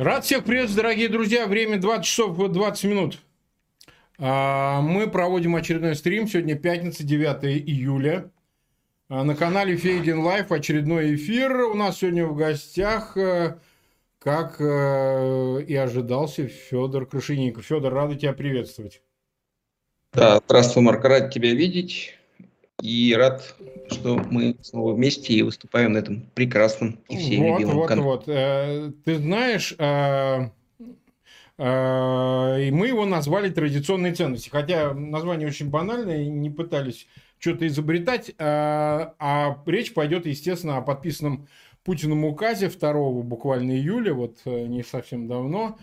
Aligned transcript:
Рад 0.00 0.24
всех 0.24 0.44
приветствовать, 0.44 0.82
дорогие 0.82 1.10
друзья. 1.10 1.46
Время 1.46 1.78
20 1.78 2.06
часов 2.06 2.34
20 2.34 2.84
минут. 2.84 3.18
А, 4.16 4.80
мы 4.80 5.06
проводим 5.06 5.54
очередной 5.56 5.94
стрим. 5.94 6.26
Сегодня 6.26 6.56
пятница, 6.56 7.04
9 7.04 7.44
июля. 7.68 8.30
А, 9.10 9.24
на 9.24 9.36
канале 9.36 9.76
Фейгин 9.76 10.20
Live 10.20 10.52
очередной 10.52 11.16
эфир. 11.16 11.54
У 11.64 11.74
нас 11.74 11.98
сегодня 11.98 12.24
в 12.24 12.34
гостях, 12.34 13.14
э, 13.18 13.58
как 14.18 14.56
э, 14.58 15.64
и 15.68 15.74
ожидался, 15.74 16.48
Федор 16.48 17.04
Крашенинников. 17.04 17.66
Федор, 17.66 17.92
рад 17.92 18.14
тебя 18.16 18.32
приветствовать. 18.32 19.02
Да, 20.14 20.40
здравствуй, 20.46 20.82
Марк, 20.82 21.04
рад 21.04 21.30
тебя 21.30 21.52
видеть. 21.52 22.14
И 22.82 23.14
рад, 23.16 23.54
что 23.90 24.16
мы 24.30 24.56
снова 24.62 24.94
вместе 24.94 25.34
и 25.34 25.42
выступаем 25.42 25.92
на 25.92 25.98
этом 25.98 26.26
прекрасном 26.34 26.98
и 27.08 27.16
всеми 27.16 27.50
вот, 27.50 27.58
любимом 27.58 27.76
вот, 27.76 27.86
канале. 27.86 28.08
Вот, 28.08 28.24
э, 28.26 28.92
Ты 29.04 29.16
знаешь, 29.16 29.74
э, 29.78 30.48
э, 31.58 32.66
и 32.66 32.70
мы 32.70 32.86
его 32.86 33.04
назвали 33.04 33.50
«Традиционные 33.50 34.14
ценности». 34.14 34.48
Хотя 34.48 34.94
название 34.94 35.48
очень 35.48 35.70
банальное, 35.70 36.24
не 36.26 36.50
пытались 36.50 37.06
что-то 37.38 37.66
изобретать. 37.66 38.32
А 38.38 39.62
речь 39.66 39.94
пойдет, 39.94 40.26
естественно, 40.26 40.76
о 40.78 40.82
подписанном 40.82 41.48
Путиным 41.84 42.26
указе 42.26 42.68
2 42.68 42.92
буквально 43.22 43.72
июля, 43.72 44.12
вот 44.12 44.38
не 44.44 44.82
совсем 44.82 45.26
давно, 45.26 45.78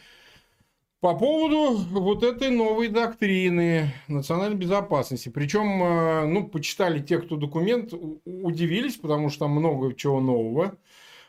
по 1.00 1.16
поводу 1.16 1.78
вот 1.78 2.24
этой 2.24 2.50
новой 2.50 2.88
доктрины 2.88 3.94
национальной 4.08 4.58
безопасности. 4.58 5.30
Причем, 5.30 5.84
э, 5.84 6.26
ну, 6.26 6.48
почитали 6.48 7.00
те, 7.00 7.20
кто 7.20 7.36
документ, 7.36 7.94
удивились, 8.26 8.96
потому 8.96 9.30
что 9.30 9.42
там 9.42 9.52
много 9.52 9.94
чего 9.94 10.20
нового. 10.20 10.78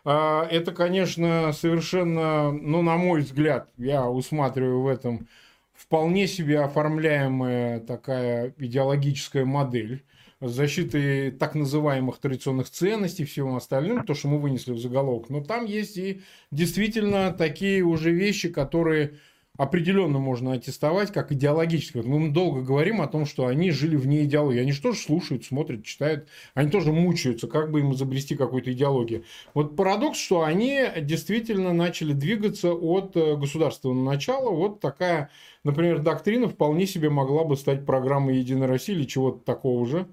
А, 0.04 0.46
это, 0.50 0.72
конечно, 0.72 1.52
совершенно, 1.52 2.50
ну, 2.50 2.82
на 2.82 2.96
мой 2.96 3.20
взгляд, 3.20 3.70
я 3.76 4.08
усматриваю 4.08 4.82
в 4.82 4.86
этом 4.86 5.28
вполне 5.74 6.26
себе 6.26 6.60
оформляемая 6.60 7.80
такая 7.80 8.54
идеологическая 8.58 9.44
модель 9.44 10.02
защиты 10.40 11.32
так 11.32 11.54
называемых 11.54 12.18
традиционных 12.18 12.70
ценностей 12.70 13.24
и 13.24 13.26
всего 13.26 13.56
остального, 13.56 14.04
то, 14.04 14.14
что 14.14 14.28
мы 14.28 14.38
вынесли 14.38 14.72
в 14.72 14.78
заголовок. 14.78 15.30
Но 15.30 15.42
там 15.42 15.64
есть 15.64 15.96
и 15.96 16.22
действительно 16.50 17.32
такие 17.32 17.82
уже 17.82 18.12
вещи, 18.12 18.48
которые 18.48 19.14
определенно 19.58 20.20
можно 20.20 20.52
аттестовать 20.52 21.12
как 21.12 21.32
идеологически. 21.32 21.98
мы 21.98 22.30
долго 22.30 22.62
говорим 22.62 23.02
о 23.02 23.08
том, 23.08 23.26
что 23.26 23.46
они 23.46 23.72
жили 23.72 23.96
вне 23.96 24.24
идеологии. 24.24 24.60
Они 24.60 24.72
же 24.72 24.80
тоже 24.80 25.00
слушают, 25.00 25.44
смотрят, 25.44 25.84
читают. 25.84 26.28
Они 26.54 26.70
тоже 26.70 26.92
мучаются, 26.92 27.48
как 27.48 27.70
бы 27.70 27.80
им 27.80 27.92
изобрести 27.92 28.36
какую-то 28.36 28.72
идеологию. 28.72 29.24
Вот 29.54 29.76
парадокс, 29.76 30.16
что 30.16 30.42
они 30.42 30.84
действительно 31.00 31.74
начали 31.74 32.12
двигаться 32.12 32.72
от 32.72 33.16
э, 33.16 33.34
государственного 33.34 34.00
начала. 34.04 34.50
Вот 34.50 34.80
такая, 34.80 35.30
например, 35.64 36.02
доктрина 36.02 36.48
вполне 36.48 36.86
себе 36.86 37.10
могла 37.10 37.42
бы 37.42 37.56
стать 37.56 37.84
программой 37.84 38.38
«Единой 38.38 38.68
России» 38.68 38.94
или 38.94 39.04
чего-то 39.04 39.40
такого 39.44 39.84
же. 39.86 40.06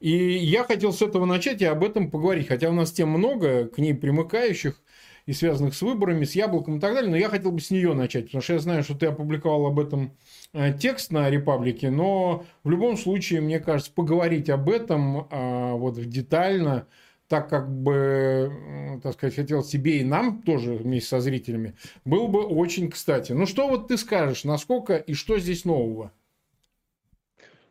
И 0.00 0.12
я 0.12 0.64
хотел 0.64 0.92
с 0.92 1.00
этого 1.00 1.26
начать 1.26 1.62
и 1.62 1.66
об 1.66 1.84
этом 1.84 2.10
поговорить. 2.10 2.48
Хотя 2.48 2.70
у 2.70 2.72
нас 2.72 2.90
тем 2.90 3.10
много, 3.10 3.66
к 3.66 3.78
ней 3.78 3.94
примыкающих 3.94 4.82
и 5.30 5.32
связанных 5.32 5.74
с 5.76 5.82
выборами, 5.82 6.24
с 6.24 6.34
яблоком 6.34 6.78
и 6.78 6.80
так 6.80 6.92
далее. 6.92 7.08
Но 7.08 7.16
я 7.16 7.28
хотел 7.28 7.52
бы 7.52 7.60
с 7.60 7.70
нее 7.70 7.94
начать, 7.94 8.24
потому 8.24 8.42
что 8.42 8.54
я 8.54 8.58
знаю, 8.58 8.82
что 8.82 8.96
ты 8.96 9.06
опубликовал 9.06 9.66
об 9.66 9.78
этом 9.78 10.16
э, 10.52 10.76
текст 10.76 11.12
на 11.12 11.30
Репаблике, 11.30 11.88
но 11.88 12.44
в 12.64 12.70
любом 12.70 12.96
случае, 12.96 13.40
мне 13.40 13.60
кажется, 13.60 13.92
поговорить 13.92 14.50
об 14.50 14.68
этом 14.68 15.28
а, 15.30 15.74
вот 15.74 16.00
детально, 16.00 16.88
так 17.28 17.48
как 17.48 17.70
бы, 17.70 19.00
так 19.04 19.12
сказать, 19.12 19.36
хотел 19.36 19.62
себе 19.62 20.00
и 20.00 20.04
нам 20.04 20.42
тоже 20.42 20.74
вместе 20.74 21.10
со 21.10 21.20
зрителями, 21.20 21.76
было 22.04 22.26
бы 22.26 22.44
очень 22.44 22.90
кстати. 22.90 23.30
Ну 23.30 23.46
что 23.46 23.68
вот 23.68 23.86
ты 23.86 23.98
скажешь, 23.98 24.42
насколько 24.42 24.96
и 24.96 25.14
что 25.14 25.38
здесь 25.38 25.64
нового? 25.64 26.10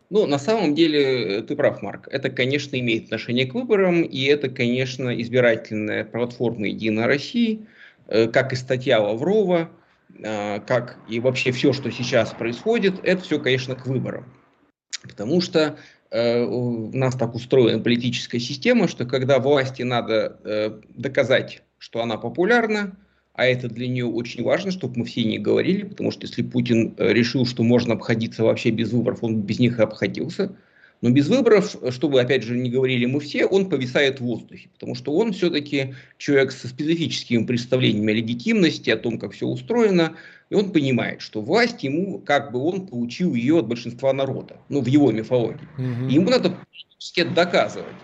Ну, 0.10 0.26
на 0.26 0.40
самом 0.40 0.74
деле, 0.74 1.38
э, 1.38 1.42
ты 1.44 1.56
прав, 1.56 1.82
Марк. 1.84 2.08
Это, 2.10 2.30
конечно, 2.30 2.80
имеет 2.80 3.06
отношение 3.06 3.46
к 3.46 3.54
выборам, 3.54 4.02
и 4.02 4.24
это, 4.24 4.50
конечно, 4.50 5.20
избирательная 5.22 6.04
платформа 6.04 6.68
«Единая 6.68 7.06
России», 7.06 7.68
э, 8.08 8.28
как 8.28 8.52
и 8.52 8.56
статья 8.56 9.00
Лаврова, 9.02 9.70
э, 10.18 10.60
как 10.62 10.98
и 11.08 11.20
вообще 11.20 11.52
все, 11.52 11.74
что 11.74 11.92
сейчас 11.92 12.34
происходит, 12.34 12.96
это 13.04 13.22
все, 13.22 13.40
конечно, 13.40 13.76
к 13.76 13.86
выборам. 13.86 14.26
Потому 15.04 15.42
что 15.42 15.78
у 16.12 16.90
нас 16.98 17.14
так 17.14 17.36
устроена 17.36 17.84
политическая 17.84 18.40
система, 18.40 18.88
что 18.88 19.06
когда 19.06 19.38
власти 19.38 19.84
надо 19.84 20.82
доказать, 20.90 21.62
что 21.78 22.02
она 22.02 22.18
популярна, 22.18 22.98
а 23.40 23.46
это 23.46 23.70
для 23.70 23.88
нее 23.88 24.06
очень 24.06 24.44
важно, 24.44 24.70
чтобы 24.70 25.00
мы 25.00 25.06
все 25.06 25.24
не 25.24 25.40
говорили, 25.40 25.84
потому 25.84 26.12
что 26.12 26.28
если 26.28 26.42
Путин 26.42 26.94
э, 26.98 27.14
решил, 27.14 27.46
что 27.46 27.64
можно 27.64 27.94
обходиться 27.94 28.44
вообще 28.44 28.70
без 28.70 28.92
выборов, 28.92 29.24
он 29.24 29.44
без 29.44 29.60
них 29.60 29.80
и 29.80 29.82
обходился. 29.82 30.58
Но 31.00 31.10
без 31.10 31.30
выборов, 31.30 31.74
чтобы, 31.92 32.20
опять 32.20 32.44
же, 32.44 32.58
не 32.58 32.70
говорили 32.70 33.06
мы 33.06 33.22
все, 33.22 33.46
он 33.46 33.70
повисает 33.70 34.20
в 34.20 34.26
воздухе, 34.26 34.68
потому 34.74 34.94
что 34.94 35.14
он 35.14 35.32
все-таки 35.32 35.96
человек 36.18 36.52
со 36.52 36.68
специфическими 36.68 37.46
представлениями 37.46 38.12
о 38.12 38.16
легитимности, 38.18 38.90
о 38.90 38.98
том, 38.98 39.18
как 39.18 39.32
все 39.32 39.48
устроено, 39.48 40.18
и 40.50 40.56
он 40.56 40.74
понимает, 40.74 41.22
что 41.22 41.42
власть 41.42 41.82
ему, 41.84 42.20
как 42.20 42.52
бы 42.52 42.60
он 42.60 42.88
получил 42.88 43.36
ее 43.36 43.60
от 43.60 43.68
большинства 43.68 44.12
народа, 44.12 44.58
ну, 44.68 44.82
в 44.82 44.88
его 44.88 45.14
мифологии. 45.14 45.66
Угу. 45.78 46.10
И 46.10 46.14
ему 46.16 46.30
надо 46.30 46.58
доказывать. 47.34 47.96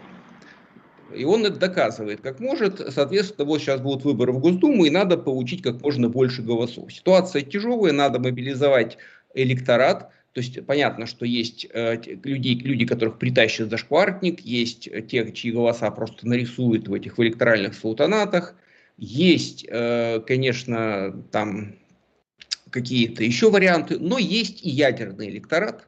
И 1.16 1.24
он 1.24 1.46
это 1.46 1.58
доказывает 1.58 2.22
как 2.22 2.40
может. 2.40 2.82
Соответственно, 2.94 3.46
вот 3.46 3.62
сейчас 3.62 3.82
будут 3.82 4.04
выборы 4.04 4.32
в 4.32 4.40
Госдуму, 4.40 4.86
и 4.86 4.90
надо 4.90 5.18
получить 5.18 5.62
как 5.62 5.82
можно 5.82 6.10
больше 6.10 6.42
голосов. 6.42 6.92
Ситуация 6.94 7.42
тяжелая, 7.42 7.94
надо 7.94 8.20
мобилизовать 8.20 8.98
электорат. 9.34 10.12
То 10.34 10.42
есть 10.42 10.66
понятно, 10.66 11.06
что 11.06 11.26
есть 11.26 11.66
э, 11.72 11.98
люди, 12.24 12.50
люди, 12.50 12.86
которых 12.86 13.18
притащат 13.18 13.70
за 13.70 13.78
шквартник, 13.78 14.42
есть 14.42 14.90
те, 15.08 15.32
чьи 15.32 15.52
голоса 15.52 15.90
просто 15.92 16.28
нарисуют 16.28 16.90
в 16.90 16.94
этих 16.94 17.18
в 17.18 17.24
электоральных 17.24 17.74
султанатах, 17.74 18.56
есть, 18.98 19.66
э, 19.68 20.20
конечно, 20.28 21.24
там 21.32 21.76
какие-то 22.70 23.24
еще 23.24 23.50
варианты, 23.50 23.98
но 23.98 24.18
есть 24.18 24.66
и 24.66 24.70
ядерный 24.70 25.30
электорат, 25.30 25.88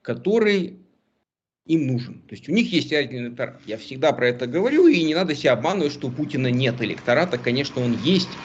который 0.00 0.79
им 1.70 1.86
нужен. 1.86 2.14
То 2.28 2.34
есть 2.34 2.48
у 2.48 2.52
них 2.52 2.72
есть 2.72 2.90
ядерный 2.90 3.28
электорат. 3.28 3.60
Я 3.64 3.78
всегда 3.78 4.12
про 4.12 4.28
это 4.28 4.46
говорю, 4.46 4.88
и 4.88 5.02
не 5.04 5.14
надо 5.14 5.36
себя 5.36 5.52
обманывать, 5.52 5.92
что 5.92 6.08
у 6.08 6.10
Путина 6.10 6.48
нет 6.48 6.82
электората. 6.82 7.38
Конечно, 7.38 7.80
он 7.80 7.92
есть. 7.92 8.38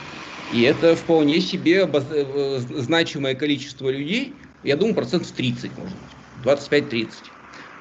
И 0.51 0.61
это 0.61 0.95
вполне 0.95 1.41
себе 1.41 1.89
э, 1.91 2.59
значимое 2.59 3.33
количество 3.33 3.89
людей, 3.89 4.35
я 4.63 4.77
думаю, 4.77 4.93
процентов 4.93 5.31
30, 5.31 5.75
может 5.75 5.97
быть, 5.97 6.15
25-30, 6.43 7.31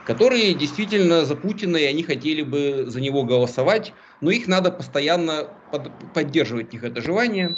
которые 0.06 0.54
действительно 0.54 1.26
за 1.26 1.36
Путина, 1.36 1.76
и 1.76 1.84
они 1.84 2.02
хотели 2.02 2.40
бы 2.40 2.84
за 2.86 3.02
него 3.02 3.24
голосовать, 3.24 3.92
но 4.22 4.30
их 4.30 4.48
надо 4.48 4.70
постоянно 4.70 5.48
под, 5.70 5.90
поддерживать, 6.14 6.72
них 6.72 6.84
это 6.84 7.02
желание, 7.02 7.54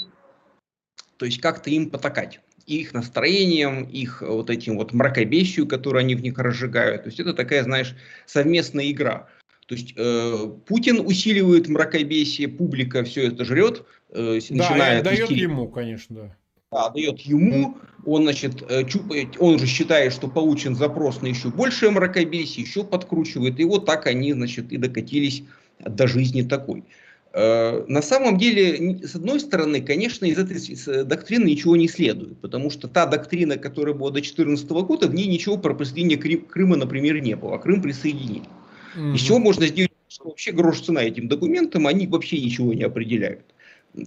то 1.18 1.24
есть 1.24 1.41
как-то 1.41 1.70
им 1.70 1.91
потакать 1.91 2.41
их 2.66 2.93
настроением, 2.94 3.84
их 3.84 4.22
вот 4.22 4.50
этим 4.50 4.77
вот 4.77 4.93
мракобесию, 4.93 5.66
которую 5.66 6.00
они 6.00 6.15
в 6.15 6.22
них 6.22 6.38
разжигают. 6.38 7.04
То 7.04 7.09
есть 7.09 7.21
это 7.21 7.32
такая, 7.32 7.62
знаешь, 7.62 7.94
совместная 8.27 8.91
игра. 8.91 9.28
То 9.66 9.75
есть 9.75 9.94
э, 9.97 10.50
Путин 10.66 11.00
усиливает 11.00 11.69
мракобесие, 11.69 12.49
публика 12.49 13.03
все 13.04 13.28
это 13.28 13.44
жрет, 13.44 13.84
э, 14.10 14.38
да, 14.50 15.03
дает 15.03 15.31
ему, 15.31 15.69
конечно, 15.69 16.16
да. 16.16 16.37
Да, 16.72 16.91
дает 16.91 17.21
ему, 17.21 17.77
он, 18.04 18.25
значит, 18.25 18.62
э, 18.69 18.84
он 19.38 19.59
же 19.59 19.66
считает, 19.66 20.12
что 20.12 20.28
получен 20.28 20.75
запрос 20.77 21.22
на 21.22 21.27
еще 21.27 21.48
большее 21.48 21.91
мракобесие, 21.91 22.65
еще 22.65 22.84
подкручивает, 22.84 23.59
и 23.59 23.65
вот 23.65 23.86
так 23.86 24.07
они, 24.07 24.33
значит, 24.33 24.72
и 24.72 24.77
докатились 24.77 25.42
до 25.80 26.07
жизни 26.07 26.42
такой. 26.42 26.84
Э, 27.38 27.84
на 27.86 28.00
самом 28.00 28.38
деле, 28.38 28.98
с 29.06 29.15
одной 29.15 29.41
стороны, 29.41 29.83
конечно, 29.83 30.24
из 30.24 30.38
этой 30.38 31.04
доктрины 31.04 31.44
ничего 31.44 31.77
не 31.77 31.86
следует, 31.86 32.41
потому 32.41 32.71
что 32.71 32.88
та 32.88 33.04
доктрина, 33.04 33.59
которая 33.59 33.94
была 33.94 34.09
до 34.09 34.15
2014 34.15 34.71
года, 34.71 35.06
в 35.06 35.15
ней 35.15 35.27
ничего 35.27 35.59
про 35.59 35.74
присоединение 35.74 36.38
Крыма, 36.38 36.77
например, 36.77 37.21
не 37.21 37.36
было, 37.36 37.56
а 37.56 37.59
Крым 37.59 37.83
присоединили. 37.83 38.48
Угу. 38.97 39.12
Из 39.12 39.21
чего 39.21 39.38
можно 39.38 39.66
сделать, 39.66 39.92
что 40.09 40.28
вообще 40.30 40.50
грош 40.53 40.80
цена 40.80 41.03
этим 41.03 41.28
документам, 41.28 41.86
они 41.86 42.06
вообще 42.06 42.41
ничего 42.41 42.72
не 42.72 42.84
определяют. 42.84 43.44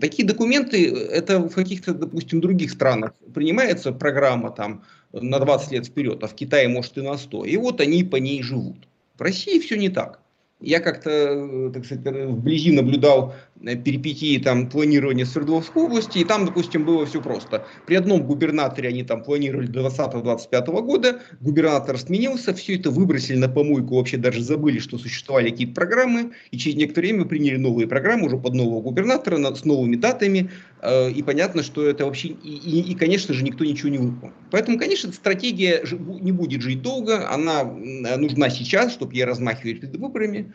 Такие 0.01 0.27
документы, 0.27 0.89
это 0.89 1.37
в 1.37 1.53
каких-то, 1.53 1.93
допустим, 1.93 2.41
других 2.41 2.71
странах 2.71 3.13
принимается 3.35 3.91
программа 3.91 4.49
там 4.49 4.85
на 5.11 5.37
20 5.37 5.71
лет 5.71 5.85
вперед, 5.85 6.23
а 6.23 6.27
в 6.27 6.33
Китае, 6.33 6.67
может, 6.67 6.97
и 6.97 7.01
на 7.01 7.15
100. 7.15 7.45
И 7.45 7.57
вот 7.57 7.79
они 7.79 8.03
по 8.03 8.15
ней 8.15 8.41
живут. 8.41 8.87
В 9.19 9.21
России 9.21 9.59
все 9.59 9.77
не 9.77 9.89
так. 9.89 10.19
Я 10.61 10.79
как-то, 10.79 11.71
так 11.73 11.85
сказать, 11.85 12.06
вблизи 12.27 12.71
наблюдал 12.71 13.33
Э, 13.48 13.48
перипетии 13.59 14.38
там 14.38 14.69
планирования 14.69 15.25
Свердловской 15.25 15.83
области, 15.83 16.19
и 16.19 16.23
там, 16.23 16.45
допустим, 16.45 16.85
было 16.85 17.06
все 17.06 17.21
просто. 17.21 17.65
При 17.85 17.95
одном 17.95 18.23
губернаторе 18.23 18.89
они 18.89 19.03
там 19.03 19.23
планировали 19.23 19.67
до 19.67 19.81
20-25 19.88 20.81
года, 20.81 21.19
губернатор 21.41 21.97
сменился, 21.97 22.53
все 22.53 22.75
это 22.75 22.89
выбросили 22.89 23.38
на 23.38 23.50
помойку, 23.50 23.95
вообще 23.95 24.17
даже 24.17 24.41
забыли, 24.41 24.79
что 24.79 24.97
существовали 24.97 25.50
какие-то 25.50 25.73
программы, 25.73 26.31
и 26.51 26.57
через 26.57 26.77
некоторое 26.77 27.09
время 27.09 27.25
приняли 27.25 27.57
новые 27.57 27.88
программы 27.88 28.27
уже 28.27 28.38
под 28.38 28.53
нового 28.53 28.81
губернатора 28.81 29.53
с 29.53 29.65
новыми 29.65 29.97
датами, 29.97 30.50
э, 30.81 31.11
и 31.11 31.21
понятно, 31.21 31.63
что 31.63 31.85
это 31.85 32.06
вообще, 32.06 32.29
и, 32.29 32.33
и, 32.33 32.91
и 32.91 32.95
конечно 32.95 33.33
же, 33.33 33.44
никто 33.44 33.65
ничего 33.65 33.89
не 33.89 33.97
выполнил. 33.97 34.35
Поэтому, 34.51 34.79
конечно, 34.79 35.11
стратегия 35.11 35.83
не 36.21 36.31
будет 36.31 36.61
жить 36.61 36.81
долго, 36.81 37.29
она 37.29 37.63
нужна 37.63 38.50
сейчас, 38.50 38.94
чтобы 38.94 39.15
ей 39.15 39.25
размахивать 39.25 39.81
перед 39.81 39.95
выборами, 39.97 40.53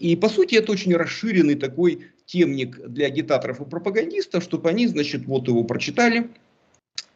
и 0.00 0.16
по 0.16 0.30
сути 0.30 0.54
это 0.54 0.72
очень 0.72 0.96
расширенный 0.96 1.56
такой 1.56 2.06
темник 2.30 2.78
для 2.86 3.06
агитаторов 3.06 3.60
и 3.60 3.64
пропагандистов, 3.64 4.44
чтобы 4.44 4.68
они, 4.68 4.86
значит, 4.86 5.26
вот 5.26 5.48
его 5.48 5.64
прочитали 5.64 6.30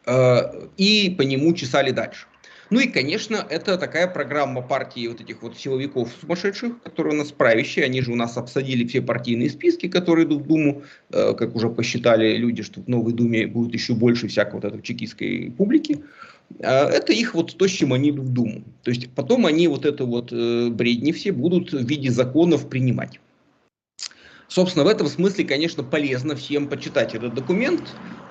э, 0.05 0.67
и 0.77 1.15
по 1.17 1.21
нему 1.21 1.53
чесали 1.53 1.91
дальше. 1.91 2.27
Ну 2.71 2.79
и, 2.79 2.87
конечно, 2.87 3.45
это 3.49 3.77
такая 3.77 4.07
программа 4.07 4.61
партии 4.61 5.07
вот 5.07 5.21
этих 5.21 5.43
вот 5.43 5.55
силовиков 5.57 6.09
сумасшедших, 6.19 6.81
которые 6.81 7.13
у 7.13 7.17
нас 7.17 7.31
правящие, 7.31 7.85
они 7.85 8.01
же 8.01 8.11
у 8.11 8.15
нас 8.15 8.37
обсадили 8.37 8.87
все 8.87 9.01
партийные 9.01 9.51
списки, 9.51 9.87
которые 9.87 10.25
идут 10.25 10.41
в 10.43 10.47
Думу, 10.47 10.81
э, 11.11 11.33
как 11.35 11.55
уже 11.55 11.69
посчитали 11.69 12.35
люди, 12.35 12.63
что 12.63 12.81
в 12.81 12.87
новой 12.87 13.13
Думе 13.13 13.47
будет 13.47 13.73
еще 13.73 13.93
больше 13.93 14.27
всякой 14.27 14.55
вот 14.55 14.65
этой 14.65 14.81
чекистской 14.81 15.53
публики. 15.55 16.03
Э, 16.59 16.87
это 16.87 17.13
их 17.13 17.35
вот 17.35 17.55
то, 17.55 17.67
с 17.67 17.71
чем 17.71 17.93
они 17.93 18.09
идут 18.09 18.25
в 18.25 18.33
Думу. 18.33 18.63
То 18.83 18.91
есть 18.91 19.09
потом 19.11 19.45
они 19.45 19.67
вот 19.67 19.85
это 19.85 20.05
вот 20.05 20.33
э, 20.33 20.69
бредни 20.71 21.11
все 21.11 21.31
будут 21.31 21.71
в 21.71 21.87
виде 21.87 22.09
законов 22.09 22.67
принимать. 22.67 23.19
Собственно, 24.47 24.85
в 24.85 24.87
этом 24.87 25.07
смысле, 25.07 25.45
конечно, 25.45 25.83
полезно 25.83 26.35
всем 26.35 26.67
почитать 26.67 27.15
этот 27.15 27.33
документ. 27.33 27.81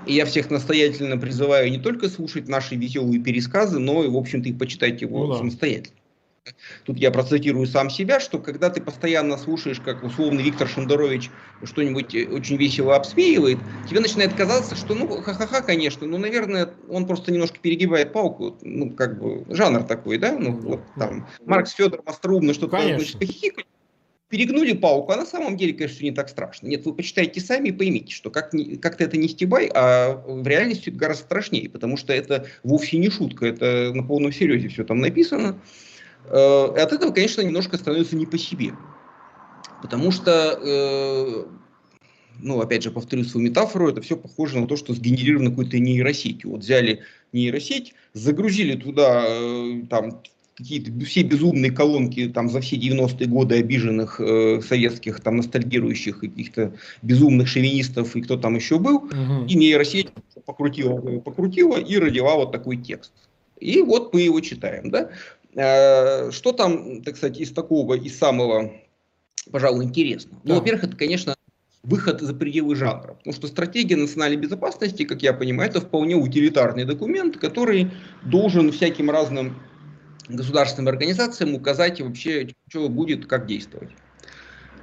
И 0.07 0.15
я 0.15 0.27
всех 0.27 0.51
настоятельно 0.51 1.17
призываю 1.17 1.71
не 1.71 1.79
только 1.79 2.09
слушать 2.09 2.49
наши 2.49 2.77
веселые 2.77 3.21
пересказы, 3.21 3.79
но 3.79 4.05
и, 4.05 4.09
в 4.09 4.17
общем-то, 4.17 4.49
и 4.49 4.53
почитать 4.53 5.01
его 5.01 5.27
ну, 5.27 5.33
да. 5.33 5.39
самостоятельно. 5.39 5.97
Тут 6.85 6.99
я 6.99 7.11
процитирую 7.11 7.67
сам 7.67 7.89
себя, 7.89 8.21
что 8.21 8.39
когда 8.39 8.69
ты 8.69 8.83
постоянно 8.83 9.39
слушаешь, 9.39 9.81
как 9.81 10.05
условный 10.05 10.43
Виктор 10.43 10.69
Шендерович 10.69 11.31
что-нибудь 11.63 12.15
э, 12.15 12.27
очень 12.27 12.57
весело 12.57 12.97
обсмеивает, 12.97 13.59
тебе 13.89 14.01
начинает 14.01 14.35
казаться, 14.35 14.77
что 14.77 14.95
ну 14.95 15.23
ха-ха-ха, 15.23 15.63
конечно, 15.63 16.07
ну, 16.07 16.19
наверное, 16.19 16.75
он 16.91 17.07
просто 17.07 17.33
немножко 17.33 17.59
перегибает 17.61 18.13
палку, 18.13 18.59
ну, 18.61 18.91
как 18.91 19.19
бы, 19.19 19.47
жанр 19.55 19.85
такой, 19.85 20.19
да, 20.19 20.33
ну, 20.39 20.53
вот 20.53 20.81
там, 20.99 21.27
Маркс 21.47 21.73
Федор 21.73 22.03
остроумно 22.05 22.53
что-то 22.53 22.79
значит, 22.79 23.19
похихикать, 23.19 23.67
перегнули 24.35 24.73
палку, 24.73 25.13
а 25.13 25.17
на 25.17 25.27
самом 25.27 25.57
деле, 25.57 25.75
конечно, 25.75 26.03
не 26.03 26.11
так 26.11 26.29
страшно. 26.29 26.67
Нет, 26.67 26.85
вы 26.85 26.93
почитайте 26.93 27.41
сами 27.41 27.69
и 27.69 27.73
поймите, 27.73 28.13
что 28.13 28.31
как 28.31 28.51
как-то 28.83 29.05
это 29.05 29.17
не 29.17 29.29
стебай, 29.29 29.71
а 29.73 30.21
в 30.27 30.45
реальности 30.45 30.91
гораздо 30.91 31.23
страшнее, 31.23 31.71
потому 31.71 31.97
что 31.97 32.13
это 32.13 32.49
вовсе 32.65 32.99
не 32.99 33.11
шутка, 33.11 33.47
это 33.47 33.93
на 33.95 34.03
полном 34.03 34.33
серьезе 34.33 34.67
все 34.67 34.83
там 34.83 34.99
написано. 34.99 35.61
Э, 36.27 36.67
и 36.77 36.81
от 36.81 36.93
этого, 36.93 37.13
конечно, 37.13 37.43
немножко 37.43 37.77
становится 37.77 38.17
не 38.17 38.27
по 38.27 38.37
себе. 38.37 38.73
Потому 39.81 40.11
что, 40.11 40.59
э, 40.61 41.45
ну, 42.41 42.61
опять 42.61 42.83
же, 42.83 42.91
повторю 42.91 43.23
свою 43.23 43.47
метафору, 43.47 43.89
это 43.89 44.01
все 44.01 44.17
похоже 44.17 44.59
на 44.59 44.67
то, 44.67 44.77
что 44.77 44.95
сгенерировано 44.95 45.51
какой-то 45.51 45.79
нейросетью. 45.79 46.51
Вот 46.51 46.63
взяли 46.63 47.03
нейросеть, 47.33 47.95
загрузили 48.15 48.75
туда 48.75 49.27
э, 49.29 49.83
там 49.89 50.23
какие-то 50.56 50.93
все 51.05 51.23
безумные 51.23 51.73
колонки 51.73 52.29
там 52.29 52.49
за 52.49 52.61
все 52.61 52.77
90-е 52.77 53.27
годы 53.27 53.56
обиженных 53.56 54.21
э, 54.21 54.61
советских, 54.61 55.21
там 55.21 55.37
ностальгирующих 55.37 56.21
каких-то 56.21 56.75
безумных 57.03 57.49
шовинистов 57.49 58.15
и 58.15 58.23
кто 58.23 58.37
там 58.37 58.55
еще 58.55 58.79
был, 58.79 58.97
угу. 58.97 59.47
и 59.49 59.55
нейросеть 59.55 60.09
покрутила, 60.47 61.21
покрутила 61.21 61.77
и 61.77 61.97
родила 61.97 62.37
вот 62.37 62.53
такой 62.53 62.77
текст. 62.77 63.12
И 63.59 63.81
вот 63.83 64.12
мы 64.15 64.23
его 64.23 64.41
читаем, 64.41 64.91
да. 64.91 65.11
Э, 65.55 66.31
что 66.31 66.53
там, 66.53 67.03
так 67.03 67.17
сказать, 67.17 67.41
из 67.41 67.51
такого, 67.51 67.95
из 67.95 68.17
самого, 68.17 68.73
пожалуй, 69.51 69.85
интересного? 69.85 70.37
Ну, 70.37 70.49
да. 70.49 70.55
Ну, 70.55 70.61
во-первых, 70.61 70.85
это, 70.85 70.97
конечно, 70.97 71.35
выход 71.83 72.21
за 72.21 72.35
пределы 72.35 72.77
жанра. 72.77 73.15
Потому 73.15 73.35
что 73.35 73.47
стратегия 73.47 73.97
национальной 73.97 74.39
безопасности, 74.39 75.05
как 75.05 75.23
я 75.23 75.33
понимаю, 75.33 75.71
это 75.71 75.81
вполне 75.81 76.17
утилитарный 76.17 76.85
документ, 76.85 77.37
который 77.39 77.91
должен 78.23 78.73
всяким 78.73 79.11
разным 79.11 79.56
государственным 80.29 80.88
организациям 80.88 81.55
указать 81.55 82.00
вообще, 82.00 82.49
что 82.69 82.88
будет, 82.88 83.26
как 83.26 83.47
действовать. 83.47 83.91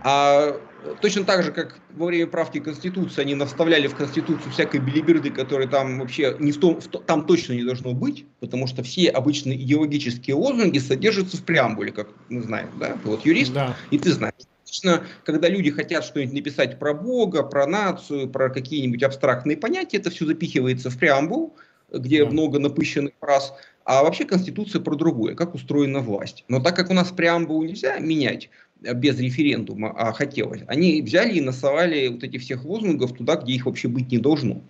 А 0.03 0.59
точно 1.01 1.23
так 1.23 1.43
же, 1.43 1.51
как 1.51 1.79
во 1.91 2.07
время 2.07 2.25
правки 2.25 2.59
Конституции 2.59 3.21
они 3.21 3.35
наставляли 3.35 3.87
в 3.87 3.95
Конституцию 3.95 4.51
всякой 4.51 4.79
билиберды, 4.79 5.29
которые 5.29 5.67
там 5.67 5.99
вообще 5.99 6.35
не 6.39 6.51
в 6.51 6.59
том, 6.59 6.81
в, 6.81 6.87
там 6.87 7.25
точно 7.25 7.53
не 7.53 7.63
должно 7.63 7.93
быть, 7.93 8.25
потому 8.39 8.65
что 8.65 8.81
все 8.81 9.09
обычные 9.09 9.61
идеологические 9.61 10.35
лозунги 10.35 10.79
содержатся 10.79 11.37
в 11.37 11.43
преамбуле, 11.43 11.91
как 11.91 12.09
мы 12.29 12.41
знаем, 12.41 12.69
да, 12.79 12.97
ты 13.03 13.09
вот 13.09 13.25
юрист, 13.25 13.53
да. 13.53 13.75
и 13.91 13.99
ты 13.99 14.11
знаешь. 14.11 14.33
Обычно, 14.63 15.03
когда 15.25 15.49
люди 15.49 15.69
хотят 15.69 16.05
что-нибудь 16.05 16.33
написать 16.33 16.79
про 16.79 16.93
Бога, 16.93 17.43
про 17.43 17.67
нацию, 17.67 18.29
про 18.29 18.49
какие-нибудь 18.49 19.03
абстрактные 19.03 19.57
понятия, 19.57 19.97
это 19.97 20.09
все 20.09 20.25
запихивается 20.25 20.89
в 20.89 20.97
преамбул, 20.97 21.57
где 21.91 22.23
да. 22.23 22.31
много 22.31 22.57
напыщенных 22.57 23.11
фраз, 23.19 23.53
а 23.85 24.03
вообще 24.03 24.25
Конституция 24.25 24.81
про 24.81 24.95
другое, 24.95 25.35
как 25.35 25.55
устроена 25.55 25.99
власть. 25.99 26.43
Но 26.47 26.59
так 26.59 26.75
как 26.75 26.89
у 26.89 26.93
нас 26.93 27.11
преамбулу 27.11 27.63
нельзя 27.63 27.99
менять 27.99 28.49
без 28.81 29.19
референдума, 29.19 29.91
а 29.95 30.11
хотелось, 30.11 30.61
они 30.67 31.01
взяли 31.01 31.37
и 31.37 31.41
насовали 31.41 32.07
вот 32.07 32.23
этих 32.23 32.41
всех 32.41 32.65
лозунгов 32.65 33.13
туда, 33.13 33.35
где 33.35 33.53
их 33.53 33.65
вообще 33.65 33.87
быть 33.87 34.11
не 34.11 34.17
должно. 34.17 34.61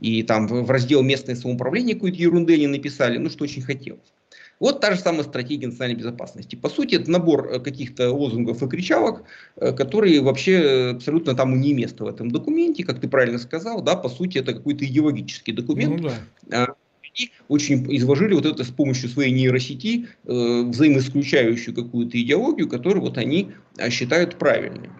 И 0.00 0.22
там 0.22 0.46
в 0.46 0.70
раздел 0.70 1.02
местное 1.02 1.36
самоуправление 1.36 1.94
какую-то 1.94 2.18
ерунды 2.18 2.54
они 2.54 2.66
написали, 2.66 3.18
ну 3.18 3.30
что 3.30 3.44
очень 3.44 3.62
хотелось. 3.62 4.12
Вот 4.58 4.80
та 4.80 4.94
же 4.94 5.00
самая 5.00 5.24
стратегия 5.24 5.66
национальной 5.66 5.98
безопасности. 5.98 6.54
По 6.54 6.68
сути, 6.68 6.94
это 6.94 7.10
набор 7.10 7.48
э, 7.48 7.58
каких-то 7.58 8.12
лозунгов 8.12 8.62
и 8.62 8.68
кричалок, 8.68 9.24
э, 9.56 9.72
которые 9.72 10.20
вообще 10.20 10.92
абсолютно 10.94 11.34
там 11.34 11.60
не 11.60 11.74
место 11.74 12.04
в 12.04 12.06
этом 12.06 12.30
документе, 12.30 12.84
как 12.84 13.00
ты 13.00 13.08
правильно 13.08 13.38
сказал, 13.38 13.82
да, 13.82 13.96
по 13.96 14.08
сути, 14.08 14.38
это 14.38 14.54
какой-то 14.54 14.84
идеологический 14.84 15.52
документ. 15.52 16.00
Ну, 16.00 16.10
да. 16.46 16.76
И 17.14 17.30
очень 17.48 17.84
изложили 17.94 18.34
вот 18.34 18.46
это 18.46 18.64
с 18.64 18.70
помощью 18.70 19.08
своей 19.08 19.32
нейросети, 19.32 20.08
э, 20.24 20.62
взаимоисключающую 20.62 21.74
какую-то 21.74 22.20
идеологию, 22.20 22.68
которую 22.68 23.02
вот 23.02 23.18
они 23.18 23.52
а, 23.78 23.90
считают 23.90 24.38
правильной. 24.38 24.90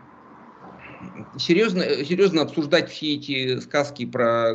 Серьезно, 1.39 1.83
серьезно 2.05 2.43
обсуждать 2.43 2.91
все 2.91 3.15
эти 3.15 3.59
сказки 3.61 4.05
про, 4.05 4.55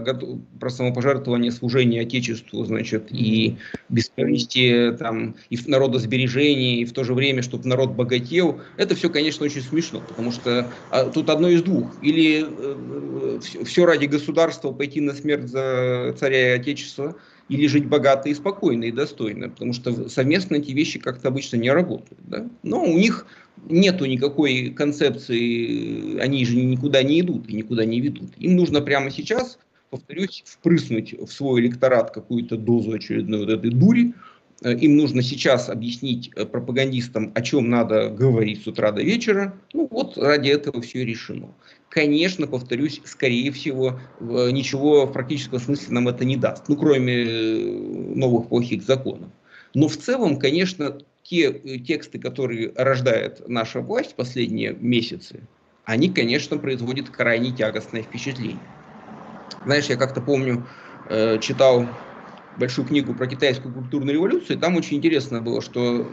про 0.60 0.70
самопожертвование, 0.70 1.52
служение 1.52 2.02
Отечеству, 2.02 2.64
значит, 2.66 3.08
и 3.10 3.58
бескорыстие, 3.90 4.92
там, 4.94 5.36
и 5.50 5.58
народосбережение, 5.66 6.82
и 6.82 6.86
в 6.86 6.94
то 6.94 7.04
же 7.04 7.14
время, 7.14 7.42
чтобы 7.42 7.68
народ 7.68 7.92
богател, 7.92 8.62
это 8.78 8.96
все, 8.96 9.10
конечно, 9.10 9.46
очень 9.46 9.62
смешно, 9.62 10.02
потому 10.08 10.32
что 10.32 10.72
а, 10.92 11.06
тут 11.06 11.30
одно 11.30 11.50
из 11.50 11.64
двух. 11.64 11.92
Или 12.04 12.46
э, 12.48 13.40
все, 13.42 13.64
все 13.64 13.86
ради 13.86 14.06
государства 14.06 14.72
пойти 14.72 15.02
на 15.02 15.14
смерть 15.14 15.48
за 15.48 16.16
царя 16.20 16.56
и 16.56 16.60
Отечества, 16.60 17.16
или 17.50 17.68
жить 17.68 17.86
богато 17.86 18.30
и 18.30 18.34
спокойно 18.34 18.86
и 18.86 18.92
достойно, 18.92 19.50
потому 19.50 19.74
что 19.74 20.10
совместно 20.10 20.56
эти 20.56 20.72
вещи 20.72 21.00
как-то 21.00 21.30
обычно 21.30 21.58
не 21.58 21.72
работают. 21.72 22.20
Да? 22.28 22.48
Но 22.64 22.84
у 22.84 22.98
них 22.98 23.26
нету 23.70 24.06
никакой 24.06 24.70
концепции, 24.70 26.20
они 26.20 26.46
же 26.46 26.58
никуда 26.58 27.04
не 27.04 27.22
идут 27.22 27.50
и 27.50 27.54
никуда 27.54 27.86
не 27.86 28.02
ведут. 28.02 28.32
Им 28.38 28.56
нужно 28.56 28.82
прямо 28.82 29.12
сейчас, 29.12 29.58
повторюсь, 29.90 30.44
впрыснуть 30.46 31.14
в 31.14 31.32
свой 31.32 31.62
электорат 31.62 32.12
какую-то 32.12 32.58
дозу 32.58 32.92
очередной 32.92 33.40
вот 33.40 33.50
этой 33.50 33.72
дури, 33.72 34.14
Э, 34.64 34.74
им 34.74 34.98
нужно 34.98 35.22
сейчас 35.22 35.70
объяснить 35.70 36.32
э, 36.36 36.46
пропагандистам, 36.46 37.32
о 37.36 37.42
чем 37.42 37.70
надо 37.70 38.10
говорить 38.10 38.64
с 38.64 38.68
утра 38.68 38.92
до 38.92 39.02
вечера. 39.02 39.54
Ну 39.74 39.88
вот 39.90 40.18
ради 40.18 40.50
этого 40.50 40.82
все 40.82 41.06
решено. 41.06 41.50
Конечно, 41.98 42.46
повторюсь, 42.46 43.02
скорее 43.06 43.52
всего, 43.52 44.00
ничего 44.20 45.08
в 45.08 45.14
практическом 45.14 45.58
смысле 45.58 45.96
нам 45.96 46.08
это 46.08 46.26
не 46.26 46.38
даст, 46.38 46.70
ну 46.70 46.78
кроме 46.78 47.24
э, 47.24 47.72
новых 48.14 48.50
плохих 48.50 48.84
законов. 48.84 49.32
Но 49.74 49.88
в 49.88 49.98
целом, 49.98 50.38
конечно, 50.38 51.00
те 51.24 51.52
тексты, 51.80 52.20
которые 52.20 52.72
рождает 52.76 53.50
наша 53.50 53.82
власть 53.82 54.16
последние 54.16 54.74
месяцы, 54.74 55.50
они, 55.86 56.14
конечно, 56.14 56.60
производят 56.60 57.10
крайне 57.10 57.52
тягостное 57.52 58.04
впечатление. 58.04 58.76
Знаешь, 59.64 59.88
я 59.88 59.98
как-то 59.98 60.22
помню, 60.22 60.68
читал 61.42 61.98
большую 62.58 62.88
книгу 62.88 63.14
про 63.14 63.28
китайскую 63.28 63.74
культурную 63.74 64.16
революцию, 64.16 64.60
там 64.60 64.76
очень 64.76 64.98
интересно 64.98 65.42
было, 65.42 65.62
что 65.62 66.10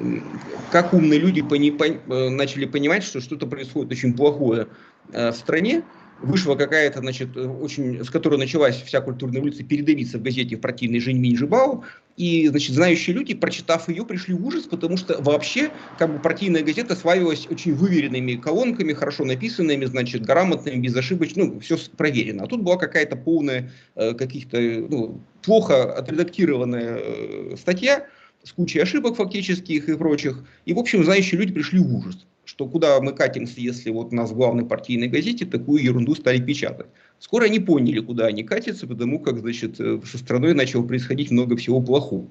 как 0.70 0.92
умные 0.92 1.18
люди 1.18 1.42
пони, 1.42 1.70
пон, 1.70 1.98
э, 2.06 2.28
начали 2.28 2.66
понимать, 2.66 3.02
что 3.02 3.20
что-то 3.20 3.46
происходит 3.46 3.92
очень 3.92 4.14
плохое 4.14 4.68
э, 5.12 5.30
в 5.30 5.34
стране, 5.34 5.82
вышла 6.20 6.54
какая-то, 6.54 7.00
значит, 7.00 7.36
очень, 7.36 8.04
с 8.04 8.10
которой 8.10 8.38
началась 8.38 8.80
вся 8.80 9.00
культурная 9.00 9.42
улица, 9.42 9.64
передавиться 9.64 10.18
в 10.18 10.22
газете 10.22 10.56
в 10.56 10.60
противной 10.60 11.00
Женьминь 11.00 11.36
Жибау, 11.36 11.84
и, 12.16 12.46
значит, 12.48 12.74
знающие 12.74 13.14
люди, 13.14 13.34
прочитав 13.34 13.88
ее, 13.88 14.04
пришли 14.06 14.34
в 14.34 14.46
ужас, 14.46 14.64
потому 14.64 14.96
что 14.96 15.20
вообще, 15.20 15.70
как 15.98 16.12
бы, 16.12 16.18
партийная 16.20 16.62
газета 16.62 16.94
славилась 16.94 17.46
очень 17.50 17.74
выверенными 17.74 18.36
колонками, 18.36 18.92
хорошо 18.92 19.24
написанными, 19.24 19.84
значит, 19.86 20.22
грамотными, 20.22 20.80
безошибочно, 20.80 21.44
ну, 21.44 21.60
все 21.60 21.76
проверено. 21.96 22.44
А 22.44 22.46
тут 22.46 22.62
была 22.62 22.76
какая-то 22.76 23.16
полная, 23.16 23.72
э, 23.96 24.14
каких-то, 24.14 24.60
ну, 24.60 25.20
плохо 25.44 25.92
отредактированная 25.92 26.98
э, 26.98 27.56
статья, 27.56 28.06
с 28.42 28.52
кучей 28.52 28.80
ошибок 28.80 29.16
фактических 29.16 29.88
и 29.88 29.96
прочих. 29.96 30.44
И, 30.66 30.74
в 30.74 30.78
общем, 30.78 31.04
знающие 31.04 31.40
люди 31.40 31.52
пришли 31.52 31.78
в 31.78 31.94
ужас, 31.94 32.26
что 32.44 32.66
куда 32.66 33.00
мы 33.00 33.12
катимся, 33.12 33.60
если 33.60 33.90
вот 33.90 34.12
у 34.12 34.16
нас 34.16 34.30
в 34.30 34.34
главной 34.34 34.66
партийной 34.66 35.08
газете 35.08 35.46
такую 35.46 35.82
ерунду 35.82 36.14
стали 36.14 36.40
печатать. 36.40 36.86
Скоро 37.18 37.44
они 37.44 37.58
поняли, 37.58 38.00
куда 38.00 38.26
они 38.26 38.44
катятся, 38.44 38.86
потому 38.86 39.18
как, 39.18 39.38
значит, 39.38 39.80
э, 39.80 40.00
со 40.04 40.18
страной 40.18 40.54
начало 40.54 40.82
происходить 40.82 41.30
много 41.30 41.56
всего 41.56 41.80
плохого. 41.80 42.26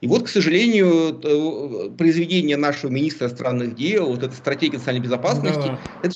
И 0.00 0.06
вот, 0.06 0.24
к 0.24 0.28
сожалению, 0.28 1.20
э, 1.22 1.90
произведение 1.96 2.56
нашего 2.56 2.90
министра 2.90 3.28
иностранных 3.28 3.74
дел, 3.74 4.06
вот 4.06 4.22
эта 4.22 4.34
стратегия 4.34 4.78
национальной 4.78 5.04
безопасности, 5.04 5.68
да. 5.68 5.78
это 6.02 6.14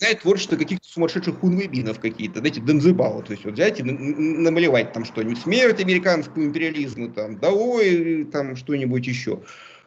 знает 0.00 0.22
творчество 0.22 0.56
каких-то 0.56 0.88
сумасшедших 0.88 1.40
хунвейбинов 1.40 2.00
какие-то, 2.00 2.38
знаете, 2.38 2.62
Дензебала, 2.62 3.22
то 3.22 3.32
есть 3.32 3.44
вот 3.44 3.54
взять 3.54 3.80
и 3.80 3.82
намалевать 3.82 4.94
там 4.94 5.04
что-нибудь, 5.04 5.38
смерть 5.38 5.80
американскому 5.80 6.46
империализму, 6.46 7.10
там, 7.10 7.38
долой, 7.38 8.24
там 8.24 8.56
что-нибудь 8.56 9.06
еще. 9.06 9.42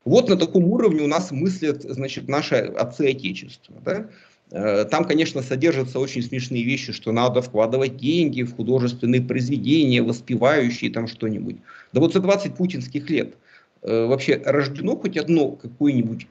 Вот 0.06 0.30
на 0.30 0.36
таком 0.38 0.66
уровне 0.66 1.02
у 1.02 1.08
нас 1.08 1.32
мыслят, 1.32 1.82
значит, 1.82 2.28
наши 2.28 2.56
отцы 2.56 3.10
Отечества, 3.10 3.76
да? 3.84 4.08
Э, 4.52 4.86
там, 4.86 5.06
конечно, 5.06 5.42
содержатся 5.42 6.00
очень 6.00 6.22
смешные 6.22 6.64
вещи, 6.64 6.92
что 6.92 7.12
надо 7.12 7.42
вкладывать 7.42 7.98
деньги 7.98 8.44
в 8.44 8.56
художественные 8.56 9.24
произведения, 9.24 10.04
воспевающие 10.04 10.92
там 10.92 11.08
что-нибудь. 11.08 11.56
Да 11.92 12.02
вот 12.02 12.14
за 12.14 12.20
20 12.20 12.56
путинских 12.56 13.10
лет 13.10 13.34
э, 13.82 14.06
вообще 14.06 14.40
рождено 14.46 14.96
хоть 14.96 15.18
одно 15.18 15.54
какое-нибудь 15.54 16.28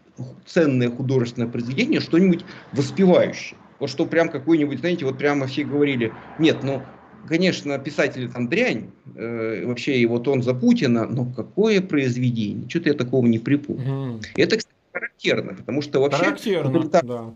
ценное 0.46 0.90
художественное 0.90 1.48
произведение, 1.48 2.00
что-нибудь 2.00 2.44
воспевающее. 2.72 3.56
Вот 3.82 3.90
что 3.90 4.06
прям 4.06 4.28
какой-нибудь, 4.28 4.78
знаете, 4.78 5.04
вот 5.04 5.18
прямо 5.18 5.48
все 5.48 5.64
говорили, 5.64 6.12
нет, 6.38 6.62
ну, 6.62 6.84
конечно, 7.26 7.76
писатель 7.80 8.30
там 8.30 8.46
дрянь, 8.46 8.92
э, 9.16 9.66
вообще 9.66 9.98
и 9.98 10.06
вот 10.06 10.28
он 10.28 10.40
за 10.44 10.54
Путина, 10.54 11.04
но 11.04 11.24
какое 11.24 11.80
произведение? 11.80 12.68
Что-то 12.68 12.90
я 12.90 12.94
такого 12.94 13.26
не 13.26 13.40
припомню. 13.40 14.20
Mm. 14.20 14.20
Это, 14.36 14.58
кстати, 14.58 14.76
характерно, 14.92 15.54
потому 15.54 15.82
что 15.82 15.98
вообще... 15.98 16.24
Характерно, 16.24 16.88
да 16.90 17.34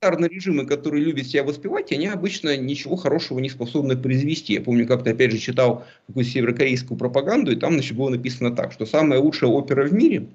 тоталитарные 0.00 0.28
режимы, 0.28 0.66
которые 0.66 1.02
любят 1.02 1.26
себя 1.28 1.44
воспевать, 1.44 1.92
они 1.92 2.08
обычно 2.08 2.58
ничего 2.58 2.96
хорошего 2.96 3.38
не 3.38 3.48
способны 3.48 3.96
произвести. 3.96 4.52
Я 4.52 4.60
помню, 4.60 4.86
как-то 4.86 5.12
опять 5.12 5.32
же 5.32 5.38
читал 5.38 5.86
какую-то 6.08 6.30
северокорейскую 6.30 6.98
пропаганду, 6.98 7.52
и 7.52 7.56
там 7.56 7.72
значит, 7.72 7.96
было 7.96 8.10
написано 8.10 8.54
так, 8.54 8.72
что 8.72 8.84
самая 8.84 9.18
лучшая 9.18 9.48
опера 9.48 9.86
в 9.86 9.94
мире 9.94 10.26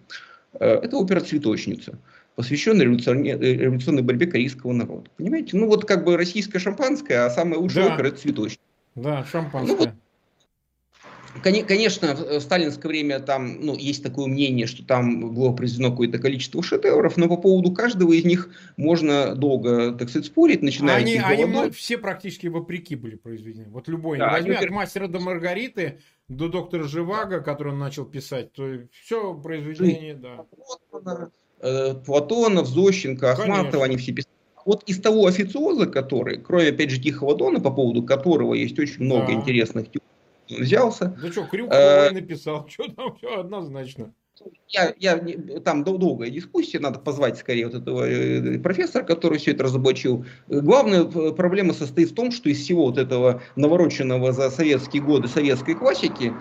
э, 0.54 0.66
это 0.66 0.98
опера 0.98 1.20
«Цветочница» 1.20 2.00
посвященная 2.40 2.86
революционной, 2.86 3.32
э, 3.32 3.38
революционной 3.38 4.02
борьбе 4.02 4.26
корейского 4.26 4.72
народа. 4.72 5.12
Понимаете? 5.18 5.58
Ну 5.58 5.68
вот 5.68 5.84
как 5.84 6.06
бы 6.06 6.16
российская 6.16 6.60
шампанское, 6.60 7.26
а 7.26 7.30
самая 7.30 7.60
лучшая 7.60 7.90
да. 7.90 8.08
это 8.08 8.16
цветочница. 8.16 8.62
Да, 8.96 9.26
шампанское. 9.26 9.76
Ну, 9.76 9.78
вот, 9.78 9.90
Конечно, 11.44 12.16
в 12.16 12.40
сталинское 12.40 12.90
время 12.90 13.20
там 13.20 13.60
ну, 13.60 13.76
есть 13.76 14.02
такое 14.02 14.28
мнение, 14.28 14.68
что 14.68 14.86
там 14.86 15.34
было 15.34 15.52
произведено 15.52 15.92
какое-то 15.92 16.18
количество 16.18 16.64
шедевров, 16.64 17.18
но 17.18 17.28
по 17.28 17.36
поводу 17.36 17.74
каждого 17.74 18.14
из 18.14 18.24
них 18.24 18.50
можно 18.78 19.36
долго, 19.36 19.92
так 19.92 20.10
сказать, 20.10 20.28
спорить, 20.28 20.62
начиная 20.62 20.96
они, 20.96 21.20
с 21.20 21.24
они 21.24 21.72
все 21.72 21.98
практически 21.98 22.48
вопреки 22.48 22.96
были 22.96 23.16
произведены. 23.16 23.68
Вот 23.70 23.90
любой, 23.90 24.18
да, 24.18 24.32
возьми 24.32 24.56
они... 24.56 24.66
от 24.66 24.72
мастера 24.72 25.08
до 25.08 25.20
Маргариты 25.20 26.00
до 26.30 26.48
доктора 26.48 26.84
Живаго, 26.84 27.42
который 27.42 27.74
он 27.74 27.80
начал 27.80 28.06
писать, 28.06 28.54
то 28.54 28.88
все 29.04 29.34
произведение, 29.34 30.14
да. 30.14 30.46
Платонов, 30.92 31.30
э, 31.30 31.32
Платонов 32.06 32.68
Зощенко, 32.68 33.32
Ахматова, 33.32 33.86
они 33.86 33.98
все 33.98 34.14
писали. 34.14 34.30
Вот 34.66 34.84
из 34.84 35.02
того 35.02 35.26
официоза, 35.26 35.88
который, 35.88 36.38
кроме, 36.38 36.70
опять 36.70 36.92
же, 36.92 37.02
Тихого 37.02 37.36
Дона, 37.36 37.60
по 37.60 37.72
поводу 37.72 38.04
которого 38.04 38.54
есть 38.54 38.78
очень 38.78 39.04
много 39.04 39.28
да. 39.28 39.34
интересных 39.34 39.88
теорий, 39.90 40.62
взялся. 40.64 41.18
Да 41.22 41.32
что, 41.32 41.46
Крюков 41.46 41.74
э, 41.74 42.12
написал, 42.12 42.68
что 42.70 42.88
там 42.92 43.16
все 43.16 43.40
однозначно. 43.40 44.14
Я, 44.70 44.94
я, 45.00 45.18
там 45.66 45.84
долгая 45.84 46.30
дискуссия, 46.30 46.80
надо 46.80 47.00
позвать 47.00 47.38
скорее 47.38 47.66
вот 47.66 47.76
этого 47.76 48.08
э, 48.08 48.60
профессора, 48.60 49.04
который 49.04 49.38
все 49.38 49.52
это 49.52 49.64
разоблачил. 49.64 50.26
Главная 50.48 51.04
проблема 51.04 51.74
состоит 51.74 52.12
в 52.12 52.16
том, 52.16 52.32
что 52.32 52.50
из 52.50 52.60
всего 52.60 52.86
вот 52.86 52.98
этого 52.98 53.42
навороченного 53.56 54.32
за 54.32 54.50
советские 54.50 55.02
годы 55.02 55.28
советской 55.28 55.74
классики, 55.74 56.32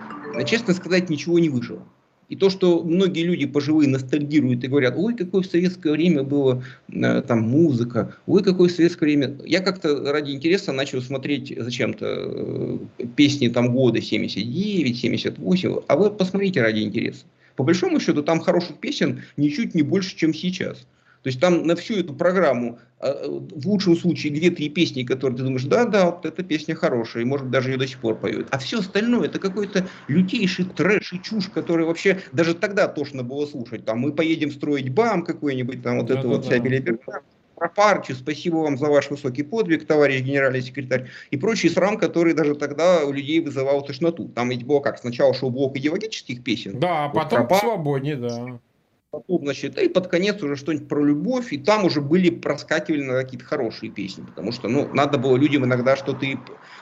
честно 0.45 0.73
сказать, 0.73 1.09
ничего 1.09 1.39
не 1.39 1.49
выжило. 1.49 1.85
И 2.29 2.35
то, 2.35 2.51
что 2.51 2.83
многие 2.83 3.23
люди 3.23 3.47
пожилые 3.47 3.89
ностальгируют 3.89 4.63
и 4.63 4.67
говорят, 4.67 4.93
ой, 4.95 5.15
какое 5.15 5.41
в 5.41 5.47
советское 5.47 5.91
время 5.91 6.21
было 6.21 6.63
э, 6.87 7.23
там 7.23 7.41
музыка, 7.41 8.15
ой, 8.27 8.43
какое 8.43 8.69
в 8.69 8.71
советское 8.71 9.05
время. 9.05 9.35
Я 9.45 9.61
как-то 9.61 10.11
ради 10.11 10.31
интереса 10.31 10.71
начал 10.71 11.01
смотреть 11.01 11.51
зачем-то 11.57 12.05
э, 12.07 12.77
песни 13.15 13.47
там 13.47 13.73
года 13.73 13.99
79, 13.99 14.97
78, 14.99 15.75
а 15.87 15.97
вы 15.97 16.11
посмотрите 16.11 16.61
ради 16.61 16.81
интереса. 16.81 17.25
По 17.55 17.63
большому 17.63 17.99
счету 17.99 18.21
там 18.21 18.39
хороших 18.39 18.77
песен 18.77 19.23
ничуть 19.35 19.73
не 19.73 19.81
больше, 19.81 20.15
чем 20.15 20.31
сейчас. 20.31 20.85
То 21.23 21.27
есть 21.27 21.39
там 21.39 21.67
на 21.67 21.75
всю 21.75 21.95
эту 21.95 22.13
программу, 22.13 22.79
а, 22.99 23.27
в 23.27 23.67
лучшем 23.67 23.97
случае, 23.97 24.33
две-три 24.33 24.69
песни, 24.69 25.03
которые 25.03 25.37
ты 25.37 25.43
думаешь, 25.43 25.63
да-да, 25.63 26.11
вот 26.11 26.25
эта 26.25 26.43
песня 26.43 26.75
хорошая, 26.75 27.23
и 27.23 27.25
может 27.25 27.49
даже 27.49 27.71
ее 27.71 27.77
до 27.77 27.87
сих 27.87 27.99
пор 27.99 28.15
поют. 28.15 28.47
А 28.51 28.57
все 28.57 28.79
остальное 28.79 29.27
это 29.27 29.39
какой-то 29.39 29.87
лютейший 30.07 30.65
трэш 30.65 31.13
и 31.13 31.21
чушь, 31.21 31.49
который 31.49 31.85
вообще 31.85 32.21
даже 32.31 32.53
тогда 32.53 32.87
тошно 32.87 33.23
было 33.23 33.45
слушать. 33.45 33.85
Там 33.85 33.99
мы 33.99 34.13
поедем 34.13 34.51
строить 34.51 34.89
БАМ 34.89 35.23
какой-нибудь, 35.23 35.83
там 35.83 35.97
вот 35.99 36.07
да, 36.07 36.13
это 36.15 36.23
да, 36.23 36.29
вот 36.29 36.45
вся 36.45 36.59
белиберда 36.59 37.21
про 37.55 37.67
партию, 37.67 38.15
спасибо 38.15 38.57
вам 38.57 38.77
за 38.77 38.87
ваш 38.87 39.09
высокий 39.09 39.43
подвиг, 39.43 39.85
товарищ 39.85 40.21
генеральный 40.21 40.61
секретарь, 40.61 41.09
и 41.29 41.35
прочий 41.35 41.69
срам, 41.69 41.97
который 41.97 42.33
даже 42.33 42.55
тогда 42.55 43.03
у 43.03 43.11
людей 43.11 43.41
вызывал 43.41 43.83
тошноту. 43.83 44.29
Там 44.29 44.49
ведь 44.49 44.63
было 44.63 44.79
как, 44.79 44.97
сначала 44.97 45.33
шел 45.33 45.49
блок 45.49 45.75
идеологических 45.75 46.41
песен. 46.41 46.79
Да, 46.79 47.05
а 47.05 47.09
потом 47.09 47.49
про 47.49 47.57
свободнее, 47.57 48.15
да 48.15 48.59
потом, 49.11 49.43
значит, 49.43 49.77
и 49.77 49.89
под 49.89 50.07
конец 50.07 50.41
уже 50.43 50.55
что-нибудь 50.55 50.87
про 50.87 51.03
любовь, 51.03 51.51
и 51.51 51.57
там 51.57 51.85
уже 51.85 52.01
были, 52.01 52.29
проскакивали 52.29 53.03
на 53.03 53.13
какие-то 53.13 53.45
хорошие 53.45 53.91
песни, 53.91 54.23
потому 54.23 54.51
что, 54.51 54.67
ну, 54.67 54.87
надо 54.93 55.17
было 55.17 55.35
людям 55.35 55.65
иногда 55.65 55.95
что-то 55.95 56.25
и 56.25 56.37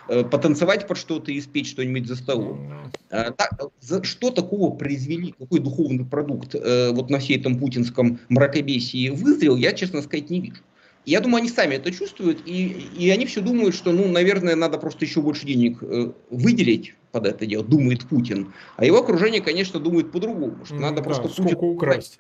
э, 0.10 0.24
потанцевать 0.24 0.88
под 0.88 0.98
что-то 0.98 1.32
и 1.32 1.40
спеть 1.40 1.68
что-нибудь 1.68 2.08
за 2.08 2.16
столом. 2.16 2.92
Э, 3.10 3.32
так, 3.32 3.60
за, 3.80 4.04
что 4.04 4.30
такого 4.30 4.76
произвели, 4.76 5.34
какой 5.38 5.60
духовный 5.60 6.06
продукт 6.06 6.56
э, 6.56 6.92
вот 6.92 7.10
на 7.10 7.20
всей 7.20 7.38
этом 7.38 7.58
путинском 7.58 8.20
мракобесии 8.30 9.10
вызрел, 9.10 9.56
я, 9.56 9.72
честно 9.72 10.02
сказать, 10.02 10.30
не 10.30 10.42
вижу. 10.42 10.62
Я 11.06 11.22
думаю, 11.22 11.38
они 11.38 11.50
сами 11.50 11.76
это 11.76 11.90
чувствуют, 11.90 12.42
и, 12.46 12.90
и 12.98 13.10
они 13.10 13.26
все 13.26 13.40
думают, 13.40 13.74
что, 13.74 13.94
ну, 13.94 14.10
наверное, 14.10 14.58
надо 14.58 14.78
просто 14.78 15.06
еще 15.06 15.22
больше 15.22 15.46
денег 15.46 15.78
э, 15.82 16.12
выделить 16.30 16.96
под 17.18 17.26
это 17.26 17.46
дело, 17.46 17.64
думает 17.64 18.06
Путин. 18.06 18.54
А 18.76 18.86
его 18.86 19.00
окружение, 19.00 19.42
конечно, 19.42 19.80
думает 19.80 20.12
по-другому, 20.12 20.64
что 20.66 20.76
надо 20.76 20.98
да, 20.98 21.04
просто 21.04 21.28
Путину 21.28 21.72
украсть. 21.74 22.20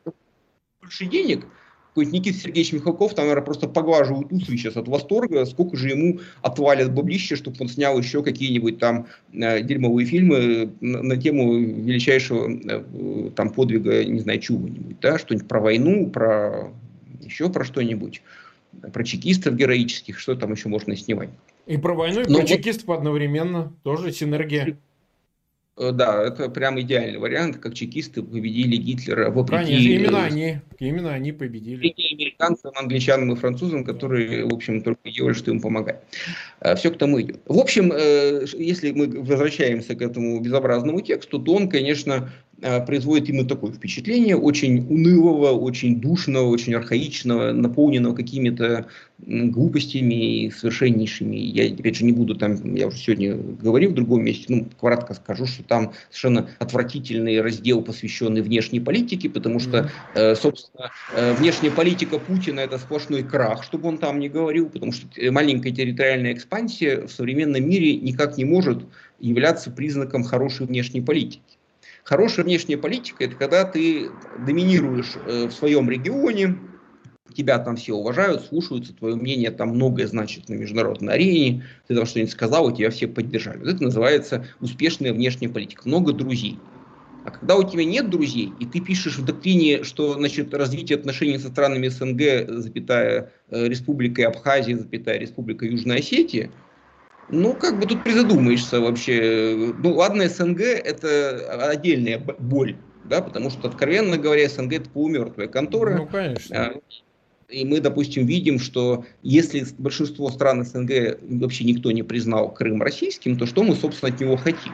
больше 0.81 1.05
денег. 1.05 1.45
Какой-нибудь 1.89 2.13
Никита 2.13 2.37
Сергеевич 2.39 2.73
Михалков 2.73 3.13
там, 3.15 3.25
наверное, 3.25 3.45
просто 3.45 3.67
поглаживают 3.67 4.31
усы 4.31 4.51
сейчас 4.51 4.77
от 4.77 4.87
восторга, 4.87 5.45
сколько 5.45 5.75
же 5.75 5.89
ему 5.89 6.19
отвалят 6.41 6.93
баблище, 6.93 7.35
чтобы 7.35 7.57
он 7.59 7.69
снял 7.69 7.97
еще 7.97 8.23
какие-нибудь 8.23 8.77
там 8.79 9.07
э, 9.33 9.61
дерьмовые 9.61 10.05
фильмы 10.05 10.73
на, 10.79 11.01
на 11.01 11.17
тему 11.17 11.57
величайшего 11.57 12.49
э, 12.49 13.31
там 13.35 13.49
подвига, 13.51 14.03
не 14.03 14.19
знаю, 14.19 14.39
чего-нибудь, 14.39 14.99
да, 14.99 15.17
что-нибудь 15.17 15.47
про 15.47 15.59
войну, 15.59 16.07
про 16.09 16.71
еще 17.21 17.49
про 17.49 17.63
что-нибудь 17.63 18.21
про 18.93 19.03
чекистов 19.03 19.55
героических, 19.55 20.19
что 20.19 20.35
там 20.35 20.53
еще 20.53 20.69
можно 20.69 20.95
снимать. 20.95 21.29
И 21.65 21.77
про 21.77 21.93
войну, 21.93 22.21
и 22.21 22.27
Но 22.27 22.39
про 22.39 22.41
вот... 22.41 22.47
чекистов 22.47 22.89
одновременно, 22.89 23.73
тоже 23.83 24.11
синергия. 24.11 24.77
Э, 25.77 25.91
да, 25.91 26.23
это 26.23 26.49
прям 26.49 26.79
идеальный 26.81 27.19
вариант, 27.19 27.57
как 27.57 27.75
чекисты 27.75 28.23
победили 28.23 28.77
Гитлера 28.77 29.29
вопреки... 29.29 29.65
Конечно, 29.65 29.87
именно 29.89 30.23
они, 30.23 30.59
именно 30.79 31.13
они 31.13 31.31
победили. 31.31 31.93
американцам, 32.13 32.71
англичанам 32.75 33.31
и 33.33 33.35
французам, 33.35 33.83
которые, 33.83 34.45
в 34.45 34.53
общем, 34.53 34.81
только 34.81 35.11
делали, 35.11 35.33
что 35.33 35.51
им 35.51 35.61
помогать. 35.61 36.01
Э, 36.61 36.75
Все 36.75 36.89
к 36.89 36.97
тому 36.97 37.21
идет. 37.21 37.39
В 37.45 37.59
общем, 37.59 37.91
э, 37.93 38.45
если 38.57 38.91
мы 38.91 39.07
возвращаемся 39.21 39.95
к 39.95 40.01
этому 40.01 40.39
безобразному 40.39 41.01
тексту, 41.01 41.39
то 41.39 41.53
он, 41.53 41.69
конечно, 41.69 42.27
Э, 42.27 42.46
производит 42.59 43.29
именно 43.29 43.47
такое 43.47 43.71
впечатление, 43.71 44.35
очень 44.35 44.79
унылого, 44.89 45.51
очень 45.51 45.99
душного, 46.01 46.47
очень 46.47 46.73
архаичного, 46.73 47.51
наполненного 47.51 48.15
какими-то 48.15 48.87
глупостями 49.19 50.45
и 50.45 50.51
совершеннейшими. 50.51 51.35
Я, 51.35 51.71
опять 51.73 51.95
же, 51.95 52.05
не 52.05 52.11
буду 52.11 52.35
там, 52.35 52.75
я 52.75 52.87
уже 52.87 52.97
сегодня 52.97 53.35
говорил 53.35 53.91
в 53.91 53.95
другом 53.95 54.23
месте, 54.23 54.45
ну, 54.49 54.67
кратко 54.79 55.13
скажу, 55.13 55.45
что 55.45 55.63
там 55.63 55.93
совершенно 56.09 56.49
отвратительный 56.59 57.41
раздел, 57.41 57.81
посвященный 57.81 58.41
внешней 58.41 58.79
политике, 58.79 59.29
потому 59.29 59.59
что, 59.59 59.89
mm-hmm. 60.15 60.35
собственно, 60.35 60.91
э, 61.15 61.33
внешняя 61.33 61.71
политика 61.71 62.19
Путина 62.19 62.59
это 62.61 62.77
сплошной 62.77 63.23
крах, 63.23 63.63
чтобы 63.63 63.87
он 63.89 63.97
там 63.97 64.19
не 64.19 64.29
говорил, 64.29 64.69
потому 64.69 64.91
что 64.91 65.07
маленькая 65.31 65.71
территориальная 65.71 66.33
экспансия 66.33 67.07
в 67.07 67.11
современном 67.11 67.67
мире 67.67 67.95
никак 67.95 68.37
не 68.37 68.45
может 68.45 68.83
являться 69.19 69.71
признаком 69.71 70.23
хорошей 70.23 70.67
внешней 70.67 71.01
политики. 71.01 71.56
Хорошая 72.07 72.45
внешняя 72.45 72.77
политика– 72.77 73.21
это 73.25 73.35
когда 73.35 73.65
ты 73.65 74.11
доминируешь 74.39 75.17
э, 75.25 75.47
в 75.47 75.51
своем 75.51 75.89
регионе, 75.89 76.55
тебя 77.35 77.59
там 77.59 77.75
все 77.75 77.95
уважают, 77.95 78.45
слушаются, 78.45 78.93
твое 78.93 79.17
мнение 79.17 79.51
там 79.51 79.71
многое 79.71 80.07
значит 80.07 80.47
на 80.47 80.53
международной 80.53 81.15
арене, 81.15 81.65
ты 81.85 81.95
там 81.95 82.05
что-нибудь 82.05 82.31
сказал, 82.31 82.69
и 82.69 82.77
тебя 82.77 82.91
все 82.91 83.09
поддержали. 83.09 83.57
Вот 83.57 83.67
это 83.67 83.83
называется 83.83 84.47
успешная 84.61 85.11
внешняя 85.11 85.49
политика. 85.49 85.81
Много 85.83 86.13
друзей. 86.13 86.57
А 87.25 87.31
когда 87.31 87.57
у 87.57 87.69
тебя 87.69 87.83
нет 87.83 88.09
друзей, 88.09 88.53
и 88.57 88.65
ты 88.65 88.79
пишешь 88.79 89.17
в 89.17 89.25
доктрине, 89.25 89.83
что 89.83 90.13
значит, 90.13 90.53
развитие 90.53 90.97
отношений 90.97 91.39
со 91.39 91.49
странами 91.49 91.89
СНГ, 91.89 92.61
запятая 92.61 93.33
э, 93.49 93.67
Республикой 93.67 94.27
Абхазия, 94.27 94.77
запятая 94.77 95.19
Республика 95.19 95.65
Южная 95.65 95.97
Осетия, 95.97 96.51
ну, 97.29 97.53
как 97.53 97.77
бы 97.77 97.85
тут 97.85 98.03
призадумаешься 98.03 98.79
вообще. 98.79 99.73
Ну, 99.77 99.95
ладно, 99.95 100.29
СНГ 100.29 100.61
это 100.61 101.69
отдельная 101.69 102.19
боль, 102.19 102.75
да, 103.05 103.21
потому 103.21 103.49
что, 103.49 103.67
откровенно 103.67 104.17
говоря, 104.17 104.47
СНГ 104.47 104.73
это 104.73 104.89
полумертвая 104.89 105.47
контора. 105.47 105.97
Ну, 105.97 106.07
конечно. 106.07 106.57
А, 106.57 106.73
и 107.49 107.65
мы, 107.65 107.79
допустим, 107.79 108.25
видим, 108.25 108.59
что 108.59 109.05
если 109.23 109.65
большинство 109.77 110.29
стран 110.29 110.65
СНГ 110.65 111.19
вообще 111.41 111.63
никто 111.63 111.91
не 111.91 112.03
признал 112.03 112.53
Крым 112.53 112.81
российским, 112.81 113.37
то 113.37 113.45
что 113.45 113.63
мы, 113.63 113.75
собственно, 113.75 114.13
от 114.13 114.19
него 114.19 114.35
хотим? 114.37 114.73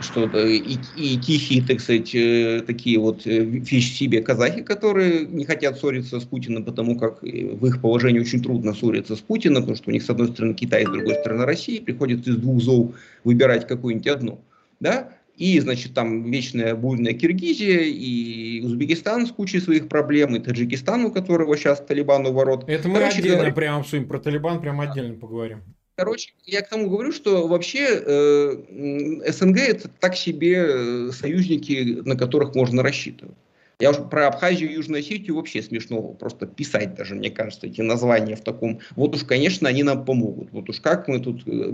Что 0.00 0.24
и, 0.24 0.78
и 0.96 1.16
тихие, 1.18 1.62
так 1.62 1.80
сказать, 1.80 2.14
э, 2.14 2.62
такие 2.66 2.98
вот 2.98 3.26
э, 3.26 3.44
вещи 3.44 3.92
себе 3.92 4.20
казахи, 4.20 4.62
которые 4.62 5.26
не 5.26 5.44
хотят 5.44 5.78
ссориться 5.78 6.20
с 6.20 6.24
Путиным, 6.24 6.64
потому 6.64 6.98
как 6.98 7.24
э, 7.24 7.54
в 7.54 7.66
их 7.66 7.80
положении 7.80 8.20
очень 8.20 8.42
трудно 8.42 8.74
ссориться 8.74 9.16
с 9.16 9.20
Путиным, 9.20 9.62
потому 9.62 9.76
что 9.76 9.90
у 9.90 9.92
них 9.92 10.02
с 10.02 10.10
одной 10.10 10.28
стороны 10.28 10.54
Китай, 10.54 10.84
с 10.84 10.90
другой 10.90 11.14
стороны 11.14 11.44
Россия, 11.44 11.80
приходится 11.80 12.30
из 12.30 12.36
двух 12.36 12.60
зол 12.60 12.94
выбирать 13.24 13.66
какую-нибудь 13.66 14.06
одну. 14.08 14.40
Да? 14.80 15.12
И, 15.36 15.60
значит, 15.60 15.92
там 15.92 16.30
вечная 16.30 16.74
бурная 16.74 17.12
Киргизия, 17.12 17.80
и 17.80 18.62
Узбекистан 18.62 19.26
с 19.26 19.32
кучей 19.32 19.60
своих 19.60 19.88
проблем, 19.88 20.34
и 20.34 20.38
Таджикистан, 20.38 21.04
у 21.04 21.12
которого 21.12 21.56
сейчас 21.56 21.84
Талибан 21.84 22.26
у 22.26 22.32
ворот. 22.32 22.64
Это 22.68 22.88
мы 22.88 23.00
Короче, 23.00 23.18
отдельно 23.18 23.36
говоря... 23.36 23.52
прямо 23.52 23.80
обсудим, 23.80 24.08
про 24.08 24.18
Талибан 24.18 24.60
прямо 24.60 24.84
отдельно 24.84 25.14
поговорим. 25.14 25.62
Короче, 25.96 26.34
я 26.44 26.60
к 26.60 26.68
тому 26.68 26.90
говорю, 26.90 27.10
что 27.10 27.48
вообще 27.48 27.86
э, 27.88 29.32
СНГ 29.32 29.58
это 29.58 29.88
так 29.88 30.14
себе 30.14 30.66
э, 30.68 31.10
союзники, 31.10 32.02
на 32.04 32.16
которых 32.16 32.54
можно 32.54 32.82
рассчитывать. 32.82 33.34
Я 33.78 33.90
уж 33.90 33.96
про 34.10 34.28
Абхазию 34.28 34.70
и 34.70 34.74
Южную 34.74 35.00
Осетию 35.00 35.36
вообще 35.36 35.62
смешно 35.62 36.02
просто 36.02 36.46
писать 36.46 36.94
даже, 36.94 37.14
мне 37.14 37.30
кажется, 37.30 37.66
эти 37.66 37.80
названия 37.80 38.36
в 38.36 38.42
таком. 38.42 38.80
Вот 38.94 39.14
уж, 39.14 39.24
конечно, 39.24 39.68
они 39.68 39.82
нам 39.82 40.04
помогут. 40.04 40.50
Вот 40.52 40.68
уж 40.68 40.80
как 40.80 41.08
мы 41.08 41.18
тут... 41.18 41.46
Э, 41.46 41.72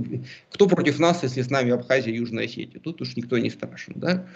кто 0.51 0.69
против 0.69 1.01
нас, 1.01 1.25
если 1.25 1.43
с 1.43 1.51
нами 1.51 1.73
Абхазия 1.73 2.13
и 2.13 2.17
Южная 2.17 2.45
Осетия? 2.45 2.81
Тут 2.81 3.03
уж 3.03 3.17
никто 3.17 3.39
не 3.39 3.51
страшен, 3.51 3.95
да? 3.97 4.27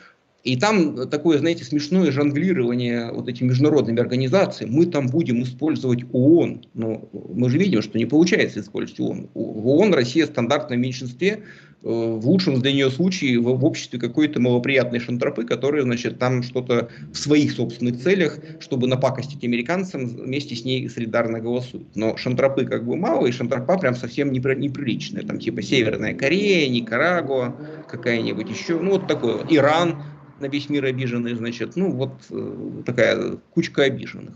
И 0.46 0.54
там 0.56 1.08
такое, 1.08 1.38
знаете, 1.38 1.64
смешное 1.64 2.12
жонглирование 2.12 3.10
вот 3.10 3.28
этими 3.28 3.48
международными 3.48 3.98
организациями. 3.98 4.70
Мы 4.70 4.86
там 4.86 5.08
будем 5.08 5.42
использовать 5.42 6.04
ООН. 6.12 6.66
Но 6.74 7.08
мы 7.12 7.50
же 7.50 7.58
видим, 7.58 7.82
что 7.82 7.98
не 7.98 8.06
получается 8.06 8.60
использовать 8.60 9.00
ООН. 9.00 9.30
В 9.34 9.66
ООН 9.66 9.94
Россия 9.94 10.24
в 10.24 10.28
стандартном 10.28 10.80
меньшинстве, 10.80 11.30
э, 11.30 11.38
в 11.82 12.24
лучшем 12.28 12.60
для 12.60 12.70
нее 12.70 12.90
случае 12.92 13.40
в, 13.40 13.58
в 13.58 13.64
обществе 13.64 13.98
какой-то 13.98 14.40
малоприятной 14.40 15.00
шантропы, 15.00 15.42
которые, 15.44 15.82
значит, 15.82 16.20
там 16.20 16.44
что-то 16.44 16.90
в 17.12 17.18
своих 17.18 17.50
собственных 17.50 18.00
целях, 18.00 18.38
чтобы 18.60 18.86
напакостить 18.86 19.42
американцам, 19.42 20.06
вместе 20.06 20.54
с 20.54 20.64
ней 20.64 20.88
солидарно 20.88 21.40
голосуют. 21.40 21.88
Но 21.96 22.16
шантропы 22.16 22.66
как 22.66 22.86
бы 22.86 22.94
мало, 22.94 23.26
и 23.26 23.32
шантропа 23.32 23.78
прям 23.78 23.96
совсем 23.96 24.30
неприличная. 24.30 25.24
Там 25.24 25.40
типа 25.40 25.60
Северная 25.60 26.14
Корея, 26.14 26.68
Никарагуа, 26.68 27.56
какая-нибудь 27.88 28.48
еще, 28.48 28.78
ну 28.78 28.92
вот 28.92 29.08
такое. 29.08 29.44
Иран, 29.50 30.04
на 30.40 30.46
весь 30.46 30.68
мир 30.68 30.84
обиженные, 30.84 31.36
значит, 31.36 31.76
ну 31.76 31.90
вот 31.90 32.12
э, 32.30 32.82
такая 32.84 33.38
кучка 33.50 33.84
обиженных. 33.84 34.34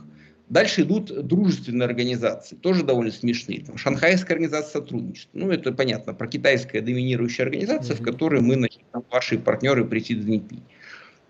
Дальше 0.49 0.83
идут 0.83 1.27
дружественные 1.29 1.87
организации, 1.87 2.57
тоже 2.57 2.83
довольно 2.83 3.13
смешные. 3.13 3.61
Там, 3.61 3.77
Шанхайская 3.77 4.35
организация 4.35 4.81
сотрудничества. 4.81 5.39
Ну, 5.39 5.51
это 5.53 5.71
понятно, 5.71 6.13
про 6.13 6.27
китайская 6.27 6.81
доминирующая 6.81 7.45
организация, 7.45 7.95
mm-hmm. 7.95 8.01
в 8.01 8.05
которой 8.05 8.41
мы, 8.41 8.55
значит, 8.55 8.81
там, 8.91 9.05
ваши 9.13 9.39
партнеры 9.39 9.85
при 9.85 10.01
Си 10.01 10.19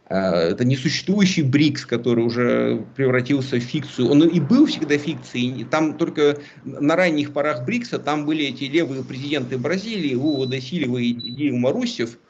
Это 0.08 0.64
несуществующий 0.64 1.42
БРИКС, 1.42 1.84
который 1.84 2.24
уже 2.24 2.86
превратился 2.96 3.56
в 3.56 3.60
фикцию. 3.60 4.08
Он 4.08 4.22
и 4.22 4.40
был 4.40 4.64
всегда 4.64 4.96
фикцией. 4.96 5.64
Там 5.64 5.98
только 5.98 6.38
на 6.64 6.96
ранних 6.96 7.34
порах 7.34 7.66
БРИКСа 7.66 7.98
там 7.98 8.24
были 8.24 8.46
эти 8.46 8.64
левые 8.64 9.04
президенты 9.04 9.58
Бразилии, 9.58 10.14
Лула 10.14 10.46
Досилева 10.46 10.96
и 10.96 11.12
Дилма 11.12 11.72
Русев– 11.72 12.18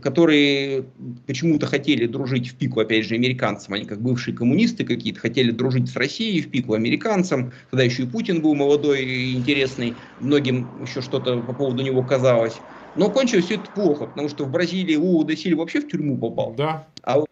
которые 0.00 0.84
почему-то 1.26 1.66
хотели 1.66 2.06
дружить 2.06 2.48
в 2.48 2.56
пику, 2.56 2.80
опять 2.80 3.04
же, 3.04 3.16
американцам, 3.16 3.74
они 3.74 3.84
как 3.84 4.00
бывшие 4.00 4.34
коммунисты 4.34 4.84
какие-то, 4.84 5.20
хотели 5.20 5.50
дружить 5.50 5.90
с 5.90 5.96
Россией 5.96 6.40
в 6.40 6.50
пику 6.50 6.72
американцам, 6.72 7.52
тогда 7.70 7.84
еще 7.84 8.04
и 8.04 8.06
Путин 8.06 8.40
был 8.40 8.54
молодой 8.54 9.04
и 9.04 9.34
интересный, 9.34 9.94
многим 10.20 10.68
еще 10.82 11.02
что-то 11.02 11.38
по 11.38 11.52
поводу 11.52 11.82
него 11.82 12.02
казалось. 12.02 12.54
Но 12.96 13.10
кончилось 13.10 13.46
все 13.46 13.54
это 13.56 13.70
плохо, 13.74 14.06
потому 14.06 14.28
что 14.28 14.44
в 14.44 14.50
Бразилии 14.50 14.96
Лула 14.96 15.26
де 15.26 15.36
Силь 15.36 15.54
вообще 15.54 15.80
в 15.80 15.88
тюрьму 15.88 16.16
попал. 16.16 16.54
Да. 16.54 16.88
А 17.02 17.22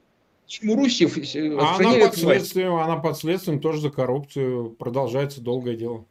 почему. 0.45 0.87
А 1.59 1.77
она 1.77 1.95
под, 1.95 2.17
следствием, 2.17 2.75
она 2.75 2.97
под 2.97 3.17
следствием 3.17 3.61
тоже 3.61 3.81
за 3.81 3.91
коррупцию, 3.91 4.71
продолжается 4.71 5.41
долгое 5.41 5.77
дело. 5.77 6.05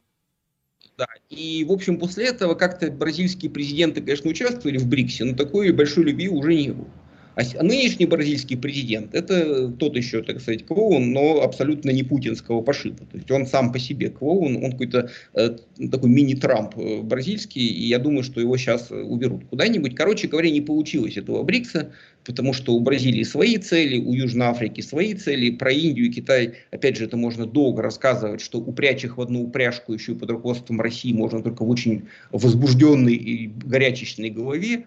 Да. 0.99 1.07
И, 1.29 1.63
в 1.63 1.71
общем, 1.71 1.97
после 1.97 2.25
этого 2.25 2.55
как-то 2.55 2.91
бразильские 2.91 3.49
президенты, 3.49 4.01
конечно, 4.01 4.29
участвовали 4.29 4.77
в 4.77 4.87
БРИКСе, 4.87 5.23
но 5.23 5.33
такой 5.33 5.71
большой 5.71 6.03
любви 6.03 6.27
уже 6.27 6.53
не 6.53 6.71
было. 6.71 6.89
А 7.35 7.63
нынешний 7.63 8.05
бразильский 8.05 8.57
президент, 8.57 9.15
это 9.15 9.69
тот 9.69 9.95
еще, 9.95 10.21
так 10.21 10.41
сказать, 10.41 10.65
клоун, 10.65 11.13
но 11.13 11.41
абсолютно 11.41 11.91
не 11.91 12.03
путинского 12.03 12.61
пошиба. 12.61 13.05
То 13.05 13.15
есть 13.15 13.31
он 13.31 13.47
сам 13.47 13.71
по 13.71 13.79
себе 13.79 14.09
клоун, 14.09 14.57
он 14.61 14.71
какой-то 14.73 15.09
э, 15.35 15.55
такой 15.89 16.09
мини-Трамп 16.09 16.77
э, 16.77 17.01
бразильский, 17.01 17.65
и 17.65 17.87
я 17.87 17.97
думаю, 17.99 18.23
что 18.23 18.41
его 18.41 18.57
сейчас 18.57 18.91
уберут 18.91 19.45
куда-нибудь. 19.49 19.95
Короче 19.95 20.27
говоря, 20.27 20.51
не 20.51 20.59
получилось 20.59 21.15
этого 21.15 21.43
БРИКСа, 21.43 21.93
потому 22.29 22.53
что 22.53 22.75
у 22.75 22.79
Бразилии 22.79 23.23
свои 23.23 23.57
цели, 23.57 23.97
у 23.97 24.13
Южной 24.13 24.45
Африки 24.45 24.81
свои 24.81 25.15
цели, 25.15 25.49
про 25.49 25.71
Индию 25.71 26.05
и 26.05 26.11
Китай, 26.11 26.53
опять 26.69 26.95
же, 26.95 27.05
это 27.05 27.17
можно 27.17 27.47
долго 27.47 27.81
рассказывать, 27.81 28.39
что 28.39 28.59
упрячь 28.59 29.03
их 29.03 29.17
в 29.17 29.21
одну 29.21 29.45
упряжку 29.45 29.93
еще 29.93 30.13
под 30.13 30.29
руководством 30.29 30.79
России 30.79 31.11
можно 31.11 31.41
только 31.41 31.65
в 31.65 31.69
очень 31.71 32.03
возбужденной 32.29 33.15
и 33.15 33.47
горячечной 33.47 34.29
голове, 34.29 34.85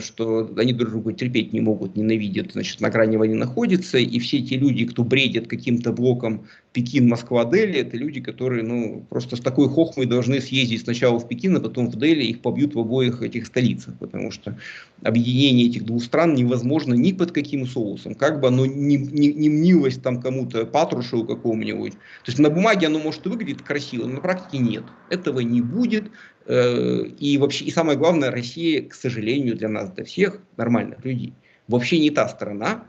что 0.00 0.50
они 0.56 0.72
друг 0.72 0.90
друга 0.90 1.12
терпеть 1.12 1.52
не 1.52 1.60
могут, 1.60 1.96
ненавидят, 1.96 2.52
значит, 2.52 2.80
на 2.80 2.88
грани 2.88 3.16
войны 3.16 3.34
находятся, 3.34 3.98
и 3.98 4.18
все 4.18 4.40
те 4.40 4.56
люди, 4.56 4.86
кто 4.86 5.04
бредит 5.04 5.48
каким-то 5.48 5.92
блоком 5.92 6.46
Пекин, 6.72 7.08
Москва, 7.08 7.44
Дели, 7.44 7.80
это 7.80 7.96
люди, 7.96 8.20
которые, 8.20 8.62
ну, 8.62 9.06
просто 9.10 9.36
с 9.36 9.40
такой 9.40 9.68
хохмой 9.68 10.06
должны 10.06 10.40
съездить 10.40 10.82
сначала 10.82 11.18
в 11.18 11.28
Пекин, 11.28 11.56
а 11.56 11.60
потом 11.60 11.90
в 11.90 11.96
Дели, 11.96 12.24
их 12.24 12.40
побьют 12.40 12.74
в 12.74 12.78
обоих 12.78 13.22
этих 13.22 13.46
столицах, 13.46 13.98
потому 13.98 14.30
что 14.30 14.58
объединение 15.02 15.68
этих 15.68 15.84
двух 15.84 16.02
стран 16.02 16.34
невозможно 16.34 16.94
ни 16.94 17.12
под 17.12 17.32
каким 17.32 17.66
соусом, 17.66 18.14
как 18.14 18.40
бы 18.40 18.48
оно 18.48 18.64
не, 18.64 18.96
не, 18.96 19.32
не 19.32 19.48
мнилось 19.50 19.96
там 19.96 20.22
кому-то, 20.22 20.64
Патрушеву 20.64 21.24
какому-нибудь. 21.24 21.92
То 21.92 21.98
есть 22.28 22.38
на 22.38 22.48
бумаге 22.48 22.86
оно 22.86 22.98
может 22.98 23.26
выглядеть 23.26 23.62
красиво, 23.62 24.06
но 24.06 24.14
на 24.14 24.20
практике 24.20 24.58
нет. 24.58 24.84
Этого 25.10 25.40
не 25.40 25.60
будет, 25.60 26.10
Э, 26.35 26.35
и 26.48 27.38
вообще, 27.40 27.64
и 27.64 27.70
самое 27.70 27.98
главное, 27.98 28.30
Россия, 28.30 28.82
к 28.82 28.94
сожалению, 28.94 29.56
для 29.56 29.68
нас, 29.68 29.90
для 29.90 30.04
всех 30.04 30.40
нормальных 30.56 31.04
людей, 31.04 31.32
вообще 31.68 31.98
не 31.98 32.10
та 32.10 32.28
страна, 32.28 32.84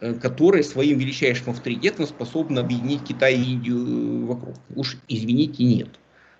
э, 0.00 0.14
которая 0.14 0.62
своим 0.62 0.98
величайшим 0.98 1.50
авторитетом 1.50 2.06
способна 2.06 2.60
объединить 2.60 3.04
Китай 3.04 3.36
и 3.36 3.52
Индию 3.52 4.26
вокруг. 4.26 4.56
Уж 4.74 4.96
извините, 5.08 5.64
нет. 5.64 5.88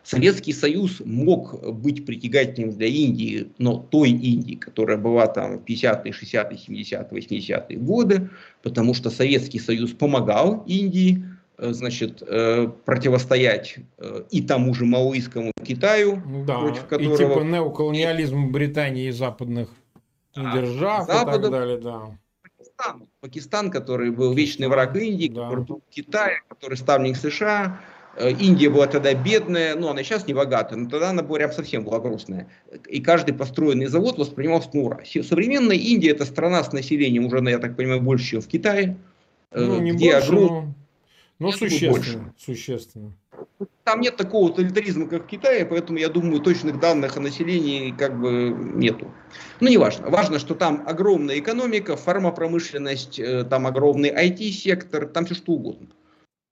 Советский 0.02 0.54
Союз 0.54 1.02
мог 1.04 1.60
быть 1.74 2.06
притягательным 2.06 2.70
для 2.70 2.86
Индии, 2.86 3.52
но 3.58 3.76
той 3.76 4.10
Индии, 4.10 4.54
которая 4.54 4.96
была 4.96 5.26
там 5.26 5.56
50-е, 5.56 6.12
60-е, 6.12 6.56
70-е, 6.56 7.08
80-е 7.10 7.78
годы, 7.78 8.30
потому 8.62 8.94
что 8.94 9.10
Советский 9.10 9.58
Союз 9.58 9.92
помогал 9.92 10.64
Индии, 10.66 11.22
Э, 11.22 11.37
значит, 11.58 12.22
э, 12.22 12.68
противостоять 12.84 13.76
э, 13.98 14.22
и 14.30 14.42
тому 14.42 14.74
же 14.74 14.84
маоистскому 14.84 15.52
Китаю, 15.62 16.22
да, 16.46 16.60
против 16.60 16.86
которого... 16.86 17.14
И 17.14 17.18
типа 17.18 17.40
неоколониализм 17.40 18.50
Британии 18.52 19.08
и 19.08 19.10
западных 19.10 19.68
да, 20.34 20.52
держав 20.54 21.06
Запада, 21.06 21.38
и 21.38 21.42
так 21.42 21.50
далее, 21.50 21.78
да. 21.78 22.18
Пакистан, 22.42 23.08
Пакистан, 23.20 23.70
который 23.70 24.10
был 24.10 24.32
вечный 24.34 24.68
враг 24.68 24.96
Индии, 24.96 25.28
да. 25.28 25.44
который 25.44 25.64
был 25.64 25.82
Китай, 25.90 26.36
который 26.48 26.76
ставник 26.76 27.16
США. 27.16 27.80
Индия 28.20 28.68
была 28.68 28.88
тогда 28.88 29.14
бедная, 29.14 29.76
ну 29.76 29.88
она 29.88 30.02
сейчас 30.02 30.26
не 30.26 30.34
богатая, 30.34 30.74
но 30.74 30.90
тогда 30.90 31.10
она 31.10 31.22
была 31.22 31.38
прям 31.38 31.52
совсем 31.52 31.84
была 31.84 32.00
грустная. 32.00 32.48
И 32.88 33.00
каждый 33.00 33.32
построенный 33.32 33.86
завод 33.86 34.18
воспринимался 34.18 34.70
на 34.72 34.80
ура. 34.80 35.00
Современная 35.04 35.76
Индия 35.76 36.10
это 36.10 36.24
страна 36.24 36.64
с 36.64 36.72
населением 36.72 37.26
уже, 37.26 37.38
я 37.48 37.60
так 37.60 37.76
понимаю, 37.76 38.00
больше, 38.00 38.24
чем 38.24 38.40
в 38.40 38.48
Китае. 38.48 38.96
Ну, 39.52 39.80
не 39.80 39.92
где 39.92 40.14
больше, 40.14 40.26
огром... 40.26 40.74
но 41.38 41.46
Ну, 41.48 41.52
существенно, 41.52 42.34
существенно. 42.36 43.12
Там 43.84 44.00
нет 44.00 44.16
такого 44.16 44.50
тоталитаризма, 44.50 45.08
как 45.08 45.24
в 45.24 45.26
Китае, 45.26 45.64
поэтому, 45.64 45.98
я 45.98 46.08
думаю, 46.08 46.40
точных 46.40 46.80
данных 46.80 47.16
о 47.16 47.20
населении 47.20 47.92
как 47.92 48.20
бы 48.20 48.50
нету. 48.74 49.10
Ну, 49.60 49.68
не 49.68 49.78
важно. 49.78 50.10
Важно, 50.10 50.38
что 50.38 50.54
там 50.54 50.82
огромная 50.86 51.38
экономика, 51.38 51.96
фармапромышленность, 51.96 53.18
э, 53.18 53.44
там 53.44 53.66
огромный 53.66 54.10
IT-сектор, 54.10 55.06
там 55.06 55.26
все 55.26 55.34
что 55.34 55.52
угодно. 55.52 55.88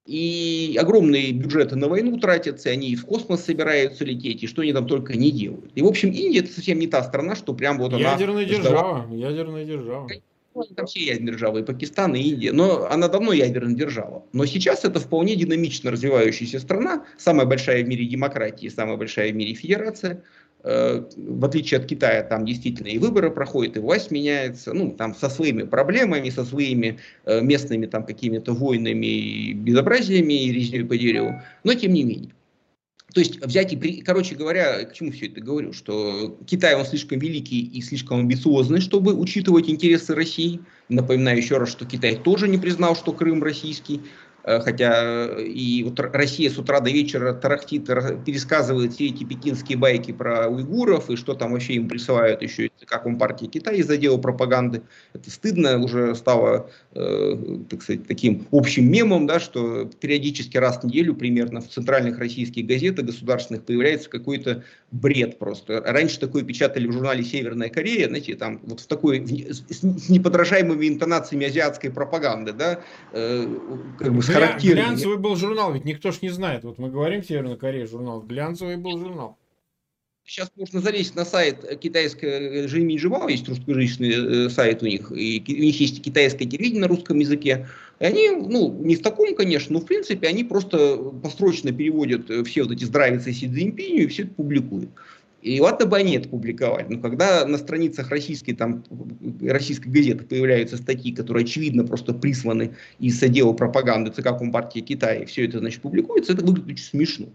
И 0.06 0.78
огромные 0.80 1.32
бюджеты 1.32 1.74
на 1.74 1.88
войну 1.88 2.16
тратятся, 2.18 2.70
они 2.70 2.94
в 2.94 3.04
космос 3.04 3.44
собираются 3.44 4.04
лететь, 4.04 4.44
и 4.44 4.46
что 4.46 4.62
они 4.62 4.72
там 4.72 4.86
только 4.86 5.16
не 5.16 5.32
делают. 5.32 5.72
И, 5.74 5.82
в 5.82 5.86
общем, 5.86 6.10
Индия 6.10 6.40
это 6.40 6.52
совсем 6.52 6.78
не 6.78 6.86
та 6.86 7.02
страна, 7.02 7.34
что 7.34 7.54
прям 7.54 7.78
вот 7.78 7.92
она... 7.92 8.12
Ядерная 8.12 8.44
держава, 8.44 9.12
ядерная 9.12 9.64
держава. 9.64 10.08
Там 10.74 10.86
все 10.86 11.00
ядерные 11.00 11.32
державы, 11.32 11.60
и 11.60 11.62
Пакистан, 11.62 12.14
и 12.14 12.20
Индия. 12.20 12.52
Но 12.52 12.86
она 12.90 13.08
давно 13.08 13.32
ядерная 13.32 13.74
держава. 13.74 14.24
Но 14.32 14.46
сейчас 14.46 14.84
это 14.84 15.00
вполне 15.00 15.36
динамично 15.36 15.90
развивающаяся 15.90 16.60
страна, 16.60 17.04
самая 17.18 17.46
большая 17.46 17.84
в 17.84 17.88
мире 17.88 18.06
демократия, 18.06 18.70
самая 18.70 18.96
большая 18.96 19.32
в 19.32 19.36
мире 19.36 19.54
федерация. 19.54 20.22
Э, 20.64 21.04
в 21.16 21.44
отличие 21.44 21.78
от 21.78 21.86
Китая, 21.86 22.22
там 22.24 22.44
действительно 22.44 22.88
и 22.88 22.98
выборы 22.98 23.30
проходят, 23.30 23.76
и 23.76 23.80
власть 23.80 24.10
меняется, 24.10 24.72
ну, 24.72 24.90
там 24.92 25.14
со 25.14 25.28
своими 25.28 25.62
проблемами, 25.62 26.28
со 26.30 26.44
своими 26.44 26.98
э, 27.24 27.40
местными 27.40 27.86
там 27.86 28.04
какими-то 28.04 28.52
войнами 28.52 29.06
и 29.06 29.52
безобразиями, 29.52 30.44
и 30.44 30.52
резней 30.52 30.84
по 30.84 30.96
дереву, 30.96 31.40
но 31.62 31.74
тем 31.74 31.92
не 31.92 32.02
менее. 32.02 32.35
То 33.14 33.20
есть 33.20 33.40
взять 33.44 33.72
и, 33.72 34.02
короче 34.02 34.34
говоря, 34.34 34.84
к 34.84 34.92
чему 34.92 35.12
все 35.12 35.26
это 35.28 35.40
говорю, 35.40 35.72
что 35.72 36.36
Китай, 36.46 36.74
он 36.74 36.84
слишком 36.84 37.18
великий 37.18 37.60
и 37.60 37.80
слишком 37.80 38.20
амбициозный, 38.20 38.80
чтобы 38.80 39.14
учитывать 39.14 39.70
интересы 39.70 40.14
России. 40.14 40.60
Напоминаю 40.88 41.38
еще 41.38 41.58
раз, 41.58 41.70
что 41.70 41.86
Китай 41.86 42.16
тоже 42.16 42.48
не 42.48 42.58
признал, 42.58 42.96
что 42.96 43.12
Крым 43.12 43.42
российский. 43.42 44.02
Э, 44.46 44.60
хотя 44.60 45.26
э, 45.28 45.42
и 45.42 45.82
вот 45.82 45.98
Россия 45.98 46.48
с 46.48 46.56
утра 46.56 46.78
до 46.80 46.88
вечера 46.88 47.34
тарахтит, 47.34 47.86
пересказывает 48.24 48.94
все 48.94 49.08
эти 49.08 49.24
пекинские 49.24 49.76
байки 49.76 50.12
про 50.12 50.48
уйгуров, 50.48 51.10
и 51.10 51.16
что 51.16 51.34
там 51.34 51.52
вообще 51.52 51.74
им 51.74 51.88
присылают 51.88 52.42
еще, 52.42 52.70
как 52.86 53.06
он 53.06 53.18
партия 53.18 53.48
Китая 53.48 53.76
из-за 53.78 53.96
дела 53.96 54.18
пропаганды. 54.18 54.82
Это 55.12 55.30
стыдно 55.30 55.82
уже 55.82 56.14
стало, 56.14 56.70
э, 56.94 57.58
так 57.68 57.82
сказать, 57.82 58.06
таким 58.06 58.46
общим 58.52 58.88
мемом, 58.88 59.26
да, 59.26 59.40
что 59.40 59.90
периодически 60.00 60.56
раз 60.56 60.78
в 60.78 60.84
неделю 60.84 61.14
примерно 61.14 61.60
в 61.60 61.68
центральных 61.68 62.18
российских 62.18 62.66
газетах 62.66 63.06
государственных 63.06 63.64
появляется 63.64 64.08
какой-то 64.08 64.62
бред 65.00 65.38
просто. 65.38 65.80
Раньше 65.80 66.18
такое 66.18 66.42
печатали 66.42 66.86
в 66.86 66.92
журнале 66.92 67.22
«Северная 67.22 67.68
Корея», 67.68 68.08
знаете, 68.08 68.34
там 68.34 68.60
вот 68.64 68.80
в 68.80 68.86
такой, 68.86 69.26
с, 69.26 69.64
с 69.68 70.08
неподражаемыми 70.08 70.88
интонациями 70.88 71.46
азиатской 71.46 71.90
пропаганды, 71.90 72.52
да, 72.52 72.80
э, 73.12 73.46
как 73.98 74.14
бы 74.14 74.22
с 74.22 74.26
характерными. 74.26 74.84
Глянцевый 74.84 75.18
был 75.18 75.36
журнал, 75.36 75.72
ведь 75.72 75.84
никто 75.84 76.10
ж 76.12 76.22
не 76.22 76.30
знает. 76.30 76.64
Вот 76.64 76.78
мы 76.78 76.90
говорим 76.90 77.22
«Северная 77.22 77.56
Корея» 77.56 77.86
журнал, 77.86 78.22
глянцевый 78.22 78.76
был 78.76 78.98
журнал. 78.98 79.38
Сейчас 80.28 80.50
можно 80.56 80.80
залезть 80.80 81.14
на 81.14 81.24
сайт 81.24 81.78
китайской 81.78 82.66
Жимин 82.66 82.98
Жибао, 82.98 83.28
есть 83.28 83.48
русскоязычный 83.48 84.46
э, 84.46 84.50
сайт 84.50 84.82
у 84.82 84.86
них, 84.86 85.12
и 85.12 85.44
у 85.46 85.62
них 85.62 85.80
есть 85.80 86.02
китайское 86.02 86.48
телевидение 86.48 86.80
на 86.80 86.88
русском 86.88 87.20
языке. 87.20 87.68
И 87.98 88.04
они, 88.04 88.30
ну, 88.30 88.72
не 88.82 88.96
в 88.96 89.02
таком, 89.02 89.34
конечно, 89.34 89.72
но 89.72 89.80
в 89.80 89.86
принципе 89.86 90.28
они 90.28 90.44
просто 90.44 90.96
построчно 91.22 91.72
переводят 91.72 92.30
э, 92.30 92.44
все 92.44 92.62
вот 92.62 92.72
эти 92.72 92.84
здравицы 92.84 93.32
Си 93.32 93.48
Цзиньпиню 93.48 94.04
и 94.04 94.06
все 94.06 94.24
это 94.24 94.32
публикуют. 94.34 94.90
И 95.42 95.60
ладно 95.60 95.86
бы 95.86 95.96
они 95.96 96.16
это 96.16 96.28
публиковали, 96.28 96.86
но 96.88 97.00
когда 97.00 97.46
на 97.46 97.56
страницах 97.56 98.10
российской, 98.10 98.52
там, 98.52 98.82
российской 99.40 99.88
газеты 99.88 100.24
появляются 100.24 100.76
статьи, 100.76 101.12
которые 101.12 101.44
очевидно 101.44 101.84
просто 101.84 102.12
присланы 102.12 102.74
из 102.98 103.22
отдела 103.22 103.52
пропаганды 103.52 104.10
ЦК 104.10 104.36
Компартии 104.36 104.80
Китая, 104.80 105.22
и 105.22 105.26
все 105.26 105.46
это, 105.46 105.60
значит, 105.60 105.82
публикуется, 105.82 106.32
это 106.32 106.44
выглядит 106.44 106.72
очень 106.72 106.84
смешно. 106.84 107.26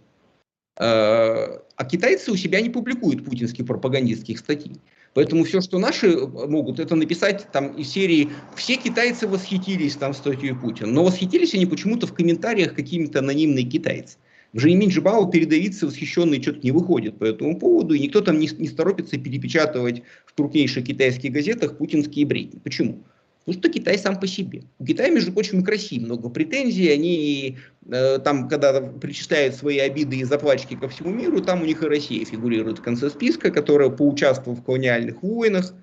Э, 0.78 1.60
а 1.76 1.86
китайцы 1.86 2.32
у 2.32 2.36
себя 2.36 2.60
не 2.60 2.69
публикуют 2.69 3.24
путинских 3.24 3.65
пропагандистских 3.65 4.39
статей. 4.39 4.74
Поэтому 5.13 5.43
все, 5.43 5.60
что 5.60 5.78
наши 5.78 6.15
могут, 6.17 6.80
это 6.80 6.95
написать 6.95 7.47
там 7.52 7.74
из 7.74 7.89
серии 7.89 8.30
«Все 8.56 8.78
китайцы 8.78 9.28
восхитились 9.28 9.95
там 9.95 10.13
статьей 10.13 10.56
Путина». 10.56 10.89
Но 10.89 11.04
восхитились 11.04 11.54
они 11.54 11.65
почему-то 11.65 12.08
в 12.08 12.13
комментариях 12.13 12.74
какими-то 12.74 13.19
анонимные 13.19 13.65
китайцы. 13.65 14.17
В 14.54 14.60
Жеймин 14.60 14.89
Джибао 14.89 15.30
передавиться 15.30 15.86
восхищенные 15.86 16.41
что-то 16.41 16.60
не 16.63 16.71
выходит 16.71 17.17
по 17.17 17.26
этому 17.26 17.58
поводу, 17.58 17.93
и 17.93 18.00
никто 18.00 18.21
там 18.21 18.39
не, 18.39 18.50
не 18.58 18.69
торопится 18.69 19.17
перепечатывать 19.17 20.04
в 20.26 20.34
крупнейших 20.34 20.86
китайских 20.86 21.32
газетах 21.32 21.78
путинские 21.78 22.26
бредни. 22.26 22.60
Почему? 22.60 23.04
Потому 23.45 23.60
что 23.60 23.69
Китай 23.71 23.97
сам 23.97 24.19
по 24.19 24.27
себе. 24.27 24.63
У 24.77 24.86
Китая, 24.86 25.10
между 25.10 25.34
прочим, 25.34 25.63
к 25.63 25.67
России 25.67 25.97
много 25.97 26.30
претензий. 26.30 26.91
Они 26.91 27.58
э, 27.88 28.19
там, 28.19 28.47
когда 28.47 28.80
причисляют 28.82 29.56
свои 29.56 29.80
обиды 29.80 30.17
и 30.17 30.23
заплачки 30.23 30.75
ко 30.75 30.88
всему 30.88 31.10
миру, 31.10 31.41
там 31.41 31.63
у 31.63 31.65
них 31.65 31.82
и 31.82 31.88
Россия 31.88 32.23
фигурирует 32.23 32.77
в 32.77 32.84
конце 32.84 33.10
списка, 33.10 33.49
которая 33.49 33.89
поучаствовала 33.89 34.60
в 34.60 34.63
колониальных 34.63 35.23
войнах, 35.23 35.73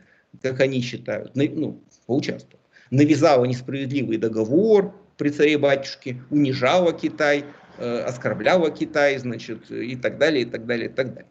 как 0.40 0.60
они 0.60 0.80
считают, 0.82 1.34
на, 1.34 1.44
ну, 1.44 1.82
поучаствовала. 2.06 2.60
Навязала 2.90 3.44
несправедливый 3.44 4.18
договор 4.18 4.94
при 5.16 5.30
царе-батюшке, 5.30 6.22
унижала 6.30 6.92
Китай, 6.92 7.44
э, 7.78 7.98
оскорбляла 8.02 8.70
Китай, 8.70 9.18
значит, 9.18 9.68
и 9.68 9.96
так 9.96 10.18
далее, 10.18 10.42
и 10.42 10.46
так 10.46 10.64
далее, 10.64 10.88
и 10.88 10.92
так 10.92 11.08
далее. 11.12 11.30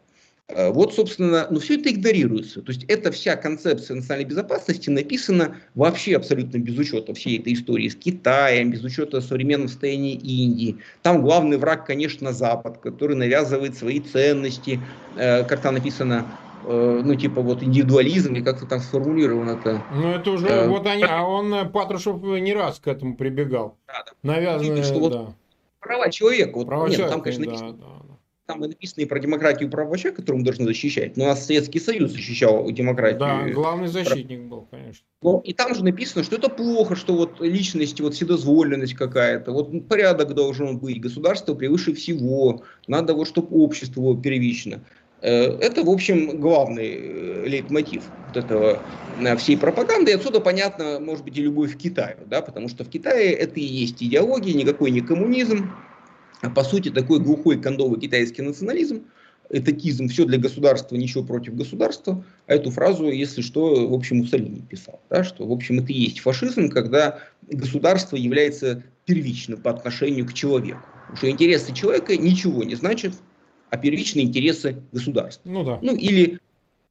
Э, 0.50 0.70
вот, 0.70 0.94
собственно, 0.94 1.46
но 1.50 1.60
все 1.60 1.78
это 1.78 1.90
игнорируется. 1.90 2.62
То 2.62 2.72
есть 2.72 2.84
эта 2.84 3.12
вся 3.12 3.36
концепция 3.36 3.96
национальной 3.96 4.28
безопасности 4.28 4.88
написана 4.88 5.56
вообще 5.74 6.16
абсолютно 6.16 6.56
без 6.58 6.78
учета 6.78 7.12
всей 7.12 7.38
этой 7.38 7.52
истории 7.52 7.88
с 7.88 7.94
Китаем, 7.94 8.70
без 8.70 8.82
учета 8.82 9.20
современного 9.20 9.68
состояния 9.68 10.14
Индии. 10.14 10.78
Там 11.02 11.20
главный 11.20 11.58
враг, 11.58 11.84
конечно, 11.84 12.32
Запад, 12.32 12.78
который 12.78 13.14
навязывает 13.14 13.76
свои 13.76 14.00
ценности, 14.00 14.80
э, 15.16 15.44
как 15.44 15.60
там 15.60 15.74
написано, 15.74 16.26
э, 16.64 17.02
ну, 17.04 17.14
типа 17.14 17.42
вот 17.42 17.62
индивидуализм, 17.62 18.34
и 18.34 18.40
как-то 18.40 18.64
там 18.64 18.80
сформулировано 18.80 19.50
это. 19.50 19.82
Ну, 19.94 20.12
это 20.12 20.30
уже, 20.30 20.48
э, 20.48 20.68
вот 20.68 20.86
они, 20.86 21.02
а 21.02 21.24
он, 21.24 21.70
Патрушев, 21.70 22.22
не 22.22 22.54
раз 22.54 22.78
к 22.78 22.88
этому 22.88 23.16
прибегал. 23.16 23.76
Да, 23.86 24.04
да. 24.06 24.12
Навязанное, 24.22 24.82
что 24.82 24.98
вот 24.98 25.12
да. 25.12 25.26
права 25.80 26.10
человека, 26.10 26.56
вот, 26.56 26.66
права 26.66 26.86
нет, 26.86 26.96
человека, 26.96 27.12
там, 27.12 27.22
конечно, 27.22 27.44
написано, 27.44 27.72
да, 27.74 27.84
да 27.84 28.17
там 28.48 28.64
и 28.64 28.68
написано 28.68 29.02
и 29.02 29.04
про 29.04 29.20
демократию 29.20 29.68
и 29.68 29.70
права 29.70 29.96
человека, 29.98 30.22
которую 30.22 30.40
мы 30.40 30.44
должны 30.46 30.64
защищать. 30.64 31.18
Но 31.18 31.24
у 31.24 31.26
нас 31.26 31.44
Советский 31.44 31.78
Союз 31.78 32.12
защищал 32.12 32.68
демократию. 32.70 33.18
Да, 33.20 33.46
главный 33.50 33.88
защитник 33.88 34.40
был, 34.44 34.66
конечно. 34.70 35.04
Но, 35.22 35.42
и 35.44 35.52
там 35.52 35.74
же 35.74 35.84
написано, 35.84 36.24
что 36.24 36.36
это 36.36 36.48
плохо, 36.48 36.96
что 36.96 37.14
вот 37.14 37.42
личность, 37.42 38.00
вот 38.00 38.14
вседозволенность 38.14 38.94
какая-то, 38.94 39.52
вот 39.52 39.86
порядок 39.86 40.32
должен 40.32 40.78
быть, 40.78 40.98
государство 40.98 41.54
превыше 41.54 41.92
всего, 41.92 42.64
надо 42.86 43.12
вот, 43.12 43.28
чтобы 43.28 43.54
общество 43.54 44.00
было 44.00 44.20
первично. 44.20 44.80
Э, 45.20 45.58
это, 45.58 45.84
в 45.84 45.90
общем, 45.90 46.40
главный 46.40 46.88
э, 46.88 47.44
лейтмотив 47.46 48.04
вот 48.28 48.36
этого 48.38 48.82
э, 49.20 49.36
всей 49.36 49.58
пропаганды. 49.58 50.12
И 50.12 50.14
отсюда 50.14 50.40
понятно, 50.40 51.00
может 51.00 51.22
быть, 51.22 51.36
и 51.36 51.42
любовь 51.42 51.74
к 51.76 51.80
Китаю, 51.80 52.16
да, 52.24 52.40
потому 52.40 52.70
что 52.70 52.84
в 52.84 52.88
Китае 52.88 53.32
это 53.32 53.60
и 53.60 53.64
есть 53.64 54.02
идеология, 54.02 54.54
никакой 54.54 54.90
не 54.90 55.02
коммунизм, 55.02 55.70
по 56.54 56.64
сути 56.64 56.90
такой 56.90 57.20
глухой 57.20 57.60
кондовый 57.60 58.00
китайский 58.00 58.42
национализм, 58.42 59.04
этатизм, 59.50 60.08
все 60.08 60.24
для 60.24 60.38
государства, 60.38 60.96
ничего 60.96 61.24
против 61.24 61.54
государства. 61.56 62.24
А 62.46 62.54
эту 62.54 62.70
фразу, 62.70 63.10
если 63.10 63.40
что, 63.40 63.88
в 63.88 63.94
общем, 63.94 64.18
Муссолини 64.18 64.60
писал. 64.60 65.00
Да, 65.10 65.24
что, 65.24 65.46
в 65.46 65.52
общем, 65.52 65.80
это 65.80 65.92
и 65.92 65.98
есть 65.98 66.20
фашизм, 66.20 66.68
когда 66.68 67.20
государство 67.50 68.16
является 68.16 68.82
первичным 69.06 69.60
по 69.60 69.70
отношению 69.70 70.26
к 70.26 70.34
человеку. 70.34 70.82
Потому 71.02 71.16
что 71.16 71.30
интересы 71.30 71.74
человека 71.74 72.16
ничего 72.16 72.62
не 72.64 72.74
значат, 72.74 73.14
а 73.70 73.78
первичные 73.78 74.26
интересы 74.26 74.82
государства. 74.92 75.48
Ну, 75.48 75.64
да. 75.64 75.78
ну 75.80 75.96
или 75.96 76.38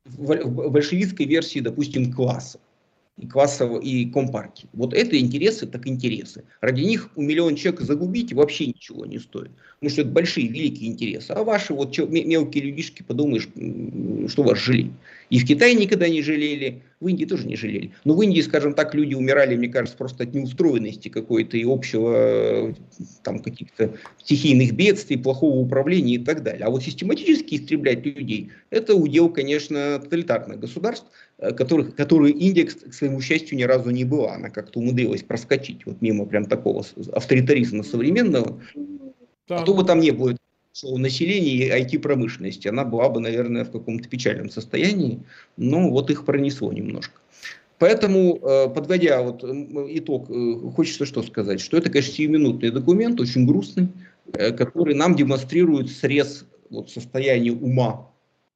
в 0.05 0.69
большевистской 0.69 1.25
версии, 1.25 1.59
допустим, 1.59 2.11
класса 2.11 2.59
и 3.17 3.27
классового, 3.27 3.81
и 3.81 4.05
компартии. 4.09 4.69
Вот 4.73 4.93
это 4.93 5.19
интересы, 5.19 5.65
так 5.67 5.87
интересы. 5.87 6.45
Ради 6.61 6.81
них 6.81 7.09
у 7.15 7.21
миллион 7.21 7.55
человек 7.55 7.81
загубить 7.81 8.33
вообще 8.33 8.67
ничего 8.67 9.05
не 9.05 9.19
стоит. 9.19 9.51
Потому 9.79 9.91
что 9.91 10.01
это 10.01 10.09
большие, 10.09 10.47
великие 10.47 10.89
интересы. 10.89 11.31
А 11.31 11.43
ваши 11.43 11.71
вот 11.71 11.95
мелкие 12.09 12.63
людишки, 12.63 13.03
подумаешь, 13.03 13.47
что 14.31 14.41
вас 14.41 14.57
жалеть. 14.57 14.91
И 15.29 15.39
в 15.39 15.45
Китае 15.45 15.75
никогда 15.75 16.09
не 16.09 16.23
жалели, 16.23 16.81
в 16.99 17.07
Индии 17.07 17.25
тоже 17.25 17.45
не 17.45 17.55
жалели. 17.55 17.91
Но 18.03 18.15
в 18.15 18.21
Индии, 18.23 18.41
скажем 18.41 18.73
так, 18.73 18.95
люди 18.95 19.13
умирали, 19.13 19.55
мне 19.55 19.67
кажется, 19.67 19.95
просто 19.95 20.23
от 20.23 20.33
неустроенности 20.33 21.09
какой-то 21.09 21.57
и 21.57 21.63
общего 21.63 22.73
там 23.23 23.39
каких-то 23.39 23.93
стихийных 24.17 24.73
бедствий, 24.73 25.17
плохого 25.17 25.59
управления 25.59 26.15
и 26.15 26.19
так 26.19 26.41
далее. 26.41 26.65
А 26.65 26.71
вот 26.71 26.81
систематически 26.81 27.55
истреблять 27.55 28.03
людей, 28.03 28.49
это 28.71 28.95
удел, 28.95 29.29
конечно, 29.29 29.99
тоталитарных 29.99 30.59
государств, 30.59 31.05
э, 31.37 31.51
которых, 31.51 31.95
которые 31.95 32.33
Индия, 32.33 32.65
к 32.65 32.93
своему 32.93 33.21
счастью, 33.21 33.57
ни 33.57 33.63
разу 33.63 33.91
не 33.91 34.05
была. 34.05 34.33
Она 34.35 34.49
как-то 34.49 34.79
умудрилась 34.79 35.21
проскочить 35.21 35.85
вот 35.85 36.01
мимо 36.01 36.25
прям 36.25 36.45
такого 36.45 36.83
авторитаризма 37.13 37.83
современного. 37.83 38.59
Да. 39.47 39.59
А 39.59 39.63
то 39.63 39.73
бы 39.73 39.83
там 39.83 39.99
не 39.99 40.11
было 40.11 40.35
населения 40.83 41.51
и 41.51 41.69
IT-промышленности. 41.69 42.67
Она 42.67 42.83
была 42.83 43.09
бы, 43.09 43.19
наверное, 43.19 43.65
в 43.65 43.71
каком-то 43.71 44.07
печальном 44.07 44.49
состоянии, 44.49 45.19
но 45.57 45.89
вот 45.89 46.11
их 46.11 46.25
пронесло 46.25 46.71
немножко. 46.71 47.19
Поэтому, 47.79 48.39
э, 48.41 48.69
подводя 48.69 49.21
вот 49.21 49.43
итог, 49.43 50.29
э, 50.29 50.71
хочется 50.75 51.05
что 51.05 51.21
сказать, 51.23 51.61
что 51.61 51.77
это, 51.77 51.89
конечно, 51.89 52.13
сиюминутный 52.13 52.71
документ, 52.71 53.19
очень 53.19 53.45
грустный, 53.45 53.89
э, 54.33 54.51
который 54.51 54.95
нам 54.95 55.15
демонстрирует 55.15 55.89
срез 55.91 56.45
вот, 56.69 56.89
состояния 56.89 57.51
ума 57.51 58.09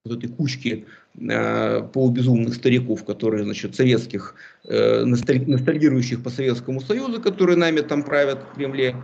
вот 0.03 0.17
этой 0.17 0.29
кучки 0.29 0.85
э, 1.19 1.81
полубезумных 1.93 2.55
стариков, 2.55 3.03
которые, 3.05 3.43
значит, 3.43 3.75
советских, 3.75 4.33
э, 4.63 5.03
ностальгирующих 5.05 6.23
по 6.23 6.31
Советскому 6.31 6.81
Союзу, 6.81 7.21
которые 7.21 7.57
нами 7.57 7.81
там 7.81 8.03
правят 8.03 8.39
в 8.51 8.55
Кремле, 8.55 8.95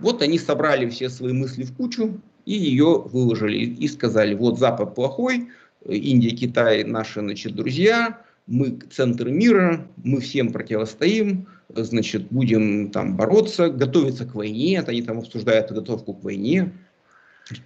вот 0.00 0.22
они 0.22 0.38
собрали 0.38 0.88
все 0.88 1.08
свои 1.08 1.32
мысли 1.32 1.64
в 1.64 1.74
кучу 1.74 2.20
и 2.44 2.54
ее 2.54 3.02
выложили. 3.04 3.58
И 3.58 3.88
сказали, 3.88 4.34
вот 4.34 4.58
Запад 4.58 4.94
плохой, 4.94 5.48
Индия, 5.86 6.30
Китай 6.30 6.84
наши, 6.84 7.20
значит, 7.20 7.54
друзья, 7.54 8.20
мы 8.46 8.78
центр 8.90 9.28
мира, 9.28 9.86
мы 10.02 10.20
всем 10.20 10.52
противостоим, 10.52 11.48
значит, 11.68 12.28
будем 12.30 12.90
там 12.90 13.16
бороться, 13.16 13.68
готовиться 13.68 14.24
к 14.24 14.34
войне, 14.34 14.80
они 14.86 15.02
там 15.02 15.18
обсуждают 15.18 15.68
подготовку 15.68 16.14
к 16.14 16.24
войне, 16.24 16.72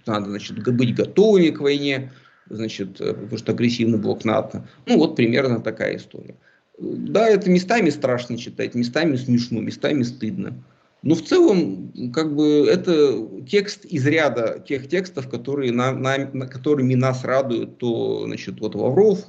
надо, 0.05 0.29
значит, 0.29 0.63
быть 0.75 0.95
готовыми 0.95 1.49
к 1.49 1.59
войне, 1.59 2.11
значит, 2.49 2.99
э, 2.99 3.13
потому 3.13 3.37
что 3.37 3.51
агрессивный 3.51 3.97
блок 3.97 4.25
НАТО. 4.25 4.67
Ну, 4.85 4.97
вот 4.97 5.15
примерно 5.15 5.59
такая 5.59 5.97
история. 5.97 6.35
Да, 6.79 7.27
это 7.27 7.49
местами 7.49 7.89
страшно 7.89 8.37
читать, 8.37 8.75
местами 8.75 9.15
смешно, 9.15 9.61
местами 9.61 10.03
стыдно. 10.03 10.55
Но 11.03 11.15
в 11.15 11.23
целом, 11.23 12.11
как 12.13 12.35
бы, 12.35 12.67
это 12.69 13.41
текст 13.47 13.85
из 13.85 14.05
ряда 14.05 14.63
тех 14.67 14.87
текстов, 14.87 15.29
которые 15.29 15.71
на, 15.71 15.91
на, 15.93 16.45
которыми 16.47 16.93
нас 16.93 17.23
радуют 17.23 17.79
то, 17.79 18.25
значит, 18.25 18.59
вот 18.59 18.75
Лавров, 18.75 19.25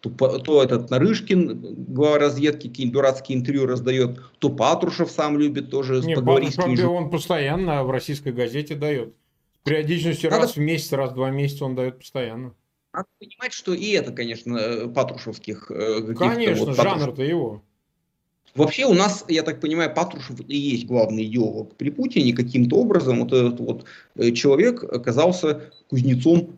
то, 0.00 0.38
то 0.38 0.62
этот 0.62 0.90
Нарышкин, 0.90 1.86
глава 1.92 2.18
разведки, 2.18 2.68
какие-нибудь 2.68 2.94
дурацкие 2.94 3.38
интервью 3.38 3.66
раздает, 3.66 4.20
то 4.38 4.50
Патрушев 4.50 5.10
сам 5.10 5.36
любит 5.38 5.70
тоже 5.70 6.00
Не, 6.02 6.14
поговорить. 6.14 6.54
Патрушев, 6.54 6.90
он 6.90 7.10
постоянно 7.10 7.82
в 7.82 7.90
российской 7.90 8.32
газете 8.32 8.76
дает. 8.76 9.14
Периодичностью 9.64 10.30
Надо... 10.30 10.42
раз 10.42 10.54
в 10.54 10.60
месяц, 10.60 10.92
раз 10.92 11.10
в 11.10 11.14
два 11.14 11.30
месяца 11.30 11.64
он 11.64 11.74
дает 11.74 11.98
постоянно. 11.98 12.54
Надо 12.92 13.08
понимать, 13.18 13.52
что 13.52 13.74
и 13.74 13.90
это, 13.90 14.12
конечно, 14.12 14.88
патрушевских 14.94 15.70
э, 15.70 16.14
Конечно, 16.14 16.66
вот, 16.66 16.76
жанр-то 16.76 17.22
его. 17.22 17.62
Вообще 18.56 18.86
у 18.86 18.94
нас, 18.94 19.24
я 19.28 19.42
так 19.42 19.60
понимаю, 19.60 19.92
Патрушев 19.94 20.40
и 20.48 20.56
есть 20.56 20.86
главный 20.86 21.24
идеолог 21.24 21.76
при 21.76 21.90
Путине. 21.90 22.32
Каким-то 22.32 22.76
образом 22.76 23.20
вот 23.20 23.32
этот 23.32 23.60
вот 23.60 23.84
э, 24.16 24.32
человек 24.32 24.82
оказался 24.82 25.70
кузнецом 25.88 26.56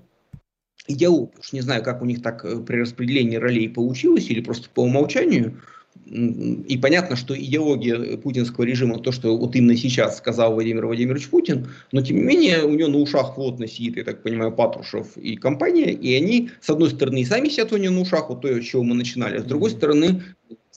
идеолог. 0.86 1.32
Уж 1.38 1.52
не 1.52 1.60
знаю, 1.60 1.82
как 1.82 2.00
у 2.00 2.04
них 2.04 2.22
так 2.22 2.44
э, 2.44 2.60
при 2.60 2.76
распределении 2.80 3.36
ролей 3.36 3.68
получилось, 3.68 4.30
или 4.30 4.40
просто 4.40 4.68
по 4.70 4.82
умолчанию. 4.84 5.60
И 6.06 6.78
понятно, 6.80 7.16
что 7.16 7.36
идеология 7.36 8.16
путинского 8.16 8.64
режима, 8.64 9.00
то, 9.00 9.10
что 9.10 9.36
вот 9.36 9.56
именно 9.56 9.76
сейчас 9.76 10.18
сказал 10.18 10.54
Владимир 10.54 10.86
Владимирович 10.86 11.28
Путин, 11.28 11.68
но 11.90 12.00
тем 12.02 12.18
не 12.18 12.22
менее 12.22 12.62
у 12.62 12.70
него 12.70 12.88
на 12.88 12.98
ушах 12.98 13.34
плотно 13.34 13.66
сидит, 13.66 13.96
я 13.96 14.04
так 14.04 14.22
понимаю, 14.22 14.52
Патрушев 14.52 15.16
и 15.16 15.36
компания, 15.36 15.92
и 15.92 16.14
они, 16.14 16.50
с 16.60 16.70
одной 16.70 16.90
стороны, 16.90 17.22
и 17.22 17.24
сами 17.24 17.48
сидят 17.48 17.72
у 17.72 17.76
него 17.76 17.94
на 17.94 18.00
ушах, 18.02 18.28
вот 18.28 18.42
то, 18.42 18.48
с 18.48 18.64
чего 18.64 18.84
мы 18.84 18.94
начинали, 18.94 19.38
а 19.38 19.40
с 19.40 19.44
другой 19.44 19.70
стороны, 19.70 20.22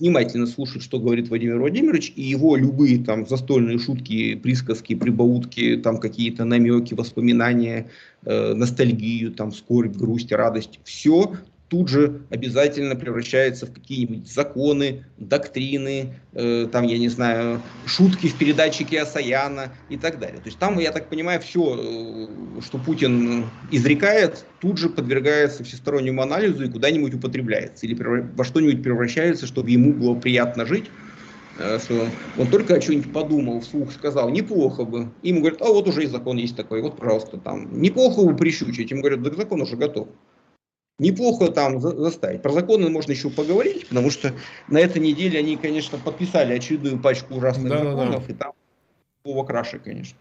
внимательно 0.01 0.47
слушают, 0.47 0.83
что 0.83 0.99
говорит 0.99 1.29
Владимир 1.29 1.59
Владимирович, 1.59 2.11
и 2.15 2.23
его 2.23 2.55
любые 2.55 3.03
там 3.03 3.27
застольные 3.27 3.77
шутки, 3.77 4.35
присказки, 4.35 4.95
прибаутки, 4.95 5.77
там 5.77 5.99
какие-то 5.99 6.43
намеки, 6.43 6.95
воспоминания, 6.95 7.87
э, 8.25 8.53
ностальгию, 8.53 9.31
там 9.31 9.51
скорбь, 9.51 9.95
грусть, 9.95 10.31
радость, 10.31 10.79
все 10.83 11.35
тут 11.71 11.87
же 11.87 12.23
обязательно 12.29 12.97
превращается 12.97 13.65
в 13.65 13.71
какие-нибудь 13.71 14.29
законы, 14.29 15.05
доктрины, 15.17 16.15
э, 16.33 16.67
там, 16.69 16.83
я 16.83 16.97
не 16.97 17.07
знаю, 17.07 17.61
шутки 17.85 18.27
в 18.27 18.35
передаче 18.37 18.83
Киасаяна 18.83 19.71
и 19.87 19.95
так 19.95 20.19
далее. 20.19 20.39
То 20.39 20.47
есть 20.47 20.59
там, 20.59 20.77
я 20.79 20.91
так 20.91 21.07
понимаю, 21.07 21.39
все, 21.39 21.79
э, 21.79 22.61
что 22.61 22.77
Путин 22.77 23.45
изрекает, 23.71 24.45
тут 24.59 24.79
же 24.79 24.89
подвергается 24.89 25.63
всестороннему 25.63 26.21
анализу 26.21 26.65
и 26.65 26.69
куда-нибудь 26.69 27.13
употребляется 27.13 27.85
или 27.85 27.95
во 27.95 28.43
что-нибудь 28.43 28.83
превращается, 28.83 29.47
чтобы 29.47 29.69
ему 29.69 29.93
было 29.93 30.15
приятно 30.15 30.65
жить, 30.65 30.91
э, 31.57 31.79
что 31.79 32.05
он 32.37 32.47
только 32.47 32.75
о 32.75 32.81
чем-нибудь 32.81 33.13
подумал, 33.13 33.61
вслух 33.61 33.93
сказал, 33.93 34.29
неплохо 34.29 34.83
бы. 34.83 35.09
ему 35.23 35.39
говорят, 35.39 35.61
а 35.61 35.71
вот 35.71 35.87
уже 35.87 36.03
и 36.03 36.07
закон 36.07 36.35
есть 36.35 36.57
такой, 36.57 36.81
вот, 36.81 36.97
пожалуйста, 36.97 37.37
там, 37.37 37.81
неплохо 37.81 38.23
бы 38.23 38.35
прищучить. 38.35 38.91
Ему 38.91 38.99
говорят, 38.99 39.23
да 39.23 39.33
закон 39.33 39.61
уже 39.61 39.77
готов 39.77 40.09
неплохо 40.99 41.49
там 41.49 41.79
заставить. 41.79 42.41
Про 42.41 42.51
законы 42.51 42.89
можно 42.89 43.11
еще 43.11 43.29
поговорить, 43.29 43.87
потому 43.87 44.11
что 44.11 44.33
на 44.67 44.79
этой 44.79 45.01
неделе 45.01 45.39
они, 45.39 45.57
конечно, 45.57 45.97
подписали 45.97 46.53
очередную 46.53 46.99
пачку 46.99 47.35
ужасных 47.35 47.69
да, 47.69 47.77
законов, 47.77 48.21
да, 48.21 48.27
да. 48.27 48.33
и 48.33 48.35
там 48.35 48.53
слово 49.23 49.45
краше, 49.45 49.79
конечно. 49.79 50.17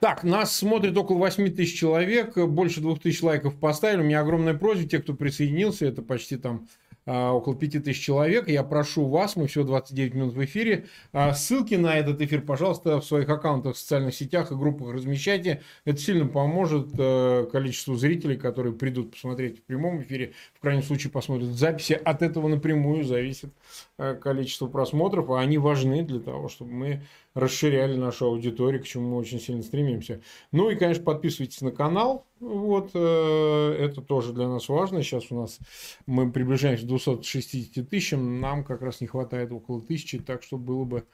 Так, 0.00 0.22
нас 0.22 0.54
смотрит 0.54 0.96
около 0.96 1.18
8 1.18 1.54
тысяч 1.54 1.78
человек, 1.78 2.36
больше 2.36 2.80
2 2.80 2.96
тысяч 2.96 3.22
лайков 3.22 3.54
поставили. 3.58 4.02
У 4.02 4.04
меня 4.04 4.20
огромная 4.20 4.54
просьба, 4.54 4.86
те, 4.86 4.98
кто 4.98 5.14
присоединился, 5.14 5.86
это 5.86 6.02
почти 6.02 6.36
там 6.36 6.68
около 7.06 7.54
5000 7.54 8.00
человек. 8.00 8.48
Я 8.48 8.62
прошу 8.62 9.06
вас, 9.08 9.36
мы 9.36 9.46
всего 9.46 9.64
29 9.64 10.14
минут 10.14 10.34
в 10.34 10.44
эфире. 10.44 10.86
А, 11.12 11.34
ссылки 11.34 11.74
на 11.74 11.96
этот 11.96 12.20
эфир, 12.22 12.40
пожалуйста, 12.40 13.00
в 13.00 13.04
своих 13.04 13.28
аккаунтах 13.28 13.76
в 13.76 13.78
социальных 13.78 14.14
сетях 14.14 14.52
и 14.52 14.54
группах 14.54 14.92
размещайте. 14.92 15.62
Это 15.84 15.98
сильно 15.98 16.26
поможет 16.26 16.88
э, 16.98 17.46
количеству 17.52 17.96
зрителей, 17.96 18.36
которые 18.36 18.72
придут 18.72 19.12
посмотреть 19.12 19.58
в 19.58 19.62
прямом 19.62 20.00
эфире. 20.02 20.32
В 20.54 20.60
крайнем 20.60 20.82
случае 20.82 21.10
посмотрят 21.10 21.50
записи. 21.50 21.92
От 21.92 22.22
этого 22.22 22.48
напрямую 22.48 23.04
зависит 23.04 23.50
количество 23.96 24.66
просмотров, 24.66 25.30
а 25.30 25.40
они 25.40 25.58
важны 25.58 26.02
для 26.02 26.20
того, 26.20 26.48
чтобы 26.48 26.72
мы 26.72 27.02
расширяли 27.34 27.96
нашу 27.96 28.26
аудиторию, 28.26 28.82
к 28.82 28.86
чему 28.86 29.10
мы 29.10 29.16
очень 29.16 29.40
сильно 29.40 29.62
стремимся. 29.62 30.20
Ну 30.52 30.70
и, 30.70 30.76
конечно, 30.76 31.04
подписывайтесь 31.04 31.60
на 31.60 31.72
канал. 31.72 32.26
Вот, 32.40 32.90
э, 32.94 33.76
это 33.80 34.02
тоже 34.02 34.32
для 34.32 34.48
нас 34.48 34.68
важно. 34.68 35.02
Сейчас 35.02 35.30
у 35.30 35.36
нас 35.36 35.58
мы 36.06 36.30
приближаемся 36.30 36.84
к 36.84 36.88
260 36.88 37.88
тысячам. 37.88 38.40
Нам 38.40 38.64
как 38.64 38.82
раз 38.82 39.00
не 39.00 39.06
хватает 39.06 39.50
около 39.52 39.80
тысячи, 39.80 40.18
так 40.18 40.42
что 40.42 40.58
было 40.58 40.84
бы 40.84 41.04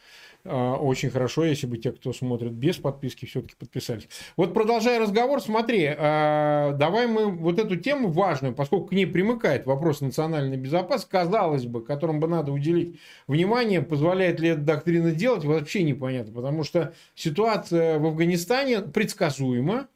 очень 0.44 1.11
хорошо, 1.11 1.44
если 1.44 1.66
бы 1.66 1.79
те, 1.79 1.92
кто 1.92 2.12
смотрит 2.12 2.53
без 2.53 2.76
подписки, 2.76 3.26
все-таки 3.26 3.55
подписались. 3.59 4.09
Вот 4.37 4.55
продолжая 4.55 5.00
разговор, 5.00 5.40
смотри, 5.40 5.87
а, 5.87 6.72
давай 6.72 7.07
мы 7.07 7.31
вот 7.31 7.59
эту 7.59 7.76
тему 7.76 8.11
важную, 8.11 8.55
поскольку 8.55 8.87
к 8.87 8.92
ней 8.92 9.07
примыкает 9.07 9.66
вопрос 9.66 10.00
национальной 10.00 10.57
безопасности, 10.57 11.11
казалось 11.11 11.66
бы, 11.66 11.85
которым 11.85 12.20
бы 12.20 12.29
надо 12.29 12.53
уделить 12.53 12.98
внимание, 13.26 13.83
позволяет 13.83 14.40
ли 14.40 14.50
эта 14.50 14.61
доктрина 14.61 15.12
делать, 15.12 15.44
вообще 15.44 15.83
непонятно, 15.83 16.33
потому 16.33 16.64
что 16.64 16.94
ситуация 17.14 17.98
в 17.98 18.07
Афганистане 18.07 18.81
предсказуема, 18.81 19.88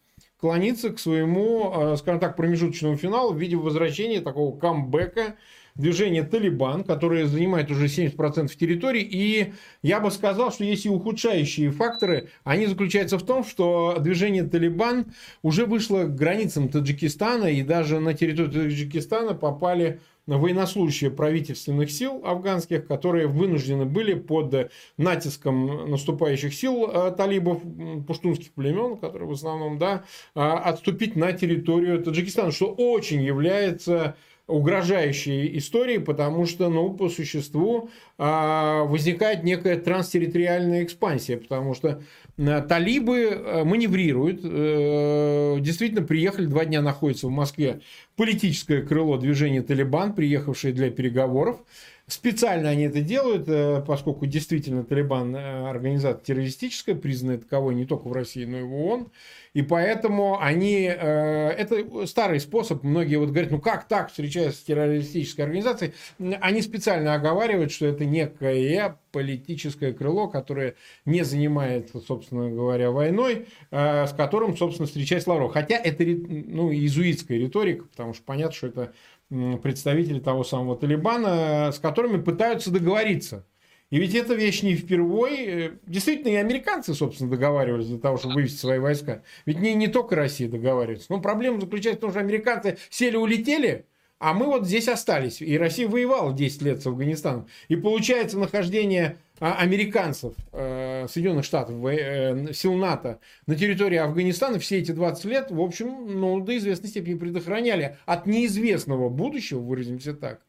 клонится 0.45 0.91
к 0.91 0.99
своему, 0.99 1.73
а, 1.73 1.97
скажем 1.97 2.21
так, 2.21 2.37
промежуточному 2.37 2.99
финалу 2.99 3.33
в 3.33 3.39
виде 3.39 3.57
возвращения 3.57 4.21
такого 4.21 4.55
камбэка 4.55 5.37
движение 5.75 6.23
«Талибан», 6.23 6.85
которое 6.85 7.25
занимает 7.25 7.71
уже 7.71 7.87
70% 7.87 8.55
территории. 8.55 9.01
И 9.01 9.55
я 9.81 10.01
бы 10.01 10.11
сказал, 10.11 10.53
что 10.53 10.65
есть 10.65 10.85
и 10.85 10.91
ухудшающие 10.91 11.71
факторы. 11.71 12.29
Они 12.45 12.67
заключаются 12.67 13.17
в 13.17 13.25
том, 13.25 13.43
что 13.43 13.97
движение 13.99 14.45
«Талибан» 14.45 15.15
уже 15.41 15.65
вышло 15.65 16.05
к 16.05 16.15
границам 16.15 16.69
Таджикистана, 16.69 17.47
и 17.47 17.63
даже 17.63 17.99
на 17.99 18.13
территорию 18.13 18.53
Таджикистана 18.53 19.33
попали 19.33 20.01
военнослужащие 20.27 21.11
правительственных 21.11 21.91
сил 21.91 22.23
афганских, 22.25 22.87
которые 22.87 23.27
вынуждены 23.27 23.85
были 23.85 24.15
под 24.15 24.71
натиском 24.97 25.91
наступающих 25.91 26.55
сил 26.55 26.91
э, 26.91 27.13
талибов, 27.17 27.61
пуштунских 28.07 28.53
племен, 28.53 28.97
которые 28.97 29.29
в 29.29 29.33
основном, 29.33 29.79
да, 29.79 30.05
э, 30.35 30.41
отступить 30.41 31.17
на 31.17 31.33
территорию 31.33 32.03
Таджикистана, 32.03 32.53
что 32.53 32.67
очень 32.67 33.23
является 33.23 34.17
угрожающей 34.47 35.57
истории, 35.57 35.99
потому 35.99 36.45
что, 36.45 36.69
ну, 36.69 36.93
по 36.93 37.09
существу 37.09 37.89
а, 38.19 38.85
возникает 38.85 39.43
некая 39.43 39.77
транстерриториальная 39.77 40.85
экспансия, 40.85 41.39
потому 41.39 41.75
что 41.75 42.03
а, 42.37 42.61
талибы 42.61 43.31
а, 43.33 43.65
маневрируют, 43.65 44.41
э, 44.45 45.57
действительно 45.61 46.03
приехали, 46.03 46.45
два 46.45 46.67
дня 46.67 46.83
находится 46.83 47.27
в 47.29 47.31
Москве 47.31 47.81
политическое 48.17 48.83
крыло 48.83 49.17
движения 49.17 49.63
«Талибан», 49.63 50.15
приехавшее 50.15 50.75
для 50.75 50.91
переговоров, 50.91 51.61
Специально 52.07 52.69
они 52.69 52.83
это 52.83 53.01
делают, 53.01 53.49
э, 53.49 53.83
поскольку 53.87 54.27
действительно 54.27 54.85
Талибан 54.85 55.35
э, 55.35 55.71
организация 55.71 56.23
террористическая, 56.23 56.95
признанная 56.95 57.39
таковой 57.39 57.75
не 57.75 57.87
только 57.87 58.09
в 58.09 58.13
России, 58.13 58.45
но 58.45 58.59
и 58.59 58.63
в 58.63 58.75
ООН. 58.75 59.11
И 59.55 59.63
поэтому 59.63 60.39
они... 60.39 60.83
Э, 60.83 61.49
это 61.49 62.07
старый 62.07 62.41
способ. 62.41 62.83
Многие 62.83 63.17
вот 63.17 63.31
говорят, 63.31 63.51
ну 63.51 63.59
как 63.59 63.89
так 63.89 64.11
встречаются 64.11 64.61
с 64.61 64.65
террористической 64.65 65.47
организацией? 65.47 65.95
Они 66.43 66.61
специально 66.61 67.15
оговаривают, 67.15 67.73
что 67.73 67.87
это 67.87 68.05
некое 68.05 68.99
политическое 69.11 69.95
крыло, 69.95 70.29
которое 70.29 70.75
не 71.07 71.23
занимается, 71.23 72.01
собственно 72.01 72.51
говоря, 72.51 72.91
войной, 72.91 73.47
с 73.71 74.13
которым, 74.17 74.57
собственно, 74.57 74.89
встречается 74.89 75.31
Лавров. 75.31 75.53
Хотя 75.53 75.77
это 75.77 76.03
ну, 76.03 76.73
иезуитская 76.73 77.39
риторика, 77.39 77.85
потому 77.85 78.13
что 78.13 78.25
понятно, 78.25 78.57
что 78.57 78.67
это 78.67 78.93
представители 79.29 80.21
того 80.21 80.45
самого 80.45 80.77
Талибана, 80.77 81.71
с 81.73 81.79
которыми 81.79 82.21
пытаются 82.21 82.71
договориться. 82.71 83.47
И 83.91 83.99
ведь 83.99 84.15
эта 84.15 84.35
вещь 84.35 84.63
не 84.63 84.75
впервой. 84.75 85.79
Действительно, 85.87 86.31
и 86.31 86.37
американцы, 86.37 86.95
собственно, 86.95 87.31
договаривались 87.31 87.87
для 87.87 87.99
того, 87.99 88.17
чтобы 88.17 88.35
вывести 88.35 88.57
свои 88.57 88.79
войска. 88.79 89.23
Ведь 89.47 89.61
не, 89.61 89.75
не 89.75 89.89
только 89.89 90.17
Россия 90.17 90.49
договаривается. 90.49 91.07
Но 91.11 91.21
проблема 91.21 91.61
заключается 91.61 91.99
в 91.99 92.01
том, 92.01 92.11
что 92.11 92.21
американцы 92.21 92.79
сели, 92.91 93.17
улетели, 93.17 93.87
а 94.19 94.33
мы 94.33 94.47
вот 94.47 94.67
здесь 94.67 94.89
остались. 94.89 95.41
И 95.43 95.57
Россия 95.59 95.87
воевала 95.87 96.33
10 96.33 96.63
лет 96.63 96.83
с 96.83 96.87
Афганистаном. 96.87 97.47
И 97.69 97.77
получается 97.77 98.39
нахождение 98.39 99.19
американцев, 99.41 100.35
э, 100.53 101.07
Соединенных 101.09 101.45
Штатов, 101.45 101.77
э, 101.85 102.53
сил 102.53 102.75
НАТО 102.75 103.19
на 103.47 103.57
территории 103.57 103.99
Афганистана 103.99 104.59
все 104.59 104.79
эти 104.79 104.93
20 104.93 105.25
лет, 105.25 105.51
в 105.51 105.61
общем, 105.61 106.21
ну, 106.21 106.41
до 106.41 106.57
известной 106.57 106.89
степени 106.89 107.15
предохраняли 107.15 107.97
от 108.07 108.27
неизвестного 108.27 109.09
будущего, 109.09 109.61
выразимся 109.61 110.15
так, 110.15 110.41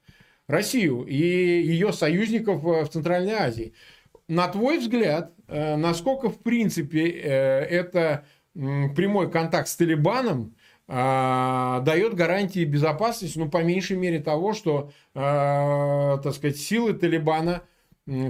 Россию 0.47 1.03
и 1.05 1.15
ее 1.15 1.93
союзников 1.93 2.61
в 2.61 2.87
Центральной 2.87 3.33
Азии. 3.33 3.73
На 4.27 4.47
твой 4.47 4.77
взгляд, 4.77 5.33
э, 5.47 5.75
насколько, 5.75 6.29
в 6.29 6.39
принципе, 6.41 7.09
это 7.09 8.25
прямой 8.53 9.29
контакт 9.29 9.67
с 9.67 9.75
Талибаном 9.75 10.55
а, 10.87 11.81
дает 11.81 12.13
гарантии 12.13 12.63
безопасности, 12.63 13.37
ну, 13.37 13.49
по 13.49 13.61
меньшей 13.63 13.97
мере 13.97 14.19
того, 14.19 14.53
что, 14.53 14.91
так 15.13 16.33
сказать, 16.33 16.55
силы 16.55 16.93
Талибана– 16.93 17.63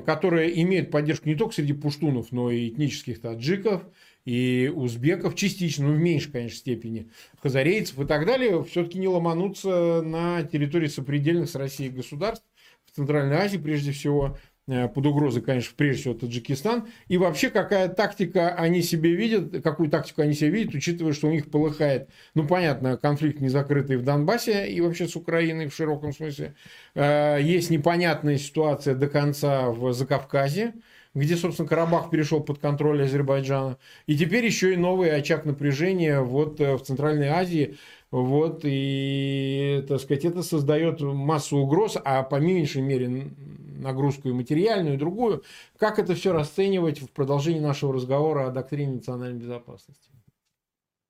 которые 0.06 0.62
имеют 0.62 0.90
поддержку 0.90 1.28
не 1.28 1.36
только 1.36 1.54
среди 1.54 1.74
пуштунов, 1.74 2.32
но 2.32 2.50
и 2.50 2.70
этнических 2.70 3.20
таджиков, 3.20 3.84
и 4.24 4.72
узбеков 4.74 5.36
частично, 5.36 5.88
ну 5.88 5.94
в 5.94 6.00
меньшей, 6.00 6.32
конечно, 6.32 6.58
степени, 6.58 7.10
хазарейцев 7.42 8.00
и 8.00 8.06
так 8.06 8.26
далее, 8.26 8.64
все-таки 8.64 8.98
не 8.98 9.08
ломануться 9.08 10.02
на 10.02 10.44
территории 10.44 10.88
сопредельных 10.88 11.50
с 11.50 11.56
Россией 11.56 11.90
государств, 11.90 12.46
в 12.86 12.96
Центральной 12.96 13.36
Азии 13.36 13.58
прежде 13.58 13.92
всего, 13.92 14.38
под 14.68 15.06
угрозой, 15.06 15.44
конечно, 15.44 15.74
прежде 15.78 16.02
всего 16.02 16.14
Таджикистан. 16.16 16.88
И 17.08 17.18
вообще, 17.18 17.50
какая 17.50 17.88
тактика 17.88 18.50
они 18.56 18.82
себе 18.82 19.14
видят, 19.14 19.64
какую 19.64 19.90
тактику 19.90 20.24
они 20.24 20.34
себе 20.34 20.50
видят, 20.50 20.74
учитывая, 20.74 21.14
что 21.14 21.28
у 21.28 21.32
них 21.32 21.52
полыхает, 21.52 22.10
ну, 22.34 22.48
понятно, 22.48 22.98
конфликт 22.98 23.40
незакрытый 23.40 23.98
в 23.98 24.04
Донбассе 24.04 24.68
и 24.68 24.82
вообще 24.82 25.08
с 25.08 25.16
Украиной 25.16 25.68
в 25.68 25.76
широком 25.76 26.14
смысле. 26.14 26.56
Э, 26.96 27.38
есть 27.42 27.70
непонятная 27.70 28.38
ситуация 28.38 28.96
до 28.96 29.08
конца 29.08 29.70
в 29.70 29.94
Закавказье, 29.94 30.74
где, 31.14 31.38
собственно, 31.38 31.68
Карабах 31.68 32.10
перешел 32.10 32.42
под 32.42 32.60
контроль 32.60 33.04
Азербайджана. 33.04 33.78
И 34.06 34.18
теперь 34.18 34.46
еще 34.46 34.74
и 34.74 34.78
новый 34.78 35.16
очаг 35.16 35.46
напряжения 35.46 36.22
вот 36.22 36.60
э, 36.60 36.76
в 36.76 36.82
Центральной 36.82 37.30
Азии. 37.30 37.78
Вот, 38.16 38.62
и, 38.64 39.84
так 39.90 40.00
сказать, 40.00 40.24
это 40.24 40.42
создает 40.42 41.02
массу 41.02 41.58
угроз, 41.58 41.98
а 42.02 42.24
по 42.24 42.38
меньшей 42.38 42.82
мере 42.82 43.30
нагрузку 43.78 44.30
и 44.30 44.32
материальную, 44.32 44.96
и 44.96 44.98
другую. 44.98 45.44
Как 45.78 46.00
это 46.00 46.16
все 46.16 46.32
расценивать 46.32 47.02
в 47.02 47.10
продолжении 47.10 47.60
нашего 47.60 47.94
разговора 47.94 48.48
о 48.48 48.52
доктрине 48.52 48.94
национальной 48.94 49.38
безопасности? 49.38 50.12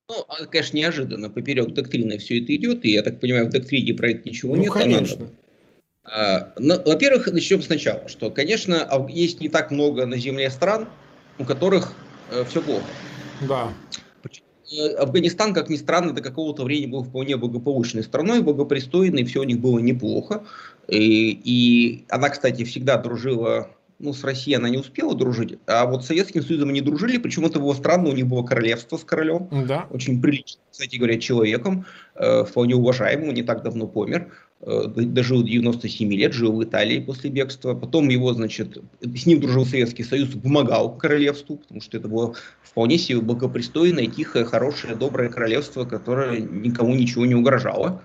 Ну, 0.10 0.26
а, 0.28 0.48
конечно, 0.48 0.78
неожиданно 0.78 1.30
поперек 1.30 1.76
доктрины 1.76 2.18
все 2.18 2.42
это 2.42 2.56
идет, 2.56 2.84
и 2.86 2.94
я 2.94 3.04
так 3.04 3.20
понимаю, 3.20 3.46
в 3.46 3.52
доктрине 3.52 3.94
про 3.94 4.10
это 4.10 4.28
ничего 4.28 4.56
ну, 4.56 4.64
нет. 4.64 4.74
конечно. 4.74 5.30
А, 6.06 6.54
ну, 6.58 6.82
во-первых, 6.84 7.32
начнем 7.32 7.62
сначала, 7.62 8.10
что, 8.10 8.32
конечно, 8.32 8.90
есть 9.10 9.42
не 9.42 9.50
так 9.50 9.70
много 9.70 10.08
на 10.08 10.18
Земле 10.18 10.50
стран, 10.50 10.88
у 11.38 11.46
которых 11.46 11.94
э, 12.32 12.44
все 12.46 12.64
плохо. 12.64 12.88
Да. 13.48 13.72
Э, 14.72 14.96
Афганистан, 14.96 15.54
как 15.54 15.70
ни 15.70 15.76
странно, 15.76 16.14
до 16.14 16.22
какого-то 16.22 16.64
времени 16.64 16.92
был 16.92 17.04
вполне 17.04 17.38
благополучной 17.38 18.04
страной, 18.04 18.42
благопристойной, 18.42 19.24
все 19.26 19.42
у 19.42 19.44
них 19.44 19.60
было 19.60 19.80
неплохо. 19.80 20.44
И, 20.88 21.32
и 21.44 22.06
она, 22.10 22.30
кстати, 22.30 22.64
всегда 22.64 22.98
дружила, 22.98 23.70
ну, 24.00 24.14
с 24.14 24.24
Россией 24.24 24.58
она 24.58 24.70
не 24.70 24.78
успела 24.78 25.16
дружить, 25.16 25.58
а 25.68 25.86
вот 25.86 26.04
с 26.04 26.08
Советским 26.08 26.44
Союзом 26.44 26.70
они 26.70 26.82
дружили, 26.82 27.18
почему 27.18 27.48
это 27.48 27.60
было 27.60 27.74
странно, 27.74 28.10
у 28.10 28.14
них 28.14 28.28
было 28.28 28.44
королевство 28.44 28.98
с 28.98 29.04
королем, 29.04 29.48
да. 29.68 29.88
очень 29.90 30.22
прилично, 30.22 30.62
кстати 30.70 30.98
говоря, 30.98 31.18
человеком, 31.20 31.86
э, 32.16 32.44
вполне 32.44 32.76
уважаемым, 32.76 33.34
не 33.34 33.42
так 33.42 33.64
давно 33.64 33.88
помер, 33.88 34.22
э, 34.24 34.28
дожил 34.66 35.44
97 35.44 36.12
лет, 36.14 36.34
жил 36.34 36.54
в 36.54 36.64
Италии 36.64 37.00
после 37.00 37.30
бегства, 37.30 37.76
потом 37.76 38.10
его, 38.10 38.34
значит, 38.34 38.78
с 39.02 39.26
ним 39.26 39.40
дружил 39.40 39.66
Советский 39.66 40.04
Союз, 40.04 40.30
помогал 40.30 40.98
королевству, 40.98 41.58
потому 41.58 41.82
что 41.82 41.98
это 41.98 42.08
было 42.08 42.36
вполне 42.64 42.98
себе 42.98 43.22
благопристойное, 43.22 44.08
тихое, 44.08 44.44
хорошее, 44.44 44.96
доброе 44.96 45.30
королевство, 45.30 45.86
которое 45.86 46.40
никому 46.40 46.96
ничего 46.96 47.26
не 47.26 47.36
угрожало. 47.36 48.02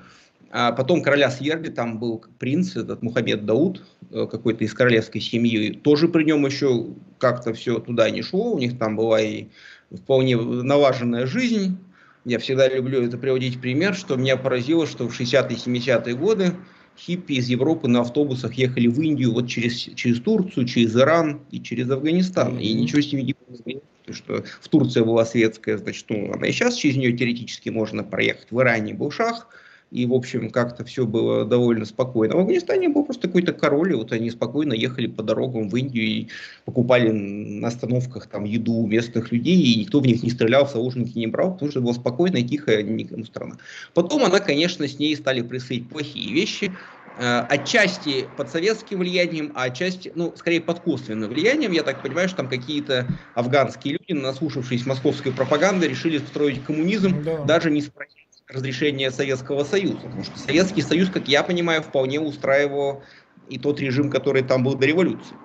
А 0.52 0.72
потом 0.72 1.02
короля 1.02 1.30
свергли, 1.30 1.70
там 1.70 1.98
был 1.98 2.24
принц, 2.38 2.76
этот 2.76 3.02
Мухаммед 3.02 3.46
Дауд, 3.46 3.82
э, 4.10 4.26
какой-то 4.30 4.64
из 4.64 4.74
королевской 4.74 5.20
семьи, 5.20 5.72
тоже 5.72 6.08
при 6.08 6.24
нем 6.24 6.44
еще 6.44 6.88
как-то 7.18 7.54
все 7.54 7.78
туда 7.78 8.10
не 8.10 8.22
шло, 8.22 8.52
у 8.52 8.58
них 8.58 8.76
там 8.76 8.96
была 8.96 9.20
и 9.20 9.46
вполне 9.92 10.36
налаженная 10.36 11.26
жизнь. 11.26 11.78
Я 12.24 12.38
всегда 12.38 12.68
люблю 12.68 13.02
это 13.02 13.16
приводить 13.16 13.60
пример, 13.60 13.94
что 13.94 14.16
меня 14.16 14.36
поразило, 14.36 14.86
что 14.86 15.08
в 15.08 15.18
60-е 15.18 15.56
70-е 15.56 16.14
годы 16.14 16.54
хиппи 16.98 17.34
из 17.34 17.48
Европы 17.48 17.88
на 17.88 18.00
автобусах 18.00 18.54
ехали 18.54 18.88
в 18.88 19.00
Индию 19.00 19.32
вот 19.32 19.48
через, 19.48 19.74
через 19.76 20.20
Турцию, 20.20 20.66
через 20.66 20.94
Иран 20.96 21.40
и 21.50 21.60
через 21.60 21.90
Афганистан. 21.90 22.58
Mm-hmm. 22.58 22.62
И 22.62 22.72
ничего 22.74 23.00
с 23.00 23.12
ними 23.12 23.22
не 23.22 23.36
изменилось. 23.48 23.84
Что 24.10 24.42
в 24.60 24.68
Турции 24.68 25.02
была 25.02 25.24
светская, 25.24 25.78
значит, 25.78 26.04
ну, 26.08 26.32
она 26.32 26.48
и 26.48 26.52
сейчас 26.52 26.74
через 26.74 26.96
нее 26.96 27.16
теоретически 27.16 27.68
можно 27.68 28.02
проехать. 28.02 28.48
В 28.50 28.60
Иране 28.60 28.92
был 28.92 29.12
шах, 29.12 29.48
и, 29.90 30.06
в 30.06 30.14
общем, 30.14 30.50
как-то 30.50 30.84
все 30.84 31.04
было 31.04 31.44
довольно 31.44 31.84
спокойно. 31.84 32.36
В 32.36 32.40
Афганистане 32.40 32.88
был 32.88 33.04
просто 33.04 33.26
какой-то 33.26 33.52
король, 33.52 33.92
и 33.92 33.96
вот 33.96 34.12
они 34.12 34.30
спокойно 34.30 34.72
ехали 34.72 35.08
по 35.08 35.22
дорогам 35.22 35.68
в 35.68 35.76
Индию 35.76 36.04
и 36.04 36.28
покупали 36.64 37.10
на 37.10 37.68
остановках 37.68 38.28
там 38.28 38.44
еду 38.44 38.74
у 38.74 38.86
местных 38.86 39.32
людей, 39.32 39.56
и 39.56 39.80
никто 39.80 40.00
в 40.00 40.06
них 40.06 40.22
не 40.22 40.30
стрелял, 40.30 40.64
в 40.64 40.70
заложники 40.70 41.18
не 41.18 41.26
брал, 41.26 41.54
потому 41.54 41.70
что 41.72 41.80
была 41.80 41.94
спокойная, 41.94 42.42
тихая, 42.42 42.82
никому 42.82 43.24
страна. 43.24 43.56
Потом 43.92 44.24
она, 44.24 44.38
конечно, 44.38 44.86
с 44.86 44.98
ней 44.98 45.16
стали 45.16 45.42
происходить 45.42 45.88
плохие 45.88 46.32
вещи, 46.32 46.72
э, 47.18 47.40
отчасти 47.48 48.28
под 48.36 48.48
советским 48.48 49.00
влиянием, 49.00 49.50
а 49.56 49.64
отчасти, 49.64 50.12
ну, 50.14 50.32
скорее 50.36 50.60
под 50.60 50.80
косвенным 50.80 51.30
влиянием. 51.30 51.72
Я 51.72 51.82
так 51.82 52.00
понимаю, 52.00 52.28
что 52.28 52.38
там 52.38 52.48
какие-то 52.48 53.08
афганские 53.34 53.98
люди, 53.98 54.12
наслушавшись 54.12 54.86
московской 54.86 55.32
пропаганды, 55.32 55.88
решили 55.88 56.18
строить 56.18 56.62
коммунизм, 56.62 57.24
да. 57.24 57.42
даже 57.44 57.72
не 57.72 57.82
спросив 57.82 58.29
разрешения 58.52 59.10
Советского 59.10 59.64
Союза. 59.64 60.00
Потому 60.04 60.24
что 60.24 60.38
Советский 60.38 60.82
Союз, 60.82 61.10
как 61.10 61.28
я 61.28 61.42
понимаю, 61.42 61.82
вполне 61.82 62.20
устраивал 62.20 63.02
и 63.48 63.58
тот 63.58 63.80
режим, 63.80 64.10
который 64.10 64.42
там 64.42 64.64
был 64.64 64.74
до 64.74 64.86
революции. 64.86 65.36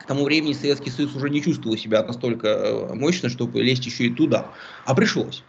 К 0.00 0.06
тому 0.06 0.24
времени 0.24 0.52
Советский 0.52 0.90
Союз 0.90 1.14
уже 1.14 1.30
не 1.30 1.40
чувствовал 1.40 1.76
себя 1.76 2.02
настолько 2.02 2.48
э, 2.48 2.94
мощно, 2.94 3.28
чтобы 3.28 3.62
лезть 3.62 3.86
еще 3.86 4.06
и 4.06 4.10
туда. 4.10 4.50
А 4.84 4.94
пришлось. 4.94 5.44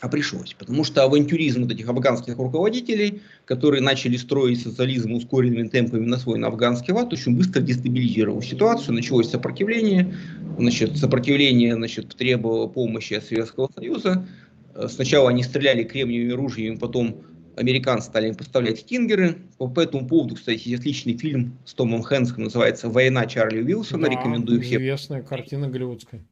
А 0.00 0.08
пришлось. 0.08 0.54
Потому 0.54 0.84
что 0.84 1.02
авантюризм 1.02 1.62
вот 1.62 1.72
этих 1.72 1.88
афганских 1.88 2.36
руководителей, 2.36 3.22
которые 3.46 3.80
начали 3.80 4.16
строить 4.16 4.62
социализм 4.62 5.12
ускоренными 5.12 5.68
темпами 5.68 6.04
на 6.04 6.18
свой 6.18 6.38
на 6.38 6.48
афганский 6.48 6.92
лад, 6.92 7.12
очень 7.12 7.36
быстро 7.36 7.60
дестабилизировал 7.60 8.42
ситуацию. 8.42 8.94
Началось 8.94 9.30
сопротивление. 9.30 10.14
Значит, 10.58 10.96
сопротивление 10.98 11.74
значит, 11.74 12.14
требовало 12.16 12.66
помощи 12.66 13.14
от 13.14 13.24
Советского 13.24 13.70
Союза. 13.74 14.26
Э, 14.74 14.88
сначала 14.88 15.30
они 15.30 15.42
стреляли 15.42 15.84
кремниевыми 15.84 16.32
ружьями, 16.32 16.76
потом 16.76 17.22
американцы 17.56 18.08
стали 18.08 18.28
им 18.28 18.34
поставлять 18.34 18.80
стингеры. 18.80 19.36
По, 19.58 19.68
по 19.68 19.80
этому 19.80 20.06
поводу, 20.06 20.34
кстати, 20.34 20.68
есть 20.68 20.80
отличный 20.80 21.16
фильм 21.16 21.58
с 21.64 21.74
Томом 21.74 22.02
Хэнском, 22.02 22.44
называется 22.44 22.88
«Война 22.88 23.26
Чарли 23.26 23.62
Уилсона», 23.62 24.08
да, 24.08 24.12
рекомендую 24.12 24.60
всем. 24.60 24.82
известная 24.82 25.22
картина 25.22 25.68
голливудская 25.68 26.24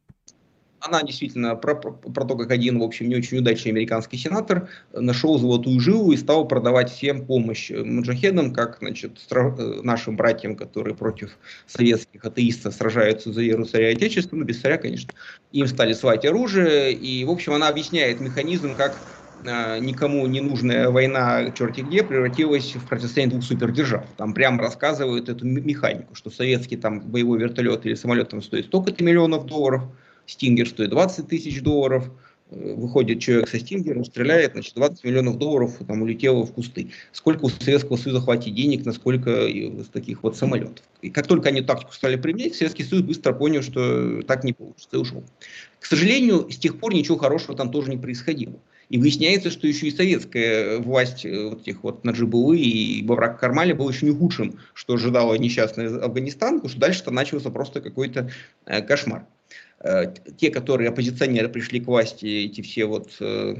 она 0.82 1.02
действительно 1.02 1.54
про, 1.54 1.74
про, 1.74 1.92
про 1.92 2.24
то, 2.24 2.36
как 2.36 2.50
один, 2.50 2.78
в 2.78 2.82
общем, 2.82 3.08
не 3.08 3.16
очень 3.16 3.38
удачный 3.38 3.70
американский 3.70 4.16
сенатор 4.16 4.68
нашел 4.92 5.38
золотую 5.38 5.78
жилу 5.80 6.12
и 6.12 6.16
стал 6.16 6.46
продавать 6.46 6.90
всем 6.90 7.24
помощь 7.24 7.70
маджахедам, 7.70 8.52
как 8.52 8.78
значит, 8.80 9.12
э, 9.30 9.80
нашим 9.82 10.16
братьям, 10.16 10.56
которые 10.56 10.94
против 10.94 11.38
советских 11.66 12.24
атеистов 12.24 12.74
сражаются 12.74 13.32
за 13.32 13.42
веру 13.42 13.64
царя 13.64 13.90
Отечества, 13.90 14.36
ну 14.36 14.44
без 14.44 14.60
царя, 14.60 14.76
конечно, 14.76 15.12
им 15.52 15.66
стали 15.66 15.92
свать 15.92 16.24
оружие, 16.24 16.92
и, 16.92 17.24
в 17.24 17.30
общем, 17.30 17.52
она 17.52 17.68
объясняет 17.68 18.20
механизм, 18.20 18.74
как 18.74 18.96
э, 19.44 19.78
никому 19.78 20.26
не 20.26 20.40
нужная 20.40 20.90
война 20.90 21.52
черти 21.52 21.82
где 21.82 22.02
превратилась 22.02 22.74
в 22.74 22.88
противостояние 22.88 23.38
двух 23.38 23.44
супердержав. 23.44 24.04
Там 24.16 24.34
прямо 24.34 24.60
рассказывают 24.60 25.28
эту 25.28 25.46
механику, 25.46 26.16
что 26.16 26.30
советский 26.30 26.76
там 26.76 27.00
боевой 27.00 27.38
вертолет 27.38 27.86
или 27.86 27.94
самолет 27.94 28.30
там 28.30 28.42
стоит 28.42 28.66
столько-то 28.66 29.04
миллионов 29.04 29.46
долларов, 29.46 29.84
Стингер 30.26 30.68
стоит 30.68 30.90
20 30.90 31.28
тысяч 31.28 31.62
долларов, 31.62 32.10
э, 32.50 32.74
выходит 32.74 33.20
человек 33.20 33.48
со 33.48 33.58
Стингером, 33.58 34.04
стреляет, 34.04 34.52
значит, 34.52 34.74
20 34.74 35.04
миллионов 35.04 35.38
долларов 35.38 35.76
там 35.86 36.02
улетело 36.02 36.44
в 36.44 36.52
кусты. 36.52 36.90
Сколько 37.12 37.46
у 37.46 37.48
Советского 37.48 37.96
Союза 37.96 38.20
хватит 38.20 38.54
денег, 38.54 38.84
насколько 38.84 39.46
из 39.46 39.88
таких 39.88 40.22
вот 40.22 40.36
самолетов. 40.36 40.84
И 41.00 41.10
как 41.10 41.26
только 41.26 41.48
они 41.48 41.62
тактику 41.62 41.92
стали 41.92 42.16
применять, 42.16 42.54
Советский 42.54 42.84
Союз 42.84 43.04
быстро 43.04 43.32
понял, 43.32 43.62
что 43.62 44.22
так 44.22 44.44
не 44.44 44.52
получится, 44.52 44.88
и 44.92 44.96
ушел. 44.96 45.24
К 45.80 45.86
сожалению, 45.86 46.50
с 46.50 46.56
тех 46.56 46.78
пор 46.78 46.94
ничего 46.94 47.18
хорошего 47.18 47.56
там 47.56 47.70
тоже 47.70 47.90
не 47.90 47.96
происходило. 47.96 48.54
И 48.92 48.98
выясняется, 48.98 49.50
что 49.50 49.66
еще 49.66 49.86
и 49.86 49.90
советская 49.90 50.78
власть 50.78 51.24
э, 51.24 51.48
вот 51.48 51.62
этих 51.62 51.82
вот 51.82 52.04
Наджибулы 52.04 52.58
и 52.58 53.02
Баврак 53.02 53.40
Кармали 53.40 53.72
была 53.72 53.90
еще 53.90 54.04
не 54.04 54.14
худшим, 54.14 54.58
что 54.74 54.92
ожидало 54.92 55.32
несчастный 55.34 55.86
Афганистан, 55.98 56.56
потому 56.56 56.68
что 56.68 56.78
дальше-то 56.78 57.10
начался 57.10 57.48
просто 57.48 57.80
какой-то 57.80 58.30
э, 58.66 58.82
кошмар. 58.82 59.24
Э, 59.82 60.06
те, 60.36 60.50
которые 60.50 60.90
оппозиционеры 60.90 61.48
пришли 61.48 61.80
к 61.80 61.86
власти, 61.86 62.26
эти 62.46 62.60
все 62.60 62.86
вот 62.86 63.10
э, 63.20 63.56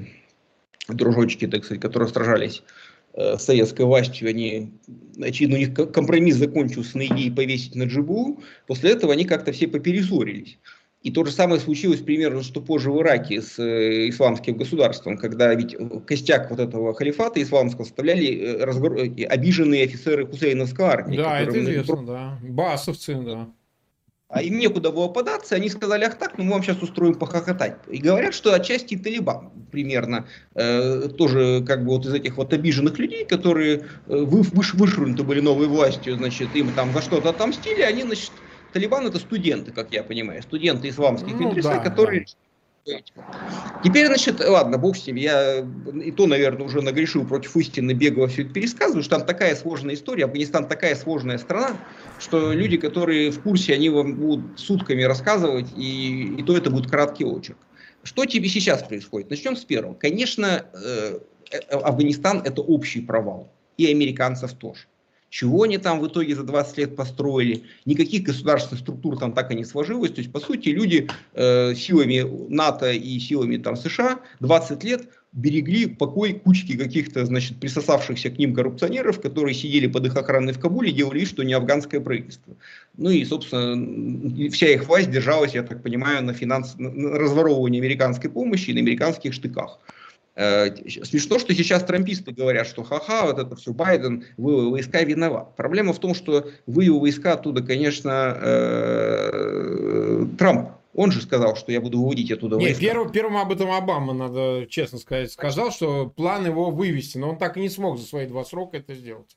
дружочки, 0.88 1.46
так 1.46 1.64
сказать, 1.64 1.80
которые 1.80 2.08
сражались 2.08 2.62
э, 3.14 3.36
с 3.38 3.42
советской 3.42 3.84
властью, 3.84 4.28
они, 4.28 4.72
очевидно, 5.20 5.56
у 5.56 5.58
них 5.58 5.74
компромисс 5.74 6.36
закончился 6.36 6.98
на 6.98 7.06
идее 7.06 7.32
повесить 7.32 7.74
на 7.74 7.84
джибу, 7.84 8.40
после 8.66 8.92
этого 8.92 9.12
они 9.12 9.24
как-то 9.24 9.52
все 9.52 9.66
попересорились. 9.66 10.58
И 11.02 11.10
то 11.10 11.24
же 11.24 11.32
самое 11.32 11.60
случилось 11.60 12.00
примерно, 12.00 12.44
что 12.44 12.60
позже 12.60 12.92
в 12.92 13.00
Ираке 13.00 13.42
с 13.42 13.58
э, 13.58 14.08
исламским 14.08 14.56
государством, 14.56 15.18
когда 15.18 15.52
ведь 15.54 15.76
костяк 16.06 16.50
вот 16.50 16.60
этого 16.60 16.94
халифата 16.94 17.42
исламского 17.42 17.84
составляли 17.84 18.38
э, 18.38 18.64
разгор... 18.64 18.96
Э, 18.96 19.24
обиженные 19.24 19.84
офицеры 19.84 20.24
Хусейновской 20.24 20.84
армии. 20.84 21.16
Да, 21.16 21.40
это 21.40 21.60
известно, 21.60 22.06
да. 22.06 22.38
Басовцы, 22.42 23.16
да 23.16 23.48
им 24.40 24.58
некуда 24.58 24.90
было 24.90 25.08
податься, 25.08 25.56
они 25.56 25.68
сказали, 25.68 26.04
ах 26.04 26.16
так, 26.16 26.38
ну 26.38 26.44
мы 26.44 26.52
вам 26.52 26.62
сейчас 26.62 26.80
устроим 26.82 27.14
похохотать. 27.14 27.76
И 27.88 27.98
говорят, 27.98 28.34
что 28.34 28.54
отчасти 28.54 28.96
Талибан 28.96 29.50
примерно 29.70 30.26
э, 30.54 31.08
тоже 31.18 31.62
как 31.66 31.84
бы 31.84 31.90
вот 31.90 32.06
из 32.06 32.14
этих 32.14 32.36
вот 32.38 32.52
обиженных 32.52 32.98
людей, 32.98 33.26
которые 33.26 33.80
э, 33.80 33.82
вы, 34.06 34.42
выш, 34.42 34.72
вышвырнуты 34.74 35.22
были 35.22 35.40
новой 35.40 35.66
властью, 35.66 36.16
значит, 36.16 36.54
им 36.56 36.72
там 36.72 36.92
за 36.92 37.02
что-то 37.02 37.30
отомстили, 37.30 37.82
они, 37.82 38.04
значит, 38.04 38.32
Талибан 38.72 39.06
это 39.06 39.18
студенты, 39.18 39.70
как 39.70 39.92
я 39.92 40.02
понимаю, 40.02 40.42
студенты 40.42 40.88
исламских 40.88 41.34
ну, 41.34 41.48
медресе, 41.48 41.68
да, 41.68 41.78
которые 41.78 42.20
да 42.20 42.26
Теперь, 43.84 44.06
значит, 44.06 44.40
ладно, 44.40 44.76
бог 44.76 44.96
с 44.96 45.06
ним, 45.06 45.16
я 45.16 45.60
и 46.02 46.10
то, 46.10 46.26
наверное, 46.26 46.66
уже 46.66 46.82
нагрешил 46.82 47.24
против 47.24 47.56
истины, 47.56 47.92
бегло 47.92 48.26
все 48.26 48.42
это 48.42 48.52
пересказываю, 48.52 49.02
что 49.02 49.18
там 49.18 49.26
такая 49.26 49.54
сложная 49.54 49.94
история, 49.94 50.24
Афганистан 50.24 50.66
такая 50.66 50.96
сложная 50.96 51.38
страна, 51.38 51.76
что 52.18 52.52
люди, 52.52 52.76
которые 52.76 53.30
в 53.30 53.40
курсе, 53.40 53.74
они 53.74 53.88
вам 53.88 54.16
будут 54.16 54.58
сутками 54.58 55.02
рассказывать, 55.02 55.66
и, 55.76 56.34
и 56.38 56.42
то 56.42 56.56
это 56.56 56.70
будет 56.70 56.90
краткий 56.90 57.24
очерк. 57.24 57.58
Что 58.02 58.24
тебе 58.24 58.48
сейчас 58.48 58.82
происходит? 58.82 59.30
Начнем 59.30 59.56
с 59.56 59.64
первого. 59.64 59.94
Конечно, 59.94 60.66
э, 60.74 61.18
э, 61.52 61.58
Афганистан 61.70 62.42
это 62.44 62.62
общий 62.62 63.00
провал, 63.00 63.52
и 63.76 63.88
американцев 63.88 64.54
тоже. 64.54 64.80
Чего 65.32 65.62
они 65.62 65.78
там 65.78 65.98
в 65.98 66.06
итоге 66.06 66.36
за 66.36 66.42
20 66.42 66.76
лет 66.76 66.94
построили? 66.94 67.62
Никаких 67.86 68.24
государственных 68.24 68.80
структур 68.80 69.18
там 69.18 69.32
так 69.32 69.50
и 69.50 69.54
не 69.54 69.64
сложилось. 69.64 70.10
То 70.10 70.20
есть, 70.20 70.30
по 70.30 70.40
сути, 70.40 70.68
люди 70.68 71.08
э, 71.32 71.74
силами 71.74 72.22
НАТО 72.50 72.92
и 72.92 73.18
силами 73.18 73.56
там, 73.56 73.76
США 73.76 74.20
20 74.40 74.84
лет 74.84 75.08
берегли 75.32 75.86
покой 75.86 76.34
кучки 76.34 76.76
каких-то, 76.76 77.24
значит, 77.24 77.58
присосавшихся 77.58 78.28
к 78.28 78.36
ним 78.36 78.54
коррупционеров, 78.54 79.22
которые 79.22 79.54
сидели 79.54 79.86
под 79.86 80.04
их 80.04 80.16
охраной 80.16 80.52
в 80.52 80.60
Кабуле 80.60 80.92
делали 80.92 81.24
что 81.24 81.42
не 81.44 81.54
афганское 81.54 82.02
правительство. 82.02 82.54
Ну 82.98 83.08
и, 83.08 83.24
собственно, 83.24 84.50
вся 84.50 84.68
их 84.68 84.86
власть 84.86 85.10
держалась, 85.10 85.54
я 85.54 85.62
так 85.62 85.82
понимаю, 85.82 86.22
на, 86.22 86.34
финанс... 86.34 86.74
на 86.76 87.18
разворовывании 87.18 87.80
американской 87.80 88.28
помощи 88.28 88.68
и 88.68 88.74
на 88.74 88.80
американских 88.80 89.32
штыках. 89.32 89.78
Э, 90.34 90.74
смешно, 90.86 91.38
что 91.38 91.54
сейчас 91.54 91.84
трамписты 91.84 92.32
говорят, 92.32 92.66
что 92.66 92.82
ха-ха, 92.82 93.26
вот 93.26 93.38
это 93.38 93.54
все 93.54 93.72
Байден, 93.72 94.24
вывел 94.38 94.70
войска 94.70 95.02
виноват. 95.02 95.54
Проблема 95.56 95.92
в 95.92 95.98
том, 95.98 96.14
что 96.14 96.48
вывел 96.66 97.00
войска 97.00 97.34
оттуда, 97.34 97.62
конечно, 97.62 98.38
э, 98.40 100.26
Трамп. 100.38 100.70
Он 100.94 101.10
же 101.10 101.22
сказал, 101.22 101.56
что 101.56 101.72
я 101.72 101.80
буду 101.80 102.00
выводить 102.02 102.30
оттуда 102.30 102.56
Нет, 102.56 102.68
войска. 102.68 102.80
Первым, 102.80 103.12
первым 103.12 103.36
об 103.38 103.52
этом 103.52 103.70
Обама, 103.70 104.12
надо 104.12 104.66
честно 104.68 104.98
сказать, 104.98 105.32
сказал, 105.32 105.70
что 105.70 106.08
план 106.08 106.46
его 106.46 106.70
вывести, 106.70 107.18
но 107.18 107.30
он 107.30 107.38
так 107.38 107.56
и 107.56 107.60
не 107.60 107.68
смог 107.68 107.98
за 107.98 108.06
свои 108.06 108.26
два 108.26 108.44
срока 108.44 108.78
это 108.78 108.94
сделать 108.94 109.36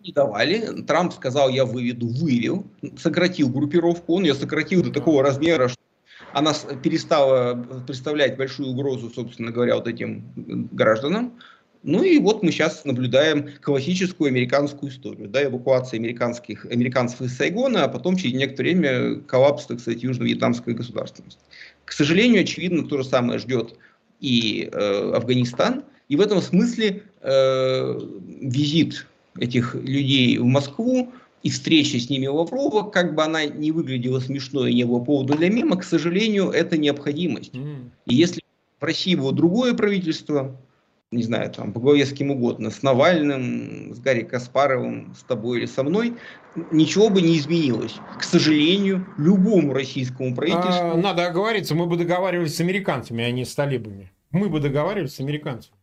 не 0.00 0.12
давали. 0.12 0.82
Трамп 0.82 1.12
сказал, 1.12 1.50
я 1.50 1.64
выведу, 1.64 2.08
вывел, 2.08 2.64
сократил 2.98 3.50
группировку, 3.50 4.14
он 4.14 4.24
ее 4.24 4.34
сократил 4.34 4.82
до 4.82 4.90
такого 4.90 5.22
размера, 5.22 5.68
что 5.68 5.79
она 6.32 6.54
перестала 6.82 7.54
представлять 7.86 8.36
большую 8.36 8.70
угрозу, 8.70 9.10
собственно 9.10 9.50
говоря, 9.50 9.76
вот 9.76 9.88
этим 9.88 10.32
гражданам. 10.72 11.38
Ну 11.82 12.02
и 12.02 12.18
вот 12.18 12.42
мы 12.42 12.52
сейчас 12.52 12.84
наблюдаем 12.84 13.48
классическую 13.62 14.28
американскую 14.28 14.92
историю, 14.92 15.28
да, 15.28 15.44
эвакуация 15.44 15.98
американских, 15.98 16.66
американцев 16.66 17.22
из 17.22 17.34
Сайгона, 17.34 17.84
а 17.84 17.88
потом 17.88 18.16
через 18.16 18.34
некоторое 18.34 18.74
время 18.74 19.20
коллапс, 19.22 19.64
так 19.64 19.80
сказать, 19.80 20.02
южно-вьетнамской 20.02 20.74
государственности. 20.74 21.40
К 21.86 21.92
сожалению, 21.92 22.42
очевидно, 22.42 22.86
то 22.86 22.98
же 22.98 23.04
самое 23.04 23.38
ждет 23.38 23.76
и 24.20 24.68
э, 24.70 25.12
Афганистан. 25.14 25.84
И 26.08 26.16
в 26.16 26.20
этом 26.20 26.42
смысле 26.42 27.02
э, 27.22 28.00
визит 28.40 29.06
этих 29.38 29.74
людей 29.74 30.36
в 30.38 30.44
Москву 30.44 31.12
и 31.42 31.50
встреча 31.50 31.98
с 31.98 32.10
ними 32.10 32.26
Лаврова, 32.26 32.90
как 32.90 33.14
бы 33.14 33.22
она 33.22 33.46
не 33.46 33.72
выглядела 33.72 34.20
смешно 34.20 34.66
и 34.66 34.74
не 34.74 34.84
было 34.84 35.00
повода 35.00 35.36
для 35.36 35.50
мема, 35.50 35.76
к 35.76 35.84
сожалению, 35.84 36.50
это 36.50 36.76
необходимость. 36.76 37.54
Mm. 37.54 37.90
И 38.06 38.14
если 38.14 38.42
в 38.78 38.84
России 38.84 39.14
было 39.14 39.32
другое 39.32 39.74
правительство, 39.74 40.56
не 41.10 41.22
знаю, 41.22 41.50
там, 41.50 41.72
по 41.72 41.80
главе 41.80 42.06
с 42.06 42.12
кем 42.12 42.30
угодно, 42.30 42.70
с 42.70 42.82
Навальным, 42.82 43.94
с 43.94 43.98
Гарри 43.98 44.22
Каспаровым, 44.22 45.14
с 45.18 45.24
тобой 45.24 45.58
или 45.58 45.66
со 45.66 45.82
мной, 45.82 46.14
ничего 46.70 47.08
бы 47.08 47.20
не 47.20 47.36
изменилось. 47.36 47.96
К 48.18 48.22
сожалению, 48.22 49.06
любому 49.18 49.72
российскому 49.72 50.34
правительству... 50.34 50.92
А, 50.92 50.96
надо 50.96 51.26
оговориться, 51.26 51.74
мы 51.74 51.86
бы 51.86 51.96
договаривались 51.96 52.54
с 52.54 52.60
американцами, 52.60 53.24
а 53.24 53.30
не 53.30 53.44
с 53.44 53.54
талибами. 53.54 54.12
Мы 54.30 54.48
бы 54.48 54.60
договаривались 54.60 55.14
с 55.14 55.20
американцами. 55.20 55.74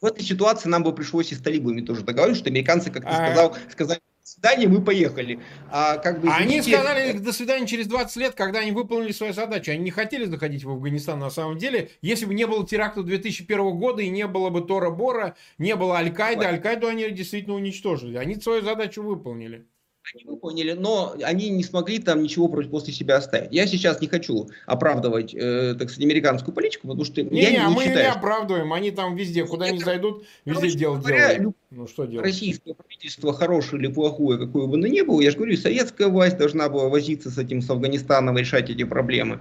В 0.00 0.06
этой 0.06 0.24
ситуации 0.24 0.68
нам 0.68 0.82
бы 0.82 0.94
пришлось 0.94 1.32
и 1.32 1.34
с 1.34 1.38
талибами 1.38 1.82
тоже 1.82 2.02
договариваться, 2.02 2.42
что 2.42 2.50
американцы, 2.50 2.90
как 2.90 3.02
ты 3.02 3.08
а... 3.08 3.26
сказал, 3.26 3.56
сказали, 3.70 4.00
свидания, 4.22 4.68
мы 4.68 4.82
поехали. 4.82 5.40
А, 5.70 5.96
как 5.98 6.20
бы, 6.20 6.28
они 6.28 6.62
сказали 6.62 7.18
до 7.18 7.32
свидания 7.32 7.66
через 7.66 7.86
20 7.86 8.16
лет, 8.16 8.34
когда 8.34 8.60
они 8.60 8.72
выполнили 8.72 9.12
свою 9.12 9.32
задачу. 9.32 9.72
Они 9.72 9.84
не 9.84 9.90
хотели 9.90 10.24
заходить 10.24 10.64
в 10.64 10.70
Афганистан 10.70 11.18
на 11.18 11.30
самом 11.30 11.58
деле. 11.58 11.90
Если 12.02 12.26
бы 12.26 12.34
не 12.34 12.46
было 12.46 12.66
теракта 12.66 13.02
2001 13.02 13.78
года 13.78 14.02
и 14.02 14.08
не 14.08 14.26
было 14.26 14.50
бы 14.50 14.60
Тора 14.62 14.90
Бора, 14.90 15.36
не 15.58 15.74
было 15.76 15.96
Аль-Каиды, 15.96 16.44
Аль-Каиду 16.44 16.86
они 16.86 17.10
действительно 17.10 17.56
уничтожили. 17.56 18.16
Они 18.16 18.36
свою 18.36 18.62
задачу 18.62 19.02
выполнили 19.02 19.66
они 20.14 20.24
выполнили, 20.24 20.72
но 20.72 21.14
они 21.22 21.50
не 21.50 21.62
смогли 21.62 21.98
там 21.98 22.22
ничего 22.22 22.48
после 22.48 22.92
себя 22.92 23.16
оставить. 23.16 23.52
Я 23.52 23.66
сейчас 23.66 24.00
не 24.00 24.08
хочу 24.08 24.48
оправдывать, 24.66 25.34
э, 25.34 25.74
так 25.78 25.90
сказать, 25.90 26.04
американскую 26.04 26.54
политику, 26.54 26.88
потому 26.88 27.04
что 27.04 27.22
не, 27.22 27.42
я 27.42 27.50
не, 27.50 27.58
не 27.58 27.74
мы 27.74 27.84
считаю, 27.84 28.04
не 28.04 28.12
оправдываем, 28.12 28.72
они 28.72 28.90
там 28.90 29.14
везде, 29.14 29.44
куда 29.44 29.66
они 29.66 29.78
зайдут, 29.78 30.24
везде 30.44 30.70
дело 30.70 31.00
делают. 31.02 31.54
Ну 31.70 31.86
что 31.86 32.06
делать? 32.06 32.26
Российское 32.26 32.74
правительство 32.74 33.32
хорошее 33.32 33.82
или 33.82 33.92
плохое, 33.92 34.38
какое 34.38 34.66
бы 34.66 34.76
оно 34.76 34.86
ни 34.86 35.02
было, 35.02 35.20
я 35.20 35.30
же 35.30 35.36
говорю, 35.36 35.56
советская 35.56 36.08
власть 36.08 36.36
должна 36.36 36.68
была 36.68 36.88
возиться 36.88 37.30
с 37.30 37.38
этим, 37.38 37.62
с 37.62 37.70
Афганистаном, 37.70 38.36
решать 38.36 38.70
эти 38.70 38.84
проблемы. 38.84 39.40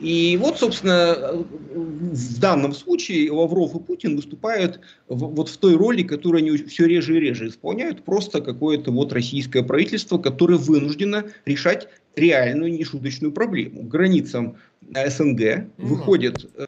И 0.00 0.38
вот, 0.40 0.58
собственно, 0.58 1.44
в 1.74 2.40
данном 2.40 2.72
случае 2.72 3.30
Лавров 3.30 3.74
и 3.74 3.78
Путин 3.78 4.16
выступают 4.16 4.80
в, 5.08 5.18
вот 5.18 5.48
в 5.50 5.56
той 5.58 5.76
роли, 5.76 6.02
которую 6.02 6.42
они 6.42 6.56
все 6.56 6.86
реже 6.86 7.16
и 7.16 7.20
реже 7.20 7.48
исполняют, 7.48 8.02
просто 8.04 8.40
какое-то 8.40 8.90
вот 8.92 9.12
российское 9.12 9.62
правительство, 9.62 10.16
которое 10.16 10.56
вынуждено 10.56 11.24
решать 11.44 11.88
реальную 12.16 12.72
нешуточную 12.72 13.32
проблему. 13.32 13.82
К 13.82 13.88
границам 13.88 14.56
СНГ 14.90 15.66
выходят 15.76 16.46
э, 16.56 16.66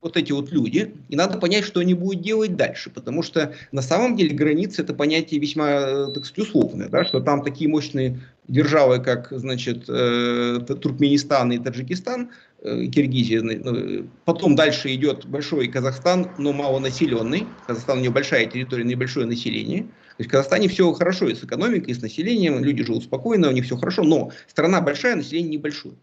вот 0.00 0.16
эти 0.16 0.30
вот 0.32 0.52
люди, 0.52 0.94
и 1.08 1.16
надо 1.16 1.38
понять, 1.38 1.64
что 1.64 1.80
они 1.80 1.94
будут 1.94 2.22
делать 2.22 2.54
дальше, 2.54 2.90
потому 2.90 3.22
что 3.22 3.54
на 3.72 3.82
самом 3.82 4.16
деле 4.16 4.34
границы 4.34 4.82
это 4.82 4.94
понятие 4.94 5.40
весьма, 5.40 5.70
э, 5.70 6.12
так 6.14 6.24
сказать, 6.24 6.48
условное, 6.50 6.88
да, 6.88 7.04
что 7.04 7.20
там 7.20 7.42
такие 7.42 7.68
мощные 7.68 8.20
державы, 8.46 9.00
как, 9.00 9.28
значит, 9.30 9.84
э, 9.88 10.60
Туркменистан 10.66 11.52
и 11.52 11.58
Таджикистан, 11.58 12.30
э, 12.62 12.86
Киргизия, 12.86 13.42
ну, 13.42 14.08
потом 14.24 14.56
дальше 14.56 14.94
идет 14.94 15.26
большой 15.26 15.68
Казахстан, 15.68 16.30
но 16.38 16.52
малонаселенный, 16.52 17.46
Казахстан 17.66 17.98
у 17.98 18.00
него 18.02 18.14
большая 18.14 18.46
территория, 18.46 18.84
небольшое 18.84 19.26
население, 19.26 19.82
то 19.82 20.22
есть 20.22 20.30
в 20.30 20.32
Казахстане 20.32 20.68
все 20.68 20.92
хорошо 20.92 21.28
и 21.28 21.34
с 21.34 21.44
экономикой, 21.44 21.90
и 21.90 21.94
с 21.94 22.02
населением, 22.02 22.62
люди 22.62 22.82
живут 22.82 23.04
спокойно, 23.04 23.48
у 23.48 23.52
них 23.52 23.64
все 23.64 23.76
хорошо, 23.76 24.02
но 24.02 24.32
страна 24.48 24.80
большая, 24.80 25.16
население 25.16 25.56
небольшое. 25.56 25.94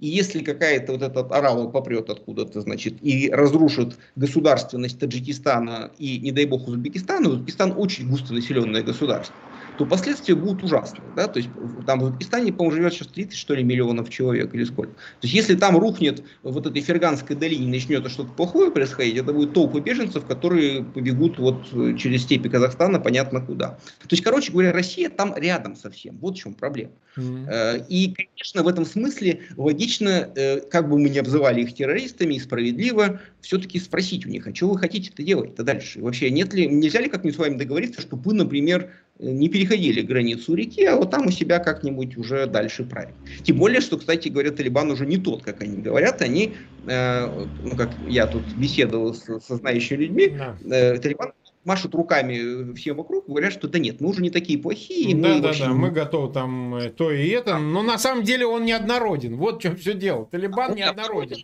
И 0.00 0.08
если 0.08 0.42
какая-то 0.42 0.92
вот 0.92 1.02
этот 1.02 1.32
орал 1.32 1.70
попрет 1.70 2.10
откуда-то, 2.10 2.60
значит, 2.60 2.94
и 3.00 3.30
разрушит 3.30 3.96
государственность 4.16 4.98
Таджикистана 4.98 5.92
и, 5.98 6.18
не 6.18 6.32
дай 6.32 6.46
бог, 6.46 6.68
Узбекистана, 6.68 7.30
Узбекистан 7.30 7.72
очень 7.76 8.10
густонаселенное 8.10 8.82
государство. 8.82 9.34
То 9.78 9.86
последствия 9.86 10.34
будут 10.34 10.62
ужасные. 10.62 11.02
Да? 11.16 11.26
То 11.26 11.38
есть 11.38 11.50
там 11.86 12.00
в 12.00 12.04
Узбекистане, 12.04 12.52
по-моему, 12.52 12.76
живет 12.76 12.94
сейчас 12.94 13.08
30, 13.08 13.36
что 13.36 13.54
ли, 13.54 13.64
миллионов 13.64 14.10
человек 14.10 14.54
или 14.54 14.64
сколько. 14.64 14.92
То 14.92 15.22
есть 15.22 15.34
если 15.34 15.54
там 15.54 15.76
рухнет 15.76 16.22
вот 16.42 16.66
этой 16.66 16.80
Ферганской 16.80 17.36
долине, 17.36 17.68
начнет 17.68 18.08
что-то 18.10 18.32
плохое 18.32 18.70
происходить, 18.70 19.16
это 19.16 19.32
будет 19.32 19.52
толпы 19.52 19.80
беженцев, 19.80 20.24
которые 20.26 20.84
побегут 20.84 21.38
вот 21.38 21.66
через 21.98 22.22
степи 22.22 22.48
Казахстана, 22.48 23.00
понятно 23.00 23.40
куда. 23.40 23.70
То 24.00 24.08
есть, 24.10 24.22
короче 24.22 24.52
говоря, 24.52 24.72
Россия 24.72 25.10
там 25.10 25.34
рядом 25.36 25.76
совсем. 25.76 26.18
Вот 26.18 26.36
в 26.36 26.40
чем 26.40 26.54
проблема. 26.54 26.92
Mm-hmm. 27.16 27.86
И, 27.88 28.14
конечно, 28.14 28.62
в 28.62 28.68
этом 28.68 28.84
смысле 28.84 29.40
логично, 29.56 30.30
э, 30.34 30.60
как 30.60 30.88
бы 30.88 30.98
мы 30.98 31.08
ни 31.08 31.18
обзывали 31.18 31.62
их 31.62 31.74
террористами, 31.74 32.34
и 32.34 32.40
справедливо 32.40 33.20
все-таки 33.40 33.78
спросить 33.78 34.26
у 34.26 34.28
них, 34.28 34.46
а 34.46 34.54
что 34.54 34.68
вы 34.68 34.78
хотите 34.78 35.10
это 35.12 35.22
делать-то 35.22 35.62
дальше? 35.62 36.00
Вообще, 36.00 36.30
нет 36.30 36.52
ли, 36.54 36.66
нельзя 36.66 37.00
ли 37.00 37.08
как-нибудь 37.08 37.36
с 37.36 37.38
вами 37.38 37.56
договориться, 37.56 38.00
чтобы 38.00 38.22
вы, 38.22 38.34
например, 38.34 38.90
не 39.32 39.48
переходили 39.48 40.02
границу 40.02 40.54
реки, 40.54 40.84
а 40.84 40.96
вот 40.96 41.10
там 41.10 41.26
у 41.26 41.30
себя 41.30 41.58
как-нибудь 41.58 42.16
уже 42.16 42.46
дальше 42.46 42.84
править. 42.84 43.14
Тем 43.42 43.58
более, 43.58 43.80
что, 43.80 43.96
кстати 43.98 44.28
говоря, 44.28 44.50
Талибан 44.50 44.90
уже 44.90 45.06
не 45.06 45.16
тот, 45.16 45.42
как 45.42 45.62
они 45.62 45.82
говорят, 45.82 46.22
они, 46.22 46.54
э, 46.86 47.46
ну, 47.62 47.76
как 47.76 47.90
я 48.08 48.26
тут 48.26 48.42
беседовал 48.56 49.14
с, 49.14 49.40
со 49.40 49.56
знающими 49.56 50.04
людьми, 50.04 50.36
э, 50.64 50.98
Талибан 50.98 51.32
машут 51.64 51.94
руками 51.94 52.74
всем 52.74 52.96
вокруг, 52.96 53.26
говорят, 53.26 53.52
что 53.52 53.68
да 53.68 53.78
нет, 53.78 54.00
мы 54.00 54.10
уже 54.10 54.22
не 54.22 54.30
такие 54.30 54.58
плохие. 54.58 55.14
Да, 55.16 55.40
да, 55.40 55.52
да, 55.58 55.68
мы 55.68 55.90
готовы 55.90 56.32
там 56.32 56.74
э, 56.76 56.90
то 56.90 57.10
и 57.10 57.28
это, 57.28 57.58
но 57.58 57.82
на 57.82 57.98
самом 57.98 58.24
деле 58.24 58.46
он 58.46 58.64
неоднороден. 58.64 59.36
Вот 59.36 59.58
в 59.58 59.62
чем 59.62 59.76
все 59.76 59.94
дело. 59.94 60.26
Талибан 60.30 60.72
а 60.72 60.74
неоднороден. 60.74 61.38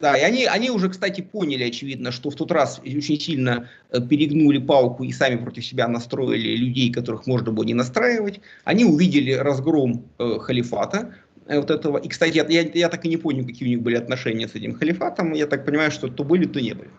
Да, 0.00 0.16
и 0.16 0.20
они, 0.20 0.44
они 0.44 0.70
уже, 0.70 0.88
кстати, 0.88 1.22
поняли, 1.22 1.64
очевидно, 1.64 2.12
что 2.12 2.30
в 2.30 2.36
тот 2.36 2.52
раз 2.52 2.78
очень 2.78 3.18
сильно 3.20 3.68
э, 3.90 4.00
перегнули 4.00 4.58
палку 4.58 5.02
и 5.02 5.10
сами 5.10 5.34
против 5.34 5.66
себя 5.66 5.88
настроили 5.88 6.56
людей, 6.56 6.92
которых 6.92 7.26
можно 7.26 7.50
было 7.50 7.64
не 7.64 7.74
настраивать. 7.74 8.40
Они 8.62 8.84
увидели 8.84 9.32
разгром 9.32 10.04
э, 10.20 10.38
халифата, 10.38 11.16
э, 11.48 11.58
вот 11.58 11.72
этого. 11.72 11.98
И, 11.98 12.08
кстати, 12.08 12.36
я, 12.36 12.46
я, 12.46 12.62
я 12.62 12.88
так 12.88 13.04
и 13.06 13.08
не 13.08 13.16
понял, 13.16 13.44
какие 13.44 13.66
у 13.66 13.70
них 13.70 13.82
были 13.82 13.96
отношения 13.96 14.46
с 14.46 14.54
этим 14.54 14.74
халифатом. 14.74 15.32
Я 15.32 15.48
так 15.48 15.64
понимаю, 15.64 15.90
что 15.90 16.06
то 16.06 16.22
были, 16.22 16.44
то 16.44 16.60
не 16.60 16.74
были. 16.74 16.90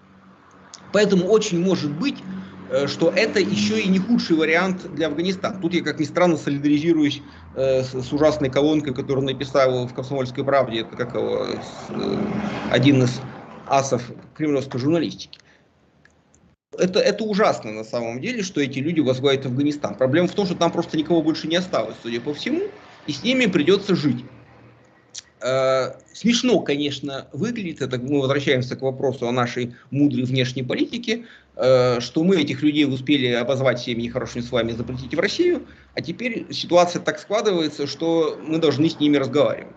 Поэтому 0.91 1.25
очень 1.27 1.61
может 1.61 1.91
быть, 1.91 2.17
что 2.87 3.09
это 3.09 3.39
еще 3.39 3.79
и 3.79 3.87
не 3.89 3.99
худший 3.99 4.35
вариант 4.35 4.93
для 4.93 5.07
Афганистана. 5.07 5.59
Тут 5.59 5.73
я, 5.73 5.83
как 5.83 5.99
ни 5.99 6.05
странно, 6.05 6.37
солидаризируюсь 6.37 7.21
э, 7.55 7.83
с, 7.83 7.93
с 7.93 8.13
ужасной 8.13 8.49
колонкой, 8.49 8.93
которую 8.93 9.25
написал 9.25 9.87
в 9.87 9.93
«Комсомольской 9.93 10.43
правде», 10.43 10.81
это 10.81 10.95
как 10.95 11.15
его, 11.15 11.45
с, 11.45 11.89
э, 11.89 12.17
один 12.71 13.03
из 13.03 13.21
асов 13.67 14.11
кремлевской 14.35 14.79
журналистики. 14.79 15.39
Это, 16.77 16.99
это 16.99 17.23
ужасно 17.23 17.71
на 17.71 17.83
самом 17.83 18.21
деле, 18.21 18.43
что 18.43 18.61
эти 18.61 18.79
люди 18.79 18.99
возглавят 18.99 19.45
Афганистан. 19.45 19.95
Проблема 19.95 20.27
в 20.27 20.33
том, 20.33 20.45
что 20.45 20.55
там 20.55 20.71
просто 20.71 20.97
никого 20.97 21.21
больше 21.21 21.47
не 21.47 21.55
осталось, 21.55 21.95
судя 22.01 22.21
по 22.21 22.33
всему, 22.33 22.61
и 23.07 23.11
с 23.11 23.23
ними 23.23 23.47
придется 23.47 23.95
жить. 23.95 24.23
Э, 25.41 25.93
смешно, 26.13 26.59
конечно, 26.59 27.27
выглядит, 27.31 27.81
это 27.81 27.97
мы 27.97 28.19
возвращаемся 28.19 28.75
к 28.75 28.81
вопросу 28.81 29.27
о 29.27 29.31
нашей 29.31 29.73
мудрой 29.89 30.23
внешней 30.23 30.63
политике, 30.63 31.25
э, 31.55 32.01
что 32.01 32.23
мы 32.23 32.41
этих 32.41 32.61
людей 32.61 32.85
успели 32.85 33.27
обозвать 33.27 33.79
всеми 33.79 34.01
нехорошими 34.01 34.41
словами 34.41 34.73
запретить 34.73 35.15
в 35.15 35.19
Россию, 35.19 35.65
а 35.95 36.01
теперь 36.01 36.45
ситуация 36.51 37.01
так 37.01 37.19
складывается, 37.19 37.87
что 37.87 38.37
мы 38.45 38.57
должны 38.57 38.89
с 38.89 38.99
ними 38.99 39.15
разговаривать. 39.15 39.75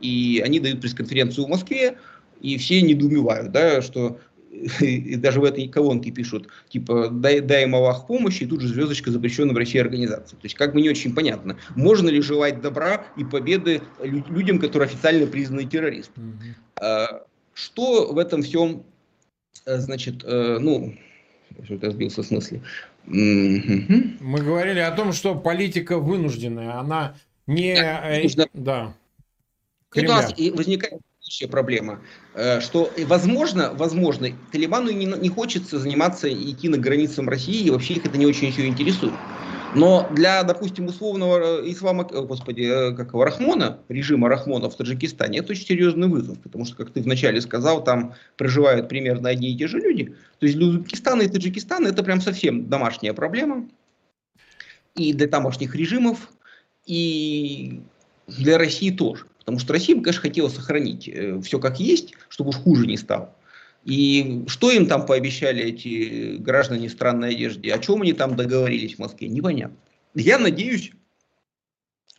И 0.00 0.40
они 0.44 0.60
дают 0.60 0.80
пресс-конференцию 0.80 1.46
в 1.46 1.48
Москве, 1.48 1.98
и 2.40 2.56
все 2.56 2.80
недоумевают, 2.80 3.50
да, 3.50 3.82
что 3.82 4.20
и 4.80 5.16
даже 5.16 5.40
в 5.40 5.44
этой 5.44 5.68
колонке 5.68 6.10
пишут, 6.10 6.48
типа, 6.68 7.08
дай, 7.10 7.40
дай 7.40 7.64
им 7.64 7.74
Аллах 7.74 8.06
помощи, 8.06 8.44
и 8.44 8.46
тут 8.46 8.60
же 8.60 8.68
звездочка 8.68 9.10
запрещенная 9.10 9.54
в 9.54 9.58
России 9.58 9.78
организации. 9.78 10.36
То 10.36 10.44
есть, 10.44 10.54
как 10.54 10.74
бы 10.74 10.80
не 10.80 10.90
очень 10.90 11.14
понятно, 11.14 11.56
можно 11.76 12.08
ли 12.08 12.20
желать 12.20 12.60
добра 12.60 13.06
и 13.16 13.24
победы 13.24 13.82
людям, 14.02 14.58
которые 14.58 14.86
официально 14.86 15.26
признаны 15.26 15.64
террористами. 15.64 16.34
Mm-hmm. 16.76 17.22
Что 17.54 18.12
в 18.12 18.18
этом 18.18 18.42
всем, 18.42 18.84
э, 19.66 19.78
значит, 19.78 20.22
э, 20.24 20.58
ну, 20.60 20.94
что-то 21.64 21.90
сбился 21.90 22.22
в 22.22 22.26
смысле. 22.26 22.62
Mm-hmm. 23.06 24.18
Мы 24.20 24.40
говорили 24.40 24.78
о 24.78 24.90
том, 24.92 25.12
что 25.12 25.34
политика 25.34 25.98
вынужденная, 25.98 26.78
она 26.78 27.16
не... 27.46 27.74
Да, 27.74 28.10
э, 28.10 28.28
да. 28.54 28.94
Кремля. 29.90 30.10
У 30.10 30.16
нас 30.16 30.34
возникает 30.38 31.00
следующая 31.30 31.48
проблема, 31.48 32.00
э, 32.34 32.60
что, 32.60 32.90
возможно, 33.06 33.72
возможно, 33.74 34.28
Талибану 34.50 34.90
не, 34.90 35.06
не 35.06 35.28
хочется 35.28 35.78
заниматься, 35.78 36.28
идти 36.28 36.68
на 36.68 36.76
границам 36.76 37.28
России, 37.28 37.66
и 37.66 37.70
вообще 37.70 37.94
их 37.94 38.06
это 38.06 38.18
не 38.18 38.26
очень 38.26 38.48
еще 38.48 38.66
интересует. 38.66 39.14
Но 39.76 40.08
для, 40.10 40.42
допустим, 40.42 40.86
условного 40.86 41.60
э, 41.62 41.70
ислама, 41.70 42.08
э, 42.10 42.20
господи, 42.22 42.68
как 42.96 43.08
его, 43.10 43.24
Рахмона, 43.24 43.78
режима 43.88 44.28
Рахмона 44.28 44.68
в 44.68 44.76
Таджикистане, 44.76 45.38
это 45.38 45.52
очень 45.52 45.66
серьезный 45.66 46.08
вызов, 46.08 46.40
потому 46.40 46.64
что, 46.64 46.74
как 46.74 46.90
ты 46.90 47.00
вначале 47.00 47.40
сказал, 47.40 47.84
там 47.84 48.14
проживают 48.36 48.88
примерно 48.88 49.28
одни 49.28 49.52
и 49.52 49.56
те 49.56 49.68
же 49.68 49.78
люди. 49.78 50.16
То 50.40 50.46
есть 50.46 50.56
для 50.56 50.66
Узбекистана 50.66 51.22
и 51.22 51.28
Таджикистана 51.28 51.86
это 51.88 52.02
прям 52.02 52.20
совсем 52.20 52.68
домашняя 52.68 53.14
проблема. 53.14 53.68
И 54.96 55.12
для 55.12 55.28
тамошних 55.28 55.76
режимов, 55.76 56.28
и 56.84 57.82
для 58.26 58.58
России 58.58 58.90
тоже. 58.90 59.29
Потому 59.40 59.58
что 59.58 59.72
Россия 59.72 59.96
бы, 59.96 60.02
конечно, 60.02 60.22
хотела 60.22 60.48
сохранить 60.48 61.08
э, 61.08 61.40
все 61.40 61.58
как 61.58 61.80
есть, 61.80 62.14
чтобы 62.28 62.50
уж 62.50 62.56
хуже 62.56 62.86
не 62.86 62.96
стало. 62.96 63.34
И 63.84 64.44
что 64.46 64.70
им 64.70 64.86
там 64.86 65.06
пообещали 65.06 65.62
эти 65.64 66.36
граждане 66.36 66.88
странной 66.88 67.30
одежде? 67.30 67.72
О 67.72 67.78
чем 67.78 68.02
они 68.02 68.12
там 68.12 68.36
договорились 68.36 68.96
в 68.96 68.98
Москве? 68.98 69.28
Непонятно. 69.28 69.76
Я 70.14 70.38
надеюсь, 70.38 70.92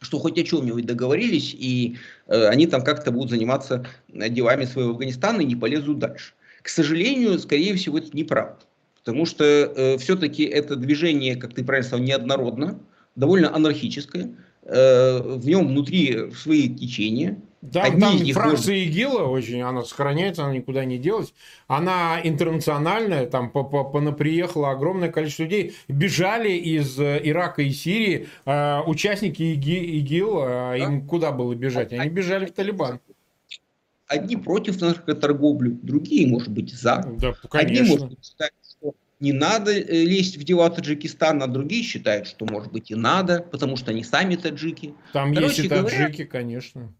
что 0.02 0.18
хоть 0.18 0.40
о 0.40 0.44
чем-нибудь 0.44 0.86
договорились, 0.86 1.54
и 1.54 1.98
э, 2.28 2.48
они 2.48 2.66
там 2.66 2.84
как-то 2.84 3.12
будут 3.12 3.30
заниматься 3.30 3.86
делами 4.10 4.66
своего 4.66 4.92
Афганистана 4.92 5.42
и 5.42 5.46
не 5.46 5.56
полезут 5.56 6.00
дальше. 6.00 6.34
К 6.64 6.70
сожалению, 6.70 7.38
скорее 7.40 7.76
всего, 7.76 8.00
это 8.00 8.16
неправда. 8.16 8.66
Потому 9.04 9.26
что 9.26 9.44
э, 9.44 9.98
все-таки 9.98 10.44
это 10.44 10.76
движение, 10.76 11.36
как 11.36 11.54
ты 11.54 11.64
правильно 11.64 11.88
сказал, 11.88 12.06
неоднородно, 12.06 12.80
довольно 13.16 13.54
анархическое. 13.54 14.36
Э, 14.64 15.20
в 15.20 15.46
нем 15.48 15.68
внутри 15.70 16.32
свои 16.32 16.70
течения. 16.70 17.38
Да, 17.62 17.84
Одни 17.84 18.02
там 18.02 18.16
из 18.18 18.34
фракция 18.36 18.76
может... 18.76 18.90
ИГИЛа 18.90 19.24
очень, 19.24 19.62
она 19.62 19.84
сохраняется, 19.84 20.44
она 20.44 20.54
никуда 20.54 20.84
не 20.84 20.98
делась. 20.98 21.34
Она 21.68 22.20
интернациональная, 22.24 23.28
там 23.28 23.52
приехало 23.52 24.72
огромное 24.72 25.12
количество 25.12 25.44
людей. 25.44 25.76
Бежали 25.88 26.52
из 26.52 27.00
э, 27.00 27.22
Ирака 27.24 27.62
и 27.62 27.72
Сирии 27.72 28.28
э, 28.46 28.82
участники 28.86 29.42
ИГИ, 29.42 30.00
ИГИЛ, 30.00 30.40
э, 30.40 30.48
да? 30.48 30.76
им 30.78 31.08
куда 31.08 31.32
было 31.32 31.54
бежать? 31.54 31.94
Они 31.94 32.10
бежали 32.10 32.46
в 32.46 32.52
Талибан. 32.52 33.00
Одни 34.08 34.36
против 34.36 34.82
наркоторговли, 34.82 35.70
другие, 35.70 36.28
может 36.28 36.50
быть, 36.50 36.74
за. 36.74 37.04
Да, 37.18 37.34
конечно. 37.50 37.82
Одни, 37.84 37.90
может 37.90 38.10
быть, 38.10 38.36
не 39.22 39.34
надо 39.34 39.72
э, 39.72 40.04
лезть 40.04 40.38
в 40.38 40.44
дела 40.44 40.70
Таджикистана, 40.70 41.46
а 41.46 41.48
другие 41.48 41.84
считают, 41.84 42.28
что 42.28 42.46
может 42.46 42.72
быть 42.72 42.90
и 42.92 42.96
надо, 42.96 43.46
потому 43.52 43.78
что 43.78 43.92
они 43.92 44.04
сами 44.04 44.36
таджики. 44.36 44.96
Там 45.14 45.34
Короче 45.34 45.62
есть 45.62 45.66
и 45.66 45.70
таджики, 45.70 46.24
говоря, 46.24 46.26
конечно. 46.26 46.94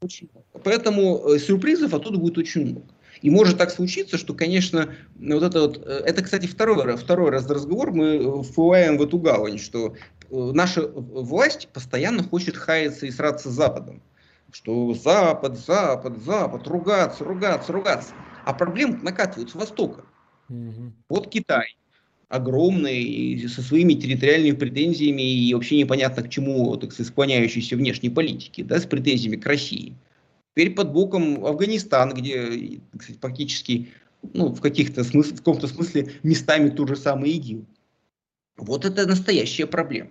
Очень 0.00 0.30
Поэтому 0.62 1.26
э, 1.26 1.38
сюрпризов 1.38 1.92
оттуда 1.92 2.18
будет 2.18 2.38
очень 2.38 2.66
много. 2.66 2.86
И 3.20 3.30
может 3.30 3.58
так 3.58 3.70
случиться, 3.70 4.16
что, 4.16 4.34
конечно, 4.34 4.94
вот 5.16 5.42
это 5.42 5.60
вот, 5.62 5.78
э, 5.84 6.02
это, 6.06 6.22
кстати, 6.22 6.46
второй, 6.46 6.96
второй 6.96 7.30
раз 7.30 7.50
разговор, 7.50 7.90
мы 7.90 8.44
вплываем 8.44 8.96
в 8.96 9.02
эту 9.02 9.18
гавань, 9.18 9.58
что 9.58 9.96
наша 10.30 10.86
власть 10.86 11.68
постоянно 11.72 12.22
хочет 12.22 12.56
хаяться 12.56 13.06
и 13.06 13.10
сраться 13.10 13.50
с 13.50 13.54
Западом. 13.54 14.02
Что 14.52 14.94
Запад, 14.94 15.58
Запад, 15.58 16.18
Запад, 16.22 16.68
ругаться, 16.68 17.24
ругаться, 17.24 17.72
ругаться. 17.72 18.14
А 18.44 18.54
проблемы 18.54 18.98
накатывают 19.02 19.50
с 19.50 19.54
Востока. 19.54 20.04
Угу. 20.48 20.92
Вот 21.08 21.30
Китай 21.30 21.76
огромный, 22.28 23.46
со 23.48 23.62
своими 23.62 23.94
территориальными 23.94 24.56
претензиями 24.56 25.22
и 25.22 25.54
вообще 25.54 25.78
непонятно 25.78 26.22
к 26.22 26.28
чему, 26.28 26.76
так 26.76 26.92
сказать, 26.92 27.12
склоняющейся 27.12 27.76
внешней 27.76 28.10
политики, 28.10 28.62
да, 28.62 28.80
с 28.80 28.86
претензиями 28.86 29.36
к 29.36 29.46
России. 29.46 29.94
Теперь 30.54 30.74
под 30.74 30.92
боком 30.92 31.44
Афганистан, 31.44 32.14
где, 32.14 32.80
сказать, 32.98 33.20
практически, 33.20 33.88
ну, 34.32 34.48
в, 34.48 34.60
каких-то 34.60 35.04
смысл, 35.04 35.34
в 35.34 35.38
каком-то 35.38 35.68
смысле 35.68 36.12
местами 36.22 36.70
тот 36.70 36.88
же 36.88 36.96
самый 36.96 37.30
ИГИЛ. 37.30 37.64
Вот 38.56 38.84
это 38.84 39.06
настоящая 39.06 39.66
проблема. 39.66 40.10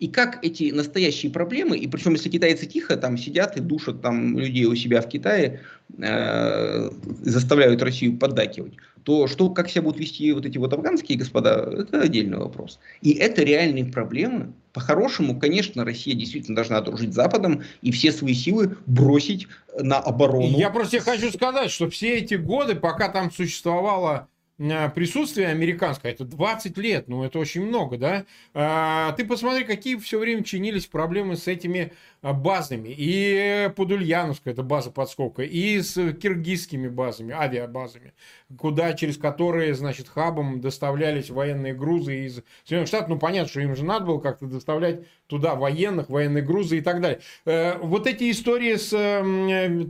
И 0.00 0.08
как 0.08 0.44
эти 0.44 0.72
настоящие 0.72 1.30
проблемы, 1.30 1.78
и 1.78 1.86
причем 1.86 2.12
если 2.14 2.28
китайцы 2.28 2.66
тихо 2.66 2.96
там 2.96 3.16
сидят 3.16 3.56
и 3.56 3.60
душат 3.60 4.02
там 4.02 4.36
людей 4.36 4.64
у 4.64 4.74
себя 4.74 5.00
в 5.00 5.08
Китае, 5.08 5.60
э, 5.96 6.90
заставляют 7.22 7.80
Россию 7.80 8.18
поддакивать, 8.18 8.74
то 9.04 9.26
что, 9.26 9.50
как 9.50 9.70
себя 9.70 9.82
будут 9.82 10.00
вести 10.00 10.32
вот 10.32 10.46
эти 10.46 10.58
вот 10.58 10.72
афганские 10.72 11.18
господа, 11.18 11.70
это 11.78 12.00
отдельный 12.00 12.38
вопрос. 12.38 12.80
И 13.02 13.12
это 13.12 13.42
реальные 13.42 13.84
проблемы. 13.84 14.54
По-хорошему, 14.72 15.38
конечно, 15.38 15.84
Россия 15.84 16.14
действительно 16.14 16.56
должна 16.56 16.80
дружить 16.80 17.12
с 17.12 17.14
Западом 17.14 17.62
и 17.82 17.92
все 17.92 18.10
свои 18.10 18.34
силы 18.34 18.76
бросить 18.86 19.46
на 19.78 19.98
оборону. 19.98 20.58
Я 20.58 20.70
просто 20.70 21.00
хочу 21.00 21.30
сказать, 21.30 21.70
что 21.70 21.88
все 21.90 22.18
эти 22.18 22.34
годы, 22.34 22.74
пока 22.74 23.08
там 23.08 23.30
существовала 23.30 24.28
присутствие 24.56 25.48
американское, 25.48 26.12
это 26.12 26.24
20 26.24 26.78
лет, 26.78 27.08
ну 27.08 27.24
это 27.24 27.40
очень 27.40 27.66
много, 27.66 27.98
да? 27.98 28.24
А, 28.52 29.12
ты 29.12 29.24
посмотри, 29.24 29.64
какие 29.64 29.96
все 29.96 30.18
время 30.18 30.44
чинились 30.44 30.86
проблемы 30.86 31.36
с 31.36 31.48
этими 31.48 31.92
а, 32.22 32.32
базами. 32.32 32.94
И 32.96 33.68
под 33.74 33.90
Ульяновской, 33.90 34.52
это 34.52 34.62
база 34.62 34.92
подскока, 34.92 35.42
и 35.42 35.80
с 35.80 35.94
киргизскими 36.12 36.86
базами, 36.86 37.34
авиабазами, 37.34 38.12
куда, 38.56 38.92
через 38.92 39.18
которые, 39.18 39.74
значит, 39.74 40.08
хабом 40.08 40.60
доставлялись 40.60 41.30
военные 41.30 41.74
грузы 41.74 42.26
из 42.26 42.42
Соединенных 42.64 42.88
Штатов. 42.88 43.08
Ну, 43.08 43.18
понятно, 43.18 43.50
что 43.50 43.60
им 43.60 43.74
же 43.74 43.84
надо 43.84 44.06
было 44.06 44.20
как-то 44.20 44.46
доставлять 44.46 45.00
туда 45.26 45.56
военных, 45.56 46.10
военные 46.10 46.44
грузы 46.44 46.78
и 46.78 46.80
так 46.80 47.00
далее. 47.00 47.18
Э, 47.44 47.78
вот 47.78 48.06
эти 48.06 48.30
истории 48.30 48.76
с 48.76 48.90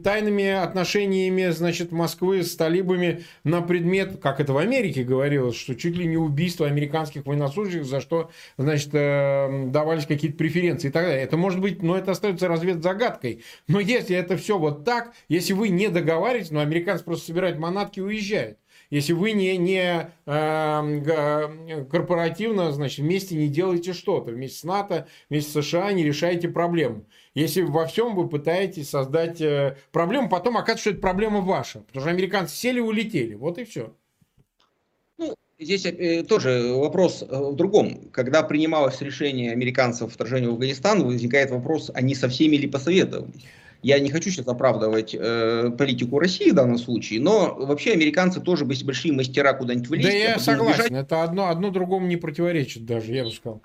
тайными 0.02 0.48
отношениями, 0.48 1.50
значит, 1.50 1.92
Москвы 1.92 2.42
с 2.42 2.56
талибами 2.56 3.24
на 3.42 3.60
предмет, 3.60 4.20
как 4.22 4.40
это 4.40 4.53
в 4.54 4.58
Америке 4.58 5.02
говорилось, 5.02 5.56
что 5.56 5.74
чуть 5.74 5.96
ли 5.96 6.06
не 6.06 6.16
убийство 6.16 6.66
американских 6.66 7.26
военнослужащих, 7.26 7.84
за 7.84 8.00
что, 8.00 8.30
значит, 8.56 8.90
э, 8.92 9.66
давались 9.66 10.06
какие-то 10.06 10.38
преференции 10.38 10.88
и 10.88 10.90
так 10.90 11.04
далее. 11.04 11.22
Это 11.22 11.36
может 11.36 11.60
быть, 11.60 11.82
но 11.82 11.98
это 11.98 12.12
остается 12.12 12.48
разведзагадкой. 12.48 13.44
Но 13.68 13.80
если 13.80 14.16
это 14.16 14.36
все 14.36 14.56
вот 14.58 14.84
так, 14.84 15.12
если 15.28 15.52
вы 15.52 15.68
не 15.68 15.88
договариваетесь, 15.88 16.52
ну, 16.52 16.60
американцы 16.60 17.04
просто 17.04 17.26
собирают 17.26 17.58
манатки 17.58 17.98
и 17.98 18.02
уезжают. 18.02 18.58
Если 18.90 19.12
вы 19.12 19.32
не, 19.32 19.56
не 19.56 20.10
э, 20.26 21.84
корпоративно, 21.90 22.70
значит, 22.70 23.00
вместе 23.00 23.34
не 23.34 23.48
делаете 23.48 23.92
что-то, 23.92 24.30
вместе 24.30 24.58
с 24.58 24.64
НАТО, 24.64 25.08
вместе 25.28 25.50
с 25.50 25.64
США 25.64 25.92
не 25.92 26.04
решаете 26.04 26.48
проблему. 26.48 27.06
Если 27.34 27.62
во 27.62 27.86
всем 27.86 28.14
вы 28.14 28.28
пытаетесь 28.28 28.90
создать 28.90 29.40
э, 29.40 29.78
проблему, 29.90 30.28
потом 30.28 30.56
оказывается, 30.56 30.82
что 30.82 30.90
это 30.90 31.00
проблема 31.00 31.40
ваша. 31.40 31.80
Потому 31.80 32.02
что 32.02 32.10
американцы 32.10 32.54
сели 32.54 32.78
и 32.78 32.82
улетели. 32.82 33.34
Вот 33.34 33.58
и 33.58 33.64
все. 33.64 33.94
Ну, 35.18 35.34
здесь 35.58 35.86
э, 35.86 36.22
тоже 36.24 36.72
вопрос 36.74 37.22
э, 37.22 37.26
в 37.26 37.54
другом. 37.54 38.08
Когда 38.12 38.42
принималось 38.42 39.00
решение 39.00 39.52
американцев 39.52 40.12
вторжения 40.12 40.48
в 40.48 40.52
Афганистан, 40.52 41.04
возникает 41.04 41.50
вопрос, 41.50 41.90
они 41.94 42.14
со 42.14 42.28
всеми 42.28 42.56
ли 42.56 42.68
посоветовались? 42.68 43.44
Я 43.82 43.98
не 43.98 44.08
хочу 44.10 44.30
сейчас 44.30 44.48
оправдывать 44.48 45.14
э, 45.14 45.70
политику 45.76 46.18
России 46.18 46.50
в 46.50 46.54
данном 46.54 46.78
случае, 46.78 47.20
но 47.20 47.54
вообще 47.54 47.92
американцы 47.92 48.40
тоже 48.40 48.64
большие 48.64 49.12
мастера 49.12 49.52
куда-нибудь 49.52 49.88
влезть. 49.88 50.08
Да 50.08 50.14
я 50.14 50.38
согласен, 50.38 50.84
убежать. 50.86 51.04
это 51.04 51.22
одно, 51.22 51.48
одно 51.50 51.70
другому 51.70 52.06
не 52.06 52.16
противоречит 52.16 52.86
даже, 52.86 53.12
я 53.12 53.24
бы 53.24 53.30
сказал 53.30 53.60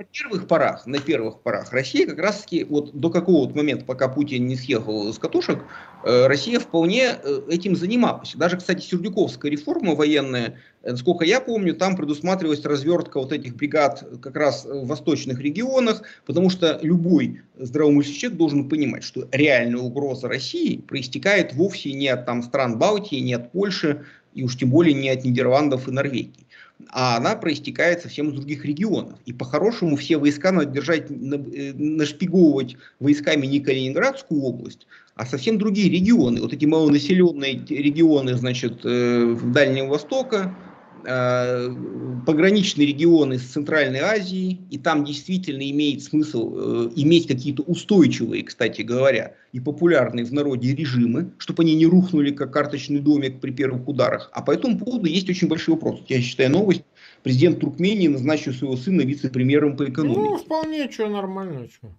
на 0.00 0.04
первых 0.04 0.46
порах, 0.48 0.86
на 0.86 0.98
первых 0.98 1.42
порах 1.42 1.72
Россия 1.72 2.06
как 2.06 2.18
раз 2.18 2.40
таки 2.40 2.64
вот 2.64 2.94
до 2.94 3.10
какого-то 3.10 3.54
момента, 3.54 3.84
пока 3.84 4.08
Путин 4.08 4.46
не 4.46 4.56
съехал 4.56 5.12
с 5.12 5.18
катушек, 5.18 5.62
э, 6.04 6.26
Россия 6.26 6.58
вполне 6.58 7.16
э, 7.22 7.40
этим 7.50 7.76
занималась. 7.76 8.34
Даже, 8.34 8.56
кстати, 8.56 8.80
Сердюковская 8.80 9.50
реформа 9.50 9.94
военная, 9.94 10.58
э, 10.82 10.92
насколько 10.92 11.26
я 11.26 11.38
помню, 11.42 11.74
там 11.74 11.96
предусматривалась 11.96 12.64
развертка 12.64 13.20
вот 13.20 13.30
этих 13.30 13.56
бригад 13.56 14.02
как 14.22 14.36
раз 14.36 14.64
в 14.64 14.86
восточных 14.86 15.38
регионах, 15.38 16.02
потому 16.24 16.48
что 16.48 16.78
любой 16.80 17.42
здравомыслящий 17.58 18.20
человек 18.20 18.38
должен 18.38 18.68
понимать, 18.70 19.04
что 19.04 19.28
реальная 19.32 19.82
угроза 19.82 20.28
России 20.28 20.78
проистекает 20.78 21.52
вовсе 21.52 21.92
не 21.92 22.08
от 22.08 22.24
там, 22.24 22.42
стран 22.42 22.78
Балтии, 22.78 23.16
не 23.16 23.34
от 23.34 23.52
Польши, 23.52 24.06
и 24.32 24.44
уж 24.44 24.56
тем 24.56 24.70
более 24.70 24.94
не 24.94 25.10
от 25.10 25.24
Нидерландов 25.24 25.88
и 25.88 25.90
Норвегии 25.90 26.46
а 26.88 27.16
она 27.16 27.36
проистекает 27.36 28.02
совсем 28.02 28.30
из 28.30 28.34
других 28.34 28.64
регионов. 28.64 29.18
И 29.26 29.32
по-хорошему 29.32 29.96
все 29.96 30.16
войска 30.16 30.52
надо 30.52 30.70
держать, 30.70 31.10
э, 31.10 31.72
нашпиговывать 31.74 32.76
войсками 32.98 33.46
не 33.46 33.60
Калининградскую 33.60 34.42
область, 34.42 34.86
а 35.14 35.26
совсем 35.26 35.58
другие 35.58 35.90
регионы. 35.90 36.40
Вот 36.40 36.52
эти 36.52 36.64
малонаселенные 36.64 37.64
регионы, 37.68 38.34
значит, 38.34 38.80
э, 38.84 39.36
Дальнего 39.44 39.86
Востока, 39.86 40.54
пограничные 41.02 42.86
регионы 42.86 43.38
с 43.38 43.42
Центральной 43.42 44.00
Азией, 44.00 44.60
и 44.70 44.78
там 44.78 45.04
действительно 45.04 45.68
имеет 45.70 46.02
смысл 46.02 46.54
э, 46.54 46.90
иметь 46.96 47.26
какие-то 47.26 47.62
устойчивые, 47.62 48.42
кстати 48.44 48.82
говоря, 48.82 49.34
и 49.52 49.60
популярные 49.60 50.24
в 50.24 50.32
народе 50.32 50.74
режимы, 50.74 51.32
чтобы 51.38 51.62
они 51.62 51.74
не 51.74 51.86
рухнули 51.86 52.30
как 52.32 52.52
карточный 52.52 53.00
домик 53.00 53.40
при 53.40 53.50
первых 53.50 53.88
ударах. 53.88 54.30
А 54.32 54.42
по 54.42 54.50
этому 54.50 54.78
поводу 54.78 55.06
есть 55.06 55.28
очень 55.28 55.48
большой 55.48 55.74
вопрос. 55.74 56.00
Я 56.08 56.20
считаю 56.20 56.50
новость. 56.50 56.82
Президент 57.22 57.60
Туркмении 57.60 58.08
назначил 58.08 58.52
своего 58.52 58.76
сына 58.76 59.02
вице-премьером 59.02 59.76
по 59.76 59.84
экономике. 59.84 60.20
Ну, 60.20 60.36
вполне, 60.38 60.90
что 60.90 61.08
нормально, 61.08 61.68
что. 61.68 61.92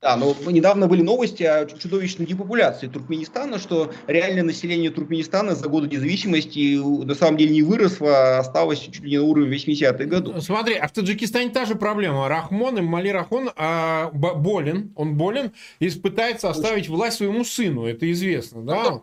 Да, 0.00 0.16
но 0.16 0.36
недавно 0.46 0.86
были 0.86 1.02
новости 1.02 1.42
о 1.42 1.66
чудовищной 1.66 2.24
депопуляции 2.24 2.86
Туркменистана, 2.86 3.58
что 3.58 3.92
реальное 4.06 4.44
население 4.44 4.92
Туркменистана 4.92 5.56
за 5.56 5.68
годы 5.68 5.88
независимости 5.88 6.76
на 7.04 7.16
самом 7.16 7.36
деле 7.36 7.50
не 7.50 7.62
выросло, 7.62 8.36
а 8.36 8.38
осталось 8.38 8.78
чуть 8.78 9.00
ли 9.00 9.10
не 9.10 9.18
на 9.18 9.24
уровне 9.24 9.56
80-х 9.56 10.04
годов. 10.04 10.40
Смотри, 10.44 10.74
а 10.74 10.86
в 10.86 10.92
Таджикистане 10.92 11.50
та 11.50 11.64
же 11.64 11.74
проблема. 11.74 12.28
Рахмон, 12.28 12.76
Мали 12.84 13.08
Рахон 13.08 13.50
а, 13.56 14.10
болен, 14.12 14.92
он 14.94 15.16
болен 15.16 15.50
и 15.80 15.90
пытается 15.90 16.48
оставить 16.48 16.88
власть 16.88 17.16
своему 17.16 17.42
сыну, 17.42 17.84
это 17.84 18.08
известно, 18.12 18.62
да? 18.62 19.02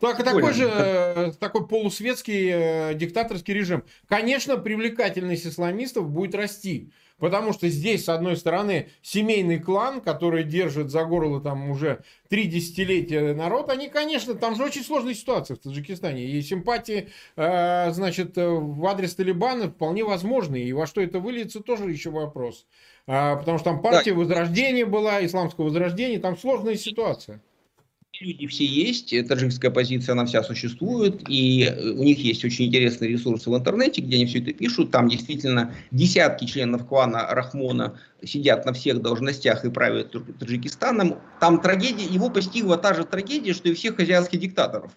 Так, 0.00 0.24
такой 0.24 0.52
же 0.52 0.70
э, 0.70 1.32
такой 1.38 1.66
полусветский 1.66 2.50
э, 2.50 2.94
диктаторский 2.94 3.54
режим. 3.54 3.84
Конечно, 4.08 4.56
привлекательность 4.56 5.46
исламистов 5.46 6.08
будет 6.10 6.34
расти. 6.34 6.90
Потому 7.18 7.52
что 7.52 7.68
здесь, 7.68 8.04
с 8.04 8.08
одной 8.08 8.36
стороны, 8.36 8.88
семейный 9.00 9.58
клан, 9.58 10.00
который 10.00 10.42
держит 10.42 10.90
за 10.90 11.04
горло 11.04 11.40
там 11.40 11.70
уже 11.70 12.02
три 12.28 12.46
десятилетия 12.46 13.34
народ, 13.34 13.70
они, 13.70 13.88
конечно, 13.88 14.34
там 14.34 14.56
же 14.56 14.64
очень 14.64 14.82
сложная 14.82 15.14
ситуация 15.14 15.56
в 15.56 15.60
Таджикистане. 15.60 16.24
И 16.24 16.42
симпатии, 16.42 17.10
э, 17.36 17.90
значит, 17.92 18.32
в 18.36 18.84
адрес 18.86 19.14
Талибана 19.14 19.70
вполне 19.70 20.04
возможны. 20.04 20.62
И 20.62 20.72
во 20.72 20.86
что 20.86 21.00
это 21.00 21.20
выльется, 21.20 21.60
тоже 21.60 21.90
еще 21.90 22.10
вопрос. 22.10 22.66
А, 23.06 23.36
потому 23.36 23.58
что 23.58 23.70
там 23.70 23.80
партия 23.80 24.12
да. 24.12 24.18
Возрождения 24.18 24.84
была, 24.84 25.24
исламского 25.24 25.66
Возрождения, 25.66 26.18
там 26.18 26.36
сложная 26.36 26.76
ситуация 26.76 27.40
люди 28.24 28.46
все 28.46 28.64
есть, 28.64 29.14
таджикская 29.28 29.70
позиция, 29.70 30.12
она 30.12 30.24
вся 30.24 30.42
существует, 30.42 31.22
и 31.28 31.64
э, 31.64 31.90
у 31.90 32.02
них 32.02 32.18
есть 32.18 32.44
очень 32.44 32.66
интересные 32.66 33.10
ресурсы 33.10 33.50
в 33.50 33.56
интернете, 33.56 34.00
где 34.00 34.16
они 34.16 34.26
все 34.26 34.40
это 34.40 34.52
пишут, 34.52 34.90
там 34.90 35.08
действительно 35.08 35.74
десятки 35.90 36.46
членов 36.46 36.86
клана 36.86 37.26
Рахмона 37.30 37.98
сидят 38.24 38.64
на 38.64 38.72
всех 38.72 39.02
должностях 39.02 39.64
и 39.64 39.70
правят 39.70 40.14
Таджикистаном, 40.38 41.18
там 41.40 41.60
трагедия, 41.60 42.06
его 42.06 42.30
постигла 42.30 42.78
та 42.78 42.94
же 42.94 43.04
трагедия, 43.04 43.52
что 43.52 43.68
и 43.68 43.74
всех 43.74 43.98
азиатских 44.00 44.40
диктаторов. 44.40 44.92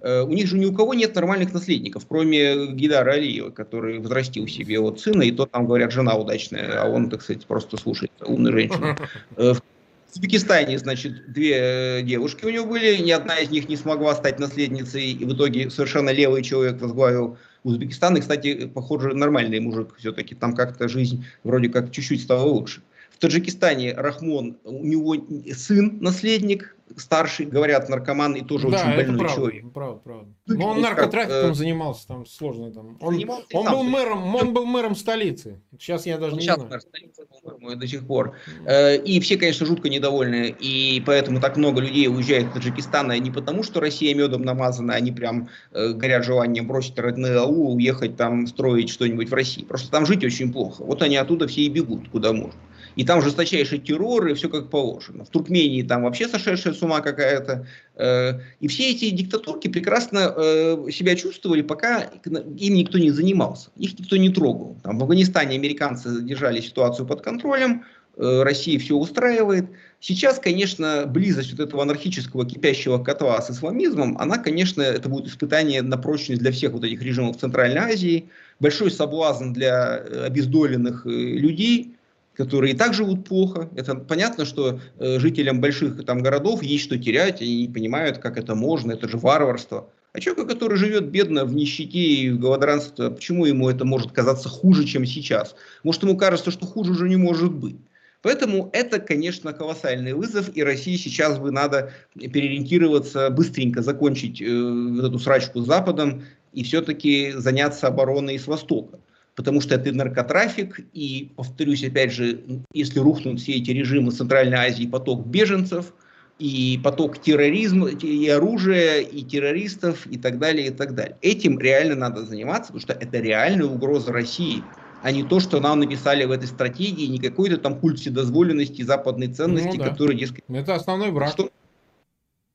Э, 0.00 0.22
у 0.22 0.32
них 0.32 0.46
же 0.48 0.58
ни 0.58 0.66
у 0.66 0.74
кого 0.74 0.94
нет 0.94 1.14
нормальных 1.14 1.52
наследников, 1.52 2.06
кроме 2.08 2.72
Гидара 2.72 3.12
Алиева, 3.12 3.50
который 3.50 4.00
взрастил 4.00 4.48
себе 4.48 4.80
вот 4.80 5.00
сына, 5.00 5.22
и 5.22 5.30
то 5.30 5.46
там, 5.46 5.66
говорят, 5.66 5.92
жена 5.92 6.14
удачная, 6.16 6.82
а 6.82 6.88
он, 6.88 7.08
так 7.08 7.22
сказать, 7.22 7.46
просто 7.46 7.76
слушает 7.76 8.12
умную 8.20 8.52
женщину. 8.52 8.96
Узбекистане, 10.12 10.78
значит, 10.78 11.32
две 11.32 11.54
э, 11.56 12.02
девушки 12.02 12.44
у 12.44 12.50
него 12.50 12.66
были, 12.66 12.96
ни 12.96 13.10
одна 13.10 13.38
из 13.38 13.48
них 13.48 13.70
не 13.70 13.78
смогла 13.78 14.14
стать 14.14 14.38
наследницей, 14.38 15.12
и 15.12 15.24
в 15.24 15.34
итоге 15.34 15.70
совершенно 15.70 16.10
левый 16.10 16.42
человек 16.42 16.82
возглавил 16.82 17.38
Узбекистан. 17.62 18.18
И, 18.18 18.20
кстати, 18.20 18.66
похоже, 18.66 19.14
нормальный 19.14 19.58
мужик 19.60 19.94
все-таки. 19.96 20.34
Там 20.34 20.54
как-то 20.54 20.86
жизнь 20.86 21.24
вроде 21.44 21.70
как 21.70 21.90
чуть-чуть 21.90 22.22
стала 22.22 22.42
лучше. 22.42 22.82
В 23.22 23.24
Таджикистане 23.24 23.94
Рахмон, 23.94 24.58
у 24.64 24.84
него 24.84 25.14
сын 25.54 25.98
наследник, 26.00 26.76
старший, 26.96 27.46
говорят, 27.46 27.88
наркоман 27.88 28.32
и 28.34 28.40
тоже 28.40 28.68
да, 28.68 28.78
очень 28.78 28.96
больной 28.96 29.18
правда, 29.20 29.34
человек. 29.36 29.72
Правда, 29.72 30.00
правда. 30.02 30.28
Но 30.48 30.54
ну, 30.56 30.64
он 30.64 30.80
наркотрафиком 30.80 31.52
э, 31.52 31.54
занимался, 31.54 32.08
там 32.08 32.26
сложно 32.26 32.72
там. 32.72 32.98
Он, 33.00 33.14
он 33.52 33.70
был 33.70 33.82
мэром, 33.84 34.34
он 34.34 34.52
был 34.52 34.66
мэром 34.66 34.96
столицы. 34.96 35.60
Сейчас 35.78 36.04
я 36.04 36.18
даже 36.18 36.34
не 36.34 36.40
сейчас 36.40 36.62
знаю. 36.62 36.80
Столица, 36.80 37.22
по-моему, 37.44 37.80
до 37.80 37.86
сих 37.86 38.04
пор. 38.04 38.34
Э, 38.66 38.96
и 38.96 39.20
все, 39.20 39.36
конечно, 39.36 39.66
жутко 39.66 39.88
недовольны, 39.88 40.52
и 40.58 41.00
поэтому 41.06 41.40
так 41.40 41.56
много 41.56 41.80
людей 41.80 42.08
уезжает 42.08 42.46
в 42.46 42.54
Таджикистан, 42.54 43.12
не 43.22 43.30
потому, 43.30 43.62
что 43.62 43.78
Россия 43.78 44.16
медом 44.16 44.42
намазана, 44.42 44.94
они 44.94 45.12
прям 45.12 45.48
э, 45.70 45.92
горят 45.92 46.24
желанием 46.24 46.66
бросить 46.66 46.98
родные 46.98 47.38
АУ, 47.38 47.76
уехать 47.76 48.16
там 48.16 48.48
строить 48.48 48.88
что-нибудь 48.88 49.30
в 49.30 49.34
России. 49.34 49.62
Просто 49.62 49.92
там 49.92 50.06
жить 50.06 50.24
очень 50.24 50.52
плохо. 50.52 50.82
Вот 50.82 51.02
они 51.02 51.14
оттуда 51.14 51.46
все 51.46 51.60
и 51.60 51.68
бегут, 51.68 52.08
куда 52.08 52.32
можно 52.32 52.58
и 52.96 53.04
там 53.04 53.22
жесточайший 53.22 53.78
террор, 53.78 54.26
и 54.26 54.34
все 54.34 54.48
как 54.48 54.70
положено. 54.70 55.24
В 55.24 55.28
Туркмении 55.28 55.82
там 55.82 56.02
вообще 56.02 56.28
сошедшая 56.28 56.74
с 56.74 56.82
ума 56.82 57.00
какая-то. 57.00 57.66
Э, 57.96 58.40
и 58.60 58.68
все 58.68 58.90
эти 58.90 59.10
диктатурки 59.10 59.68
прекрасно 59.68 60.32
э, 60.36 60.90
себя 60.92 61.16
чувствовали, 61.16 61.62
пока 61.62 62.10
им 62.24 62.74
никто 62.74 62.98
не 62.98 63.10
занимался, 63.10 63.70
их 63.76 63.98
никто 63.98 64.16
не 64.16 64.30
трогал. 64.30 64.76
Там 64.82 64.98
в 64.98 65.02
Афганистане 65.02 65.56
американцы 65.56 66.22
держали 66.22 66.60
ситуацию 66.60 67.06
под 67.06 67.22
контролем, 67.22 67.84
э, 68.16 68.42
Россия 68.42 68.78
все 68.78 68.94
устраивает. 68.94 69.66
Сейчас, 70.00 70.40
конечно, 70.40 71.04
близость 71.06 71.52
вот 71.52 71.60
этого 71.60 71.82
анархического 71.82 72.44
кипящего 72.44 72.98
котла 72.98 73.40
с 73.40 73.50
исламизмом, 73.50 74.18
она, 74.18 74.36
конечно, 74.36 74.82
это 74.82 75.08
будет 75.08 75.28
испытание 75.28 75.80
на 75.80 75.96
прочность 75.96 76.42
для 76.42 76.50
всех 76.50 76.72
вот 76.72 76.82
этих 76.82 77.00
режимов 77.02 77.38
Центральной 77.38 77.80
Азии, 77.80 78.28
большой 78.58 78.90
соблазн 78.90 79.52
для 79.52 79.96
обездоленных 79.96 81.06
людей, 81.06 81.94
которые 82.34 82.74
и 82.74 82.76
так 82.76 82.94
живут 82.94 83.26
плохо. 83.26 83.68
Это 83.76 83.94
понятно, 83.94 84.44
что 84.44 84.80
э, 84.98 85.18
жителям 85.18 85.60
больших 85.60 86.04
там 86.04 86.22
городов 86.22 86.62
есть 86.62 86.84
что 86.84 86.98
терять, 86.98 87.42
они 87.42 87.66
не 87.66 87.72
понимают, 87.72 88.18
как 88.18 88.38
это 88.38 88.54
можно, 88.54 88.92
это 88.92 89.08
же 89.08 89.18
варварство. 89.18 89.88
А 90.12 90.20
человека, 90.20 90.54
который 90.54 90.76
живет 90.76 91.08
бедно 91.08 91.44
в 91.44 91.54
нищете 91.54 91.98
и 91.98 92.30
в 92.30 92.38
голодранстве, 92.38 93.10
почему 93.10 93.46
ему 93.46 93.70
это 93.70 93.84
может 93.84 94.12
казаться 94.12 94.48
хуже, 94.48 94.84
чем 94.84 95.06
сейчас? 95.06 95.54
Может, 95.84 96.02
ему 96.02 96.16
кажется, 96.16 96.50
что 96.50 96.66
хуже 96.66 96.92
уже 96.92 97.08
не 97.08 97.16
может 97.16 97.52
быть. 97.52 97.76
Поэтому 98.20 98.70
это, 98.72 99.00
конечно, 99.00 99.52
колоссальный 99.52 100.12
вызов, 100.12 100.50
и 100.54 100.62
России 100.62 100.96
сейчас 100.96 101.38
бы 101.38 101.50
надо 101.50 101.92
переориентироваться, 102.14 103.30
быстренько 103.30 103.82
закончить 103.82 104.40
э, 104.40 104.44
эту 104.44 105.18
срачку 105.18 105.60
с 105.60 105.66
Западом 105.66 106.22
и 106.52 106.62
все-таки 106.62 107.32
заняться 107.32 107.88
обороной 107.88 108.38
с 108.38 108.46
Востока. 108.46 109.00
Потому 109.34 109.60
что 109.60 109.74
это 109.74 109.92
наркотрафик, 109.92 110.80
и, 110.92 111.32
повторюсь, 111.36 111.82
опять 111.84 112.12
же, 112.12 112.40
если 112.74 112.98
рухнут 112.98 113.40
все 113.40 113.52
эти 113.52 113.70
режимы 113.70 114.10
Центральной 114.10 114.58
Азии, 114.58 114.86
поток 114.86 115.26
беженцев, 115.26 115.94
и 116.38 116.80
поток 116.82 117.20
терроризма, 117.20 117.88
и 117.88 118.28
оружия, 118.28 119.00
и 119.00 119.22
террористов, 119.22 120.06
и 120.06 120.18
так 120.18 120.38
далее, 120.38 120.68
и 120.68 120.70
так 120.70 120.94
далее. 120.94 121.16
Этим 121.22 121.58
реально 121.58 121.94
надо 121.94 122.24
заниматься, 122.24 122.72
потому 122.72 122.80
что 122.80 122.92
это 122.92 123.18
реальная 123.18 123.66
угроза 123.66 124.12
России 124.12 124.62
а 125.02 125.10
не 125.10 125.24
то, 125.24 125.40
что 125.40 125.60
нам 125.60 125.80
написали 125.80 126.24
в 126.24 126.30
этой 126.30 126.46
стратегии, 126.46 127.06
не 127.06 127.18
какой-то 127.18 127.58
там 127.58 127.78
культ 127.78 127.98
вседозволенности, 127.98 128.82
западной 128.82 129.28
ценности, 129.28 129.76
ну, 129.76 129.84
да. 129.84 129.90
который, 129.90 130.16
дескать... 130.16 130.44
Это 130.48 130.76
основной 130.76 131.10
враг. 131.10 131.30
Что, 131.30 131.50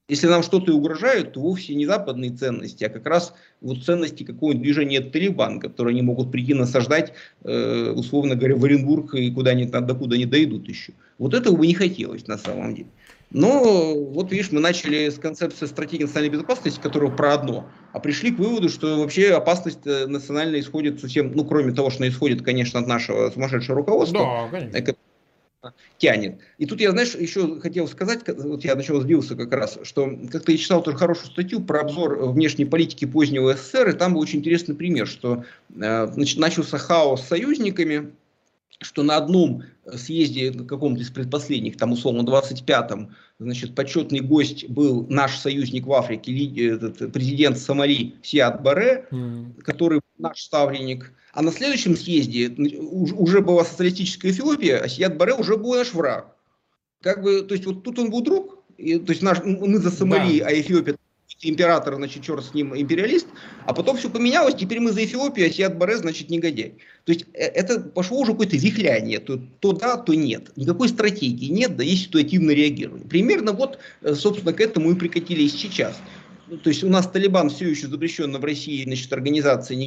если 0.08 0.28
нам 0.28 0.44
что-то 0.44 0.74
угрожают, 0.74 1.34
то 1.34 1.42
вовсе 1.42 1.76
не 1.76 1.86
западные 1.86 2.32
ценности, 2.32 2.84
а 2.84 2.90
как 2.90 3.06
раз 3.06 3.34
вот 3.62 3.84
ценности 3.84 4.24
какого-нибудь 4.24 4.64
движения 4.64 5.02
Талибан, 5.02 5.60
которые 5.60 5.94
они 5.94 6.02
могут 6.02 6.32
прийти 6.32 6.54
насаждать, 6.54 7.14
э, 7.44 7.92
условно 7.96 8.36
говоря, 8.36 8.56
в 8.56 8.64
Оренбург 8.64 9.14
и 9.16 9.30
куда-нибудь, 9.32 9.72
докуда 9.86 10.18
не 10.18 10.26
дойдут 10.26 10.68
еще. 10.70 10.94
Вот 11.18 11.34
этого 11.34 11.56
бы 11.56 11.68
не 11.68 11.74
хотелось 11.74 12.28
на 12.28 12.38
самом 12.38 12.76
деле. 12.76 12.90
Но 13.30 13.94
вот 13.96 14.32
видишь, 14.32 14.52
мы 14.52 14.62
начали 14.62 15.10
с 15.10 15.16
концепции 15.20 15.66
стратегии 15.66 16.04
национальной 16.04 16.32
безопасности, 16.32 16.80
которая 16.82 17.12
про 17.12 17.34
одно, 17.34 17.70
а 17.92 18.00
пришли 18.00 18.32
к 18.32 18.40
выводу, 18.40 18.70
что 18.70 19.00
вообще 19.00 19.34
опасность 19.34 19.86
э, 19.86 20.08
национальная 20.08 20.62
исходит 20.62 21.02
совсем, 21.02 21.34
ну 21.34 21.44
кроме 21.44 21.74
того, 21.74 21.90
что 21.90 22.04
она 22.04 22.10
исходит, 22.10 22.44
конечно, 22.44 22.80
от 22.80 22.88
нашего 22.88 23.30
сумасшедшего 23.30 23.76
руководства, 23.76 24.20
да, 24.20 24.48
конечно. 24.50 24.96
Тянет. 25.98 26.40
И 26.58 26.66
тут 26.66 26.80
я, 26.80 26.92
знаешь, 26.92 27.16
еще 27.16 27.60
хотел 27.60 27.88
сказать, 27.88 28.22
вот 28.28 28.64
я 28.64 28.76
начал 28.76 29.02
сбился 29.02 29.36
как 29.36 29.52
раз, 29.54 29.80
что 29.84 30.10
как-то 30.32 30.52
я 30.52 30.58
читал 30.58 30.84
тоже 30.84 30.98
хорошую 30.98 31.28
статью 31.28 31.62
про 31.62 31.82
обзор 31.82 32.30
внешней 32.30 32.66
политики 32.66 33.06
позднего 33.06 33.54
СССР, 33.54 33.90
и 33.90 33.94
там 33.94 34.14
был 34.14 34.22
очень 34.22 34.40
интересный 34.40 34.76
пример, 34.76 35.08
что 35.08 35.44
э, 35.76 36.08
значит, 36.08 36.38
начался 36.38 36.78
хаос 36.78 37.24
с 37.24 37.28
союзниками, 37.28 38.12
что 38.80 39.04
на 39.04 39.18
одном 39.18 39.64
съезде, 39.96 40.52
на 40.52 40.64
каком-то 40.64 41.02
из 41.02 41.10
предпоследних, 41.10 41.78
там 41.78 41.94
условно 41.94 42.22
25-м, 42.22 43.16
значит, 43.40 43.76
почетный 43.76 44.20
гость 44.20 44.70
был 44.70 45.08
наш 45.10 45.38
союзник 45.38 45.88
в 45.88 45.94
Африке, 45.94 46.68
этот, 46.68 47.12
президент 47.12 47.58
Сомали 47.58 48.16
Сиад 48.22 48.62
Баре, 48.62 49.08
mm. 49.12 49.62
который 49.62 50.02
наш 50.18 50.42
ставленник. 50.42 51.12
А 51.34 51.42
на 51.42 51.52
следующем 51.52 51.96
съезде 51.96 52.50
уже 53.14 53.42
была 53.42 53.64
социалистическая 53.64 54.32
Эфиопия, 54.32 54.80
а 54.80 54.88
Сиад 54.88 55.18
Баре 55.18 55.34
уже 55.34 55.58
был 55.58 55.76
наш 55.76 55.94
враг. 55.94 56.36
Как 57.02 57.22
бы, 57.22 57.42
то 57.42 57.54
есть 57.54 57.66
вот 57.66 57.84
тут 57.84 57.98
он 58.00 58.10
был 58.10 58.22
друг, 58.22 58.64
и, 58.78 59.00
то 59.00 59.12
есть 59.12 59.24
наш, 59.24 59.44
мы 59.44 59.80
за 59.80 59.92
Сомали, 59.92 60.40
да. 60.40 60.48
а 60.48 60.54
Эфиопия 60.54 60.98
император, 61.42 61.96
значит, 61.96 62.24
черт 62.24 62.44
с 62.44 62.54
ним, 62.54 62.76
империалист, 62.76 63.28
а 63.66 63.74
потом 63.74 63.98
все 63.98 64.10
поменялось, 64.10 64.56
теперь 64.56 64.80
мы 64.80 64.92
за 64.92 65.04
Эфиопию, 65.04 65.48
а 65.48 65.50
Сиат 65.50 65.78
Баре, 65.78 65.98
значит, 65.98 66.30
негодяй. 66.30 66.76
То 67.06 67.12
есть 67.12 67.26
э, 67.34 67.46
это 67.46 67.80
пошло 67.80 68.20
уже 68.20 68.32
какое-то 68.32 68.58
вихляние, 68.58 69.20
то, 69.20 69.40
то 69.60 69.74
да, 69.74 69.98
то 69.98 70.14
нет. 70.14 70.52
Никакой 70.56 70.90
стратегии 70.90 71.52
нет, 71.52 71.76
да 71.76 71.84
есть 71.84 72.06
ситуативное 72.06 72.56
реагирование. 72.56 73.08
Примерно 73.08 73.52
вот, 73.52 73.80
э, 74.02 74.14
собственно, 74.16 74.54
к 74.54 74.62
этому 74.62 74.92
и 74.92 74.96
прикатились 74.96 75.54
сейчас. 75.54 76.00
То 76.48 76.70
есть 76.70 76.82
у 76.84 76.90
нас 76.90 77.08
Талибан 77.08 77.50
все 77.50 77.68
еще 77.70 77.88
запрещена 77.88 78.40
в 78.40 78.46
России, 78.46 78.84
значит, 78.86 79.12
организация 79.12 79.78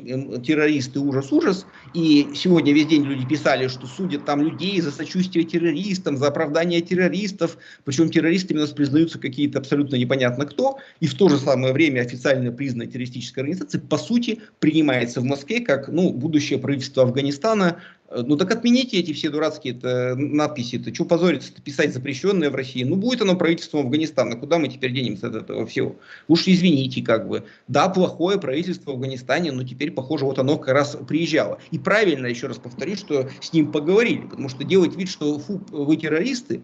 террористы 0.40 1.00
ужас-ужас. 1.00 1.64
И 1.94 2.28
сегодня 2.34 2.74
весь 2.74 2.86
день 2.86 3.04
люди 3.04 3.26
писали, 3.26 3.68
что 3.68 3.86
судят 3.86 4.26
там 4.26 4.42
людей 4.42 4.78
за 4.82 4.92
сочувствие 4.92 5.46
террористам, 5.46 6.18
за 6.18 6.28
оправдание 6.28 6.82
террористов. 6.82 7.56
Причем 7.84 8.11
террористами 8.11 8.58
у 8.58 8.61
нас 8.62 8.70
признаются 8.70 9.18
какие-то 9.18 9.58
абсолютно 9.58 9.96
непонятно 9.96 10.44
кто. 10.44 10.78
И 11.00 11.06
в 11.06 11.14
то 11.14 11.30
же 11.30 11.38
самое 11.38 11.72
время 11.72 12.02
официально 12.02 12.52
признанная 12.52 12.88
террористическая 12.88 13.44
организация, 13.44 13.80
по 13.80 13.96
сути, 13.96 14.40
принимается 14.58 15.22
в 15.22 15.24
Москве 15.24 15.61
как 15.61 15.88
ну, 15.88 16.12
будущее 16.12 16.58
правительство 16.58 17.04
Афганистана, 17.04 17.80
ну 18.11 18.36
так 18.36 18.50
отмените 18.50 18.98
эти 18.98 19.12
все 19.12 19.30
дурацкие 19.30 19.74
-то 19.74 20.14
надписи. 20.14 20.76
-то. 20.76 20.92
Что 20.92 21.04
позориться-то 21.04 21.62
писать 21.62 21.94
запрещенное 21.94 22.50
в 22.50 22.54
России? 22.54 22.82
Ну 22.84 22.96
будет 22.96 23.22
оно 23.22 23.36
правительством 23.36 23.86
Афганистана. 23.86 24.36
Куда 24.36 24.58
мы 24.58 24.68
теперь 24.68 24.92
денемся 24.92 25.28
от 25.28 25.36
этого 25.36 25.66
всего? 25.66 25.96
Уж 26.28 26.48
извините, 26.48 27.02
как 27.02 27.28
бы. 27.28 27.44
Да, 27.68 27.88
плохое 27.88 28.38
правительство 28.38 28.90
в 28.90 28.94
Афганистане, 28.94 29.52
но 29.52 29.64
теперь, 29.64 29.92
похоже, 29.92 30.24
вот 30.24 30.38
оно 30.38 30.58
как 30.58 30.74
раз 30.74 30.96
приезжало. 31.08 31.58
И 31.70 31.78
правильно, 31.78 32.26
еще 32.26 32.48
раз 32.48 32.58
повторю, 32.58 32.96
что 32.96 33.28
с 33.40 33.52
ним 33.52 33.70
поговорили. 33.70 34.26
Потому 34.26 34.48
что 34.48 34.64
делать 34.64 34.96
вид, 34.96 35.08
что 35.08 35.38
фу, 35.38 35.61
вы 35.70 35.96
террористы, 35.96 36.62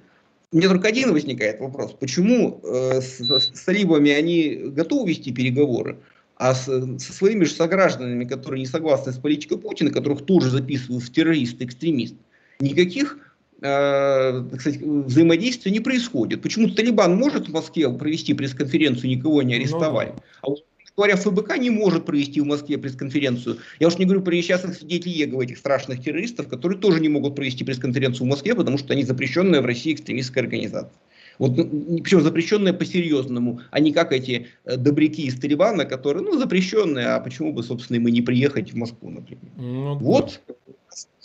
мне 0.53 0.69
только 0.69 0.89
один 0.89 1.13
возникает 1.13 1.61
вопрос. 1.61 1.93
Почему 1.99 2.61
э, 2.63 3.01
с, 3.01 3.21
с 3.21 3.65
талибами 3.65 4.11
они 4.11 4.55
готовы 4.67 5.11
вести 5.11 5.33
переговоры, 5.33 5.99
а 6.37 6.55
с, 6.55 6.65
со 6.65 7.13
своими 7.13 7.45
же 7.45 7.53
согражданами, 7.53 8.25
которые 8.25 8.61
не 8.61 8.67
согласны 8.67 9.13
с 9.13 9.19
политикой 9.19 9.59
Путина, 9.59 9.91
которых 9.91 10.25
тоже 10.25 10.51
записывают 10.51 11.05
в 11.05 11.13
террористы, 11.13 11.65
экстремист, 11.65 12.15
никаких 12.61 13.19
э, 13.63 14.45
сказать, 14.59 14.81
взаимодействия 14.81 15.73
не 15.73 15.81
происходит. 15.81 16.43
Почему 16.43 16.69
Талибан 16.69 17.17
может 17.17 17.49
в 17.49 17.53
Москве 17.53 17.91
провести 17.91 18.35
пресс-конференцию, 18.35 19.11
никого 19.11 19.43
не 19.43 19.55
арестовали, 19.55 20.11
ну, 20.11 20.23
а 20.43 20.51
вот 20.51 20.65
говоря, 20.97 21.17
ФБК 21.17 21.59
не 21.59 21.71
может 21.71 22.07
провести 22.07 22.41
в 22.41 22.47
Москве 22.47 22.79
пресс-конференцию. 22.79 23.59
Я 23.79 23.89
уж 23.89 23.99
не 23.99 24.07
говорю 24.07 24.23
про 24.23 24.35
несчастных 24.35 24.77
свидетелей 24.77 25.15
Егова, 25.15 25.43
этих 25.43 25.59
страшных 25.59 26.03
террористов, 26.03 26.49
которые 26.49 26.79
тоже 26.79 27.01
не 27.01 27.09
могут 27.09 27.35
провести 27.35 27.65
пресс-конференцию 27.65 28.27
в 28.27 28.31
Москве, 28.31 28.55
потому 28.55 28.79
что 28.79 28.93
они 28.95 29.05
запрещенная 29.05 29.61
в 29.61 29.67
России 29.67 29.93
экстремистская 29.93 30.45
организация. 30.45 30.93
Вот, 31.39 31.55
причем 32.03 32.23
запрещенные 32.23 32.73
по-серьезному, 32.73 33.61
а 33.71 33.81
не 33.81 33.93
как 33.93 34.13
эти 34.13 34.49
э, 34.65 34.77
добряки 34.77 35.23
из 35.23 35.39
Талибана, 35.39 35.85
которые, 35.85 36.23
ну, 36.23 36.39
запрещенные, 36.39 37.07
а 37.07 37.21
почему 37.21 37.53
бы, 37.53 37.63
собственно, 37.63 38.01
мы 38.01 38.11
не 38.11 38.23
приехать 38.23 38.73
в 38.73 38.77
Москву, 38.77 39.11
например. 39.11 39.53
Ну, 39.57 39.99
вот 39.99 40.41
да. 40.49 40.55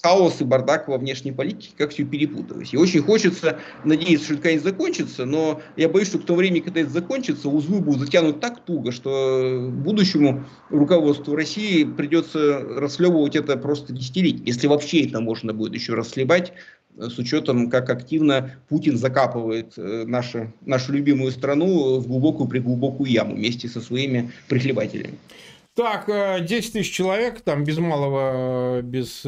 Хаос 0.01 0.41
и 0.41 0.43
бардак 0.43 0.87
во 0.87 0.97
внешней 0.97 1.31
политике, 1.31 1.73
как 1.77 1.91
все 1.91 2.03
перепуталось. 2.03 2.73
И 2.73 2.77
очень 2.77 3.01
хочется 3.01 3.59
надеяться, 3.83 4.25
что 4.25 4.33
это 4.33 4.43
когда-нибудь 4.43 4.63
закончится, 4.63 5.25
но 5.25 5.61
я 5.75 5.89
боюсь, 5.89 6.07
что 6.07 6.19
к 6.19 6.25
тому 6.25 6.39
времени, 6.39 6.61
когда 6.61 6.81
это 6.81 6.89
закончится, 6.89 7.49
узлы 7.49 7.79
будут 7.79 8.01
затянуты 8.01 8.39
так 8.39 8.65
туго, 8.65 8.91
что 8.91 9.69
будущему 9.71 10.43
руководству 10.69 11.35
России 11.35 11.83
придется 11.83 12.59
расслевывать 12.59 13.35
это 13.35 13.57
просто 13.57 13.93
десятилетие, 13.93 14.43
если 14.45 14.67
вообще 14.67 15.05
это 15.05 15.19
можно 15.19 15.53
будет 15.53 15.75
еще 15.75 15.93
расслебать 15.93 16.53
с 16.97 17.17
учетом, 17.17 17.69
как 17.69 17.89
активно 17.89 18.55
Путин 18.67 18.97
закапывает 18.97 19.73
э, 19.77 20.03
нашу, 20.05 20.53
нашу 20.65 20.91
любимую 20.91 21.31
страну 21.31 21.99
в 21.99 22.07
глубокую 22.07 22.49
приглубокую 22.49 23.09
яму 23.09 23.35
вместе 23.35 23.67
со 23.67 23.79
своими 23.79 24.31
прихлебателями. 24.49 25.17
Так, 25.73 26.07
10 26.07 26.51
э, 26.51 26.71
тысяч 26.73 26.91
человек, 26.93 27.39
там 27.41 27.63
без 27.63 27.77
малого, 27.77 28.79
э, 28.79 28.81
без 28.81 29.21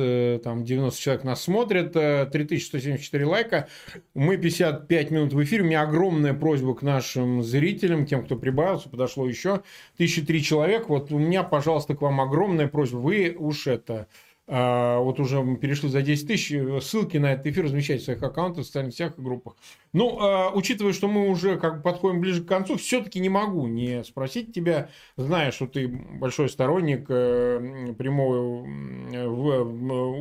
там, 0.44 0.66
90 0.66 1.00
человек 1.00 1.24
нас 1.24 1.42
смотрят, 1.42 1.94
3174 1.94 3.26
лайка. 3.26 3.70
Мы 4.14 4.36
55 4.36 5.12
минут 5.12 5.32
в 5.34 5.42
эфире. 5.44 5.64
У 5.64 5.66
меня 5.68 5.84
огромная 5.84 6.34
просьба 6.34 6.76
к 6.76 6.82
нашим 6.82 7.44
зрителям, 7.44 8.06
тем, 8.06 8.26
кто 8.26 8.36
прибавился, 8.36 8.90
подошло 8.90 9.26
еще 9.26 9.64
1003 9.96 10.44
человек. 10.44 10.90
Вот 10.90 11.14
у 11.14 11.18
меня, 11.18 11.44
пожалуйста, 11.44 11.96
к 11.96 12.02
вам 12.02 12.20
огромная 12.20 12.68
просьба. 12.68 12.98
Вы 12.98 13.36
уж 13.38 13.68
это 13.68 14.08
вот 14.46 15.20
уже 15.22 15.42
мы 15.42 15.58
перешли 15.58 15.88
за 15.88 16.02
10 16.02 16.28
тысяч, 16.28 16.84
ссылки 16.84 17.18
на 17.18 17.34
этот 17.34 17.48
эфир 17.48 17.64
размещать 17.64 18.02
в 18.02 18.06
своих 18.06 18.22
аккаунтах, 18.22 18.64
в 18.64 18.68
социальных 18.68 18.94
сетях 18.94 19.14
и 19.18 19.22
группах. 19.22 19.56
Ну, 19.94 20.20
а, 20.20 20.52
учитывая, 20.52 20.92
что 20.92 21.08
мы 21.08 21.30
уже 21.30 21.58
как 21.58 21.78
бы 21.78 21.84
подходим 21.84 22.20
ближе 22.20 22.44
к 22.44 22.48
концу, 22.48 22.78
все-таки 22.78 23.20
не 23.20 23.30
могу 23.30 23.68
не 23.68 24.04
спросить 24.04 24.54
тебя, 24.54 24.90
зная, 25.16 25.52
что 25.52 25.68
ты 25.68 25.88
большой 25.88 26.50
сторонник 26.50 27.06
э, 27.10 27.94
прямого 27.98 28.64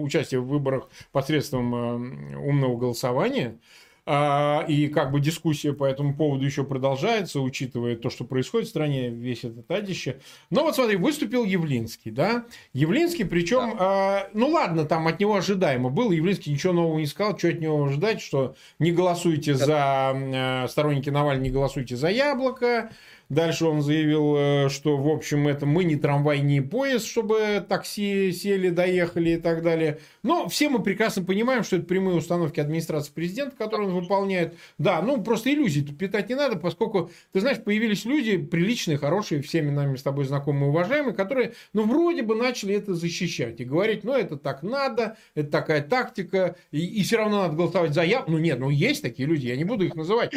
участия 0.02 0.38
в 0.38 0.46
выборах 0.46 0.88
посредством 1.10 1.74
э, 1.74 2.36
умного 2.36 2.76
голосования, 2.76 3.58
а, 3.58 3.58
и 4.06 4.90
как 4.92 5.12
бы 5.12 5.20
дискуссия 5.20 5.72
по 5.72 5.84
этому 5.84 6.16
поводу 6.16 6.44
еще 6.44 6.64
продолжается, 6.64 7.40
учитывая 7.40 7.96
то, 7.96 8.10
что 8.10 8.24
происходит 8.24 8.66
в 8.66 8.70
стране, 8.70 9.10
весь 9.10 9.44
этот 9.44 9.70
адище. 9.70 10.18
Но 10.50 10.64
вот 10.64 10.74
смотри, 10.74 10.96
выступил 10.96 11.44
Явлинский, 11.44 12.10
да? 12.10 12.44
Явлинский, 12.72 13.22
причем, 13.24 13.76
да. 13.78 14.28
ну 14.34 14.48
ладно, 14.48 14.86
там 14.86 15.06
от 15.06 15.20
него 15.20 15.36
ожидаемо 15.36 15.88
было. 15.88 16.10
Явлинский 16.12 16.50
ничего 16.50 16.72
нового 16.72 16.98
не 16.98 17.06
сказал, 17.06 17.38
что 17.38 17.48
от 17.48 17.60
него 17.60 17.84
ожидать, 17.84 18.20
что 18.20 18.56
не 18.78 18.90
голосуйте 18.90 19.54
за 19.54 20.12
э, 20.14 20.68
сторонники 20.68 21.10
Навального, 21.10 21.44
не 21.44 21.50
голосуйте 21.50 21.96
за 21.96 22.08
Яблоко. 22.08 22.90
Дальше 23.32 23.64
он 23.64 23.80
заявил, 23.80 24.36
э, 24.36 24.68
что, 24.68 24.98
в 24.98 25.08
общем, 25.08 25.48
это 25.48 25.64
мы 25.64 25.84
не 25.84 25.96
трамвай, 25.96 26.40
не 26.40 26.60
поезд, 26.60 27.06
чтобы 27.06 27.64
такси 27.66 28.30
сели, 28.30 28.68
доехали 28.68 29.30
и 29.30 29.36
так 29.38 29.62
далее. 29.62 30.00
Но 30.22 30.50
все 30.50 30.68
мы 30.68 30.82
прекрасно 30.82 31.24
понимаем, 31.24 31.64
что 31.64 31.76
это 31.76 31.86
прямые 31.86 32.18
установки 32.18 32.60
администрации 32.60 33.10
президента, 33.10 33.56
которые 33.56 33.88
он 33.88 33.94
выполняет. 33.94 34.54
Да, 34.76 35.00
ну 35.00 35.22
просто 35.22 35.50
иллюзий 35.50 35.82
тут 35.82 35.96
питать 35.96 36.28
не 36.28 36.34
надо, 36.34 36.56
поскольку, 36.56 37.10
ты 37.32 37.40
знаешь, 37.40 37.56
появились 37.56 38.04
люди 38.04 38.36
приличные, 38.36 38.98
хорошие, 38.98 39.40
всеми 39.40 39.70
нами 39.70 39.96
с 39.96 40.02
тобой 40.02 40.26
знакомые, 40.26 40.68
уважаемые, 40.68 41.14
которые, 41.14 41.54
ну, 41.72 41.86
вроде 41.86 42.20
бы 42.20 42.34
начали 42.34 42.74
это 42.74 42.92
защищать 42.92 43.58
и 43.62 43.64
говорить, 43.64 44.04
ну, 44.04 44.12
это 44.12 44.36
так 44.36 44.62
надо, 44.62 45.16
это 45.34 45.50
такая 45.50 45.80
тактика, 45.80 46.56
и, 46.70 46.84
и 46.84 47.02
все 47.02 47.16
равно 47.16 47.44
надо 47.44 47.56
голосовать 47.56 47.94
за 47.94 48.02
я. 48.02 48.24
Ну, 48.28 48.36
нет, 48.36 48.58
ну, 48.58 48.68
есть 48.68 49.00
такие 49.00 49.26
люди, 49.26 49.46
я 49.46 49.56
не 49.56 49.64
буду 49.64 49.86
их 49.86 49.94
называть. 49.94 50.34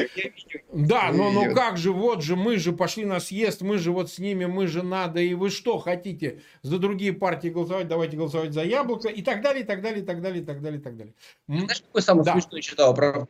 Да, 0.72 1.12
но 1.12 1.30
ну 1.32 1.54
как 1.54 1.78
же, 1.78 1.92
вот 1.92 2.24
же, 2.24 2.38
мы 2.38 2.56
же 2.56 2.72
пошли 2.86 3.04
на 3.04 3.20
съезд, 3.20 3.62
мы 3.62 3.80
же 3.80 3.92
вот 3.92 4.12
с 4.12 4.20
ними, 4.20 4.46
мы 4.46 4.68
же 4.68 4.84
надо, 4.84 5.20
и 5.20 5.34
вы 5.34 5.50
что, 5.50 5.80
хотите 5.80 6.42
за 6.62 6.78
другие 6.78 7.14
партии 7.14 7.48
голосовать, 7.48 7.88
давайте 7.88 8.16
голосовать 8.16 8.54
за 8.54 8.64
яблоко, 8.64 9.10
и 9.10 9.24
так 9.24 9.42
далее, 9.42 9.64
и 9.64 9.66
так 9.66 9.82
далее, 9.82 10.04
и 10.04 10.06
так 10.06 10.22
далее, 10.22 10.44
и 10.44 10.46
так 10.46 10.62
далее, 10.62 10.80
и 10.80 10.84
так 10.84 10.96
далее. 10.96 11.14
Знаешь, 11.48 11.82
какой 11.82 12.04
самый 12.04 12.24
да. 12.24 12.34
смешной 12.34 12.62
читал? 12.62 12.94
Про... 12.94 13.28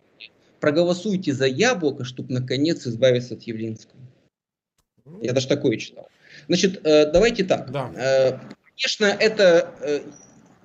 Проголосуйте 0.59 1.31
за 1.31 1.45
яблоко, 1.45 2.03
чтобы 2.03 2.33
наконец 2.33 2.85
избавиться 2.85 3.35
от 3.35 3.43
Явлинского. 3.43 3.97
Я 5.21 5.31
даже 5.31 5.47
такое 5.47 5.77
читал. 5.77 6.09
Значит, 6.49 6.85
э, 6.85 7.09
давайте 7.13 7.45
так. 7.45 7.71
Да. 7.71 7.93
Э, 7.95 8.39
конечно, 8.75 9.05
это 9.05 9.73
э, 9.79 10.01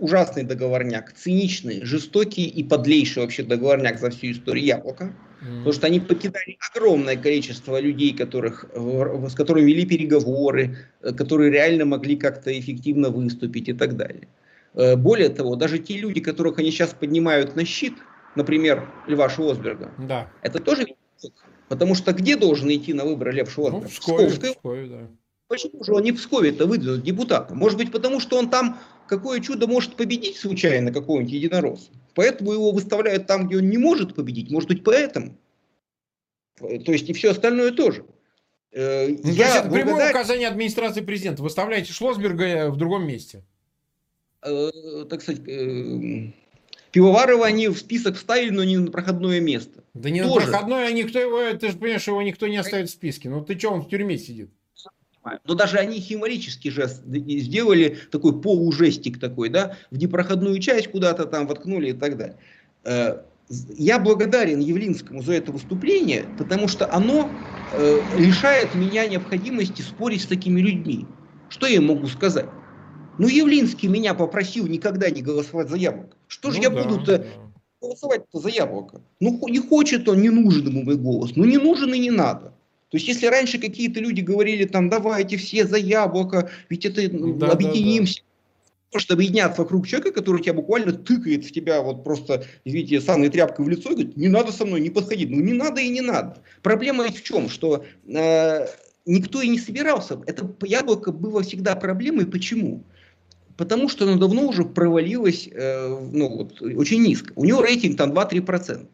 ужасный 0.01 0.43
договорняк, 0.43 1.13
циничный, 1.13 1.85
жестокий 1.85 2.49
и 2.49 2.65
подлейший 2.65 3.23
вообще 3.23 3.45
договорняк 3.45 4.01
за 4.01 4.11
всю 4.11 4.33
историю 4.33 4.65
яблока. 4.65 5.15
Mm. 5.41 5.59
Потому 5.59 5.73
что 5.73 5.87
они 5.87 6.01
покидали 6.01 6.59
огромное 6.71 7.17
количество 7.17 7.81
людей, 7.81 8.17
которых, 8.17 8.67
с 8.75 9.35
которыми 9.35 9.67
вели 9.67 9.87
переговоры, 9.87 10.77
которые 11.17 11.51
реально 11.51 11.85
могли 11.85 12.17
как-то 12.17 12.59
эффективно 12.59 13.11
выступить 13.11 13.69
и 13.69 13.73
так 13.73 13.97
далее. 13.97 14.29
Более 14.75 15.31
того, 15.31 15.57
даже 15.57 15.79
те 15.79 15.99
люди, 15.99 16.21
которых 16.21 16.59
они 16.59 16.71
сейчас 16.71 16.95
поднимают 16.95 17.57
на 17.57 17.65
щит, 17.65 17.95
например, 18.37 18.89
Льва 19.09 19.29
Шосберга, 19.29 19.91
да. 19.99 20.31
это 20.43 20.61
тоже 20.61 20.87
Потому 21.71 21.95
что 21.95 22.13
где 22.13 22.37
должен 22.37 22.69
идти 22.69 22.93
на 22.93 23.05
выборы 23.05 23.31
Лев 23.31 23.49
Шварцман? 23.49 23.83
Ну, 23.83 23.89
в 23.89 23.93
Пскове, 23.93 24.27
в 24.27 24.41
Пскове, 24.41 24.87
да. 24.89 25.09
Почему 25.47 25.85
же 25.85 25.93
он 25.93 26.03
не 26.03 26.11
в 26.11 26.17
Пскове-то 26.17 26.67
выдвинут 26.67 27.05
депутата? 27.05 27.55
Может 27.55 27.79
быть, 27.79 27.93
потому 27.93 28.19
что 28.19 28.37
он 28.37 28.51
там 28.51 28.81
какое 29.11 29.41
чудо 29.41 29.67
может 29.67 29.97
победить 29.97 30.37
случайно 30.37 30.93
какого-нибудь 30.93 31.33
единоросса. 31.33 31.91
Поэтому 32.15 32.53
его 32.53 32.71
выставляют 32.71 33.27
там, 33.27 33.49
где 33.49 33.59
он 33.59 33.69
не 33.69 33.77
может 33.77 34.15
победить. 34.15 34.51
Может 34.51 34.69
быть, 34.69 34.85
поэтому. 34.85 35.37
То 36.59 36.93
есть 36.93 37.11
и 37.11 37.13
все 37.13 37.33
остальное 37.33 37.73
тоже. 37.73 38.05
Э, 38.71 39.09
ну, 39.09 39.15
Я 39.15 39.23
то 39.23 39.29
есть 39.29 39.57
это 39.57 39.69
благодар... 39.69 39.87
прямое 39.87 40.11
указание 40.11 40.49
администрации 40.49 41.01
президента. 41.01 41.43
Выставляете 41.43 41.93
Шлосберга 41.93 42.71
в 42.71 42.77
другом 42.77 43.05
месте. 43.05 43.43
Э, 44.43 44.71
так 45.11 45.23
сказать, 45.23 45.43
э, 45.49 46.31
Пивоварова 46.93 47.47
они 47.47 47.67
в 47.67 47.79
список 47.79 48.17
вставили, 48.17 48.51
но 48.51 48.63
не 48.63 48.79
на 48.79 48.93
проходное 48.93 49.41
место. 49.41 49.83
Да 49.93 50.09
не 50.11 50.23
Тоже. 50.23 50.47
на 50.47 50.53
проходное, 50.53 50.87
а 50.87 50.93
никто 50.93 51.19
его, 51.19 51.53
ты 51.59 51.73
же 51.73 51.77
понимаешь, 51.77 52.07
его 52.07 52.23
никто 52.23 52.47
не 52.47 52.59
оставит 52.59 52.89
в 52.89 52.93
списке. 52.93 53.29
Ну 53.29 53.45
ты 53.45 53.59
что, 53.59 53.71
он 53.71 53.83
в 53.83 53.89
тюрьме 53.89 54.19
сидит? 54.19 54.51
Но 55.45 55.55
даже 55.55 55.79
они 55.79 56.01
химорический 56.01 56.71
жест 56.71 57.03
сделали, 57.05 57.99
такой 58.11 58.41
полужестик 58.41 59.21
такой, 59.21 59.51
да, 59.51 59.77
в 59.91 59.99
непроходную 59.99 60.59
часть 60.61 60.89
куда-то 60.89 61.27
там 61.27 61.47
воткнули 61.47 61.91
и 61.91 61.93
так 61.93 62.17
далее. 62.17 62.39
Э, 62.85 63.19
я 63.51 63.99
благодарен 63.99 64.61
Явлинскому 64.61 65.23
за 65.23 65.35
это 65.35 65.53
выступление, 65.53 66.25
потому 66.39 66.69
что 66.69 66.91
оно 66.93 67.31
э, 67.73 68.01
лишает 68.17 68.75
меня 68.75 69.07
необходимости 69.07 69.83
спорить 69.83 70.23
с 70.23 70.27
такими 70.27 70.61
людьми. 70.61 71.07
Что 71.49 71.67
я 71.67 71.81
могу 71.81 72.07
сказать? 72.07 72.47
Ну, 73.19 73.29
Явлинский 73.29 73.89
меня 73.89 74.15
попросил 74.15 74.67
никогда 74.67 75.11
не 75.11 75.21
голосовать 75.21 75.69
за 75.69 75.77
яблоко. 75.77 76.17
Что 76.29 76.51
же 76.51 76.59
ну, 76.59 76.63
я 76.63 76.71
да, 76.71 76.83
буду-то 76.83 77.19
да. 77.19 77.27
голосовать-то 77.83 78.39
за 78.39 78.49
яблоко? 78.49 79.03
Ну, 79.19 79.39
не 79.49 79.59
хочет 79.59 80.09
он, 80.09 80.23
не 80.23 80.31
нужен 80.31 80.69
ему 80.69 80.85
мой 80.85 80.97
голос. 80.97 81.33
Ну, 81.37 81.45
не 81.45 81.59
нужен 81.59 81.93
и 81.93 81.99
не 81.99 82.11
надо. 82.11 82.55
То 82.91 82.97
есть, 82.97 83.07
если 83.07 83.27
раньше 83.27 83.59
какие-то 83.59 84.01
люди 84.01 84.21
говорили, 84.21 84.65
там, 84.65 84.91
давайте 84.91 85.37
все 85.37 85.65
за 85.65 85.77
яблоко, 85.77 86.51
ведь 86.69 86.85
это 86.85 87.09
да, 87.09 87.53
объединимся. 87.53 88.17
Да, 88.17 88.21
да. 88.23 88.27
Просто 88.91 89.15
объединяться 89.15 89.63
вокруг 89.63 89.87
человека, 89.87 90.11
который 90.11 90.43
тебя 90.43 90.55
буквально 90.55 90.93
тыкает 90.93 91.45
в 91.45 91.53
тебя 91.53 91.81
вот 91.81 92.03
просто, 92.03 92.45
извините, 92.65 93.01
самой 93.01 93.29
тряпкой 93.29 93.65
в 93.65 93.69
лицо 93.69 93.91
и 93.91 93.95
говорит, 93.95 94.17
не 94.17 94.27
надо 94.27 94.51
со 94.51 94.65
мной, 94.65 94.81
не 94.81 94.91
подходи. 94.91 95.27
Ну, 95.27 95.41
не 95.41 95.53
надо 95.53 95.81
и 95.81 95.89
не 95.89 96.01
надо. 96.01 96.43
Проблема 96.63 97.05
ведь 97.05 97.19
в 97.19 97.23
чем? 97.23 97.49
Что 97.49 97.85
э, 98.09 98.67
никто 99.07 99.41
и 99.41 99.49
не 99.49 99.61
собирался. 99.61 100.21
Это 100.27 100.53
яблоко 100.63 101.13
было 101.13 101.45
всегда 101.45 101.77
проблемой. 101.77 102.27
Почему? 102.27 102.83
Потому 103.57 103.89
что 103.89 104.05
она 104.05 104.17
давно 104.17 104.49
уже 104.49 104.65
провалилась 104.65 105.49
э, 105.53 106.09
ну, 106.13 106.29
вот, 106.29 106.61
очень 106.61 107.03
низко. 107.03 107.33
У 107.37 107.45
него 107.45 107.63
рейтинг 107.63 107.97
там 107.97 108.11
2-3%. 108.11 108.89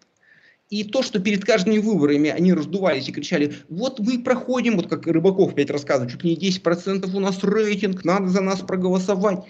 И 0.69 0.83
то, 0.83 1.03
что 1.03 1.21
перед 1.21 1.45
каждыми 1.45 1.79
выборами 1.79 2.29
они 2.29 2.53
раздувались 2.53 3.09
и 3.09 3.13
кричали, 3.13 3.55
вот 3.69 4.01
мы 4.01 4.19
проходим, 4.19 4.77
вот 4.77 4.89
как 4.89 5.07
Рыбаков 5.07 5.53
опять 5.53 5.71
рассказывает, 5.71 6.13
чуть 6.13 6.25
не 6.25 6.37
10% 6.37 7.09
у 7.15 7.21
нас 7.21 7.43
рейтинг, 7.45 8.05
надо 8.05 8.29
за 8.29 8.41
нас 8.41 8.61
проголосовать. 8.61 9.45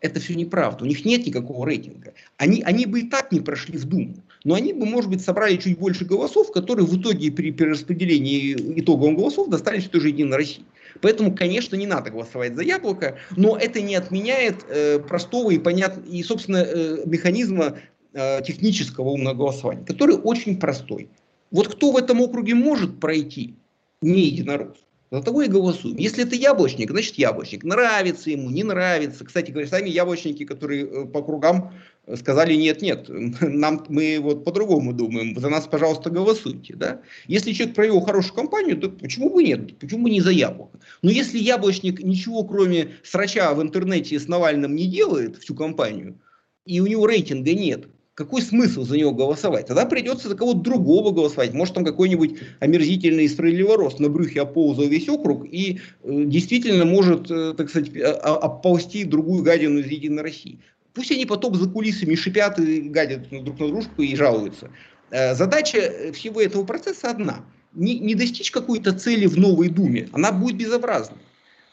Это 0.00 0.18
все 0.18 0.34
неправда. 0.34 0.84
У 0.84 0.86
них 0.86 1.04
нет 1.04 1.26
никакого 1.26 1.66
рейтинга. 1.66 2.14
Они, 2.38 2.62
они 2.62 2.86
бы 2.86 3.00
и 3.00 3.08
так 3.08 3.32
не 3.32 3.40
прошли 3.40 3.76
в 3.76 3.84
Думу. 3.84 4.16
Но 4.44 4.54
они 4.54 4.72
бы, 4.72 4.86
может 4.86 5.10
быть, 5.10 5.20
собрали 5.20 5.56
чуть 5.56 5.78
больше 5.78 6.06
голосов, 6.06 6.52
которые 6.52 6.86
в 6.86 6.98
итоге 6.98 7.30
при 7.30 7.50
перераспределении 7.50 8.80
итоговых 8.80 9.16
голосов 9.16 9.50
достались 9.50 9.88
той 9.88 10.00
же 10.00 10.08
Единой 10.08 10.38
России. 10.38 10.64
Поэтому, 11.02 11.34
конечно, 11.34 11.76
не 11.76 11.86
надо 11.86 12.10
голосовать 12.10 12.56
за 12.56 12.62
яблоко, 12.62 13.18
но 13.36 13.56
это 13.56 13.80
не 13.80 13.94
отменяет 13.94 14.64
э, 14.68 14.98
простого 15.00 15.50
и 15.50 15.58
понятного, 15.58 16.06
и, 16.06 16.22
собственно, 16.22 16.64
э, 16.66 17.02
механизма 17.04 17.76
э, 18.12 18.42
технического 18.42 19.10
умного 19.10 19.34
голосования, 19.34 19.84
который 19.84 20.16
очень 20.16 20.58
простой. 20.58 21.08
Вот 21.50 21.68
кто 21.68 21.92
в 21.92 21.96
этом 21.96 22.20
округе 22.20 22.54
может 22.54 23.00
пройти, 23.00 23.56
не 24.02 24.26
единорос, 24.26 24.78
за 25.10 25.22
того 25.22 25.42
и 25.42 25.48
голосуем. 25.48 25.96
Если 25.96 26.24
это 26.24 26.36
яблочник, 26.36 26.90
значит 26.90 27.16
яблочник. 27.16 27.64
Нравится 27.64 28.30
ему, 28.30 28.48
не 28.50 28.62
нравится. 28.62 29.24
Кстати 29.24 29.50
говоря, 29.50 29.66
сами 29.66 29.88
яблочники, 29.88 30.44
которые 30.44 30.86
э, 30.86 31.06
по 31.06 31.22
кругам 31.22 31.72
э, 32.06 32.16
сказали 32.16 32.54
нет, 32.54 32.80
нет, 32.80 33.06
нам, 33.40 33.84
мы 33.88 34.18
вот 34.20 34.44
по-другому 34.44 34.92
думаем, 34.92 35.36
за 35.38 35.48
нас, 35.48 35.66
пожалуйста, 35.66 36.10
голосуйте. 36.10 36.74
Да? 36.76 37.02
Если 37.26 37.52
человек 37.52 37.74
провел 37.74 38.00
хорошую 38.00 38.34
кампанию, 38.34 38.76
то 38.76 38.88
почему 38.88 39.30
бы 39.30 39.42
нет? 39.42 39.76
Почему 39.78 40.04
бы 40.04 40.10
не 40.10 40.20
за 40.20 40.30
яблоко? 40.30 40.78
Но 41.02 41.10
если 41.10 41.38
яблочник 41.38 42.00
ничего, 42.00 42.44
кроме 42.44 42.92
срача 43.02 43.52
в 43.52 43.60
интернете 43.60 44.18
с 44.18 44.28
Навальным 44.28 44.76
не 44.76 44.86
делает 44.86 45.38
всю 45.38 45.56
кампанию, 45.56 46.20
и 46.66 46.78
у 46.80 46.86
него 46.86 47.06
рейтинга 47.06 47.52
нет, 47.52 47.88
какой 48.20 48.42
смысл 48.42 48.84
за 48.84 48.98
него 48.98 49.12
голосовать? 49.12 49.66
Тогда 49.66 49.86
придется 49.86 50.28
за 50.28 50.36
кого-то 50.36 50.60
другого 50.60 51.10
голосовать. 51.10 51.54
Может, 51.54 51.74
там 51.74 51.86
какой-нибудь 51.86 52.38
омерзительный 52.60 53.26
справедливорос 53.26 53.98
на 53.98 54.10
брюхе 54.10 54.42
оползал 54.42 54.84
весь 54.84 55.08
округ 55.08 55.46
и 55.46 55.80
э, 56.02 56.24
действительно 56.26 56.84
может, 56.84 57.30
э, 57.30 57.54
так 57.56 57.70
сказать, 57.70 57.90
оползти 57.96 59.04
другую 59.04 59.42
гадину 59.42 59.78
из 59.78 59.86
Единой 59.86 60.22
России. 60.22 60.58
Пусть 60.92 61.10
они 61.12 61.24
потом 61.24 61.54
за 61.54 61.66
кулисами 61.66 62.14
шипят 62.14 62.58
и 62.58 62.82
гадят 62.82 63.30
друг 63.30 63.58
на 63.58 63.68
дружку 63.68 64.02
и 64.02 64.14
жалуются. 64.14 64.70
Э, 65.10 65.34
задача 65.34 66.12
всего 66.12 66.42
этого 66.42 66.64
процесса 66.64 67.08
одна. 67.08 67.46
Не, 67.72 67.98
не 67.98 68.14
достичь 68.14 68.50
какой-то 68.50 68.92
цели 68.92 69.24
в 69.24 69.38
новой 69.38 69.70
Думе. 69.70 70.10
Она 70.12 70.30
будет 70.30 70.58
безобразна. 70.58 71.16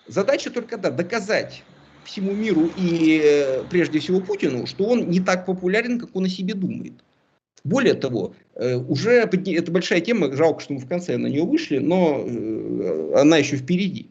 Задача 0.08 0.50
только 0.50 0.78
да, 0.78 0.92
доказать 0.92 1.64
всему 2.08 2.34
миру 2.34 2.70
и 2.78 3.22
э, 3.24 3.64
прежде 3.70 4.00
всего 4.00 4.20
Путину, 4.20 4.66
что 4.66 4.86
он 4.86 5.10
не 5.10 5.20
так 5.20 5.46
популярен, 5.46 6.00
как 6.00 6.16
он 6.16 6.26
о 6.26 6.30
себе 6.30 6.54
думает. 6.54 6.94
Более 7.64 7.94
того, 7.94 8.34
э, 8.56 8.76
уже 8.76 9.12
это 9.12 9.72
большая 9.72 10.02
тема, 10.02 10.32
жалко, 10.34 10.62
что 10.62 10.74
мы 10.74 10.80
в 10.80 10.88
конце 10.88 11.18
на 11.18 11.28
нее 11.28 11.44
вышли, 11.44 11.80
но 11.80 12.24
э, 12.26 13.14
она 13.16 13.38
еще 13.38 13.58
впереди. 13.58 14.10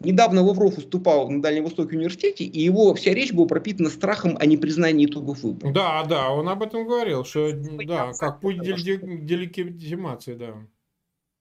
Недавно 0.00 0.42
Лавров 0.42 0.76
выступал 0.76 1.30
на 1.30 1.40
Дальнем 1.40 1.64
Востоке 1.64 1.96
университете, 1.96 2.44
и 2.44 2.60
его 2.60 2.94
вся 2.94 3.14
речь 3.14 3.32
была 3.32 3.46
пропитана 3.46 3.90
страхом 3.90 4.36
о 4.38 4.46
непризнании 4.46 5.06
итогов 5.06 5.42
выборов. 5.42 5.74
Да, 5.74 6.04
да, 6.04 6.30
он 6.30 6.48
об 6.48 6.62
этом 6.62 6.86
говорил, 6.86 7.24
что 7.24 7.52
да, 7.52 8.12
как 8.18 8.40
путь 8.40 8.60
делегитимации, 8.60 10.34
да 10.34 10.54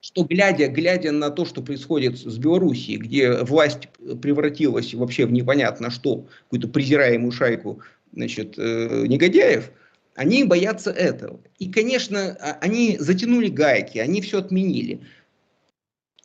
что 0.04 0.26
глядя, 0.26 0.68
глядя 0.68 1.14
на 1.14 1.30
то, 1.30 1.46
что 1.46 1.62
происходит 1.62 2.20
с 2.20 2.38
Белоруссией, 2.38 2.98
где 2.98 3.38
власть 3.38 3.88
превратилась 4.22 4.94
вообще 4.94 5.26
в 5.26 5.32
непонятно 5.32 5.90
что, 5.90 6.28
какую-то 6.44 6.68
презираемую 6.68 7.32
шайку 7.32 7.80
значит, 8.12 8.56
э, 8.58 9.06
негодяев, 9.08 9.72
они 10.16 10.44
боятся 10.44 10.92
этого. 10.92 11.40
И, 11.58 11.72
конечно, 11.72 12.38
а, 12.42 12.58
они 12.60 12.98
затянули 13.00 13.48
гайки, 13.48 13.98
они 13.98 14.22
все 14.22 14.40
отменили. 14.40 15.00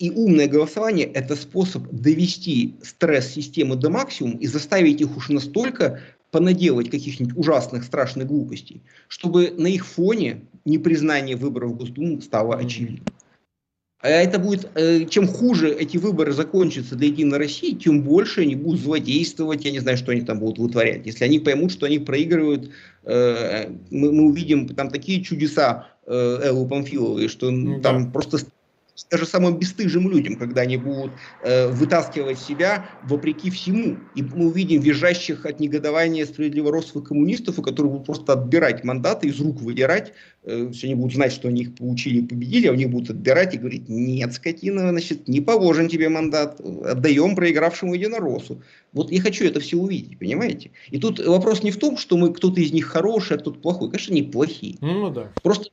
И 0.00 0.10
умное 0.10 0.48
голосование– 0.48 1.06
это 1.14 1.36
способ 1.36 1.88
довести 1.92 2.74
стресс 2.82 3.28
системы 3.28 3.76
до 3.76 3.90
максимума 3.90 4.40
и 4.40 4.48
заставить 4.48 5.00
их 5.00 5.16
уж 5.16 5.28
настолько 5.28 6.00
понаделать 6.32 6.90
каких-нибудь 6.90 7.36
ужасных, 7.36 7.84
страшных 7.84 8.26
глупостей, 8.26 8.82
чтобы 9.06 9.52
на 9.56 9.68
их 9.68 9.86
фоне 9.86 10.42
непризнание 10.64 11.36
выборов 11.36 11.70
в 11.70 11.76
Госдуму 11.76 12.20
стало 12.20 12.56
очевидным. 12.56 13.04
А 14.00 14.08
это 14.08 14.38
будет, 14.38 14.68
э, 14.76 15.06
чем 15.06 15.26
хуже 15.26 15.74
эти 15.74 15.96
выборы 15.96 16.32
закончатся 16.32 16.94
для 16.94 17.08
Единой 17.08 17.38
России, 17.38 17.74
тем 17.74 18.02
больше 18.02 18.42
они 18.42 18.54
будут 18.54 18.80
злодействовать, 18.80 19.64
я 19.64 19.72
не 19.72 19.80
знаю, 19.80 19.96
что 19.96 20.12
они 20.12 20.20
там 20.20 20.38
будут 20.38 20.58
вытворять. 20.58 21.04
Если 21.04 21.24
они 21.24 21.40
поймут, 21.40 21.72
что 21.72 21.86
они 21.86 21.98
проигрывают, 21.98 22.70
э, 23.02 23.68
мы, 23.90 24.12
мы 24.12 24.26
увидим 24.26 24.68
там 24.68 24.90
такие 24.90 25.22
чудеса 25.24 25.88
э, 26.06 26.40
Эллы 26.44 26.68
Памфиловой, 26.68 27.26
что 27.26 27.50
ну, 27.50 27.80
там 27.80 28.04
да. 28.04 28.10
просто 28.12 28.38
даже 29.10 29.26
самым 29.26 29.58
бесстыжим 29.58 30.10
людям, 30.10 30.36
когда 30.36 30.62
они 30.62 30.76
будут 30.76 31.12
э, 31.42 31.68
вытаскивать 31.68 32.38
себя 32.38 32.86
вопреки 33.04 33.50
всему. 33.50 33.98
И 34.14 34.22
мы 34.22 34.46
увидим 34.46 34.80
визжащих 34.80 35.46
от 35.46 35.60
негодования 35.60 36.26
справедливо 36.26 36.72
рослых 36.72 37.08
коммунистов, 37.08 37.62
которые 37.62 37.92
будут 37.92 38.06
просто 38.06 38.32
отбирать 38.32 38.84
мандаты, 38.84 39.28
из 39.28 39.40
рук 39.40 39.60
выдирать. 39.60 40.12
Э, 40.44 40.70
все 40.72 40.86
они 40.86 40.94
будут 40.94 41.14
знать, 41.14 41.32
что 41.32 41.48
они 41.48 41.62
их 41.62 41.74
получили 41.74 42.18
и 42.18 42.26
победили, 42.26 42.66
а 42.66 42.72
у 42.72 42.74
них 42.74 42.90
будут 42.90 43.10
отбирать 43.10 43.54
и 43.54 43.58
говорить, 43.58 43.88
нет, 43.88 44.32
скотина, 44.32 44.90
значит, 44.90 45.28
не 45.28 45.40
положен 45.40 45.88
тебе 45.88 46.08
мандат, 46.08 46.60
отдаем 46.60 47.36
проигравшему 47.36 47.94
единороссу. 47.94 48.62
Вот 48.92 49.10
я 49.12 49.20
хочу 49.20 49.44
это 49.44 49.60
все 49.60 49.76
увидеть, 49.76 50.18
понимаете? 50.18 50.70
И 50.90 50.98
тут 50.98 51.24
вопрос 51.24 51.62
не 51.62 51.70
в 51.70 51.76
том, 51.76 51.96
что 51.96 52.16
мы 52.16 52.32
кто-то 52.32 52.60
из 52.60 52.72
них 52.72 52.86
хороший, 52.86 53.36
а 53.36 53.40
кто-то 53.40 53.60
плохой. 53.60 53.90
Конечно, 53.90 54.12
они 54.12 54.22
плохие. 54.22 54.76
Ну 54.80 55.10
да. 55.10 55.30
Просто 55.42 55.70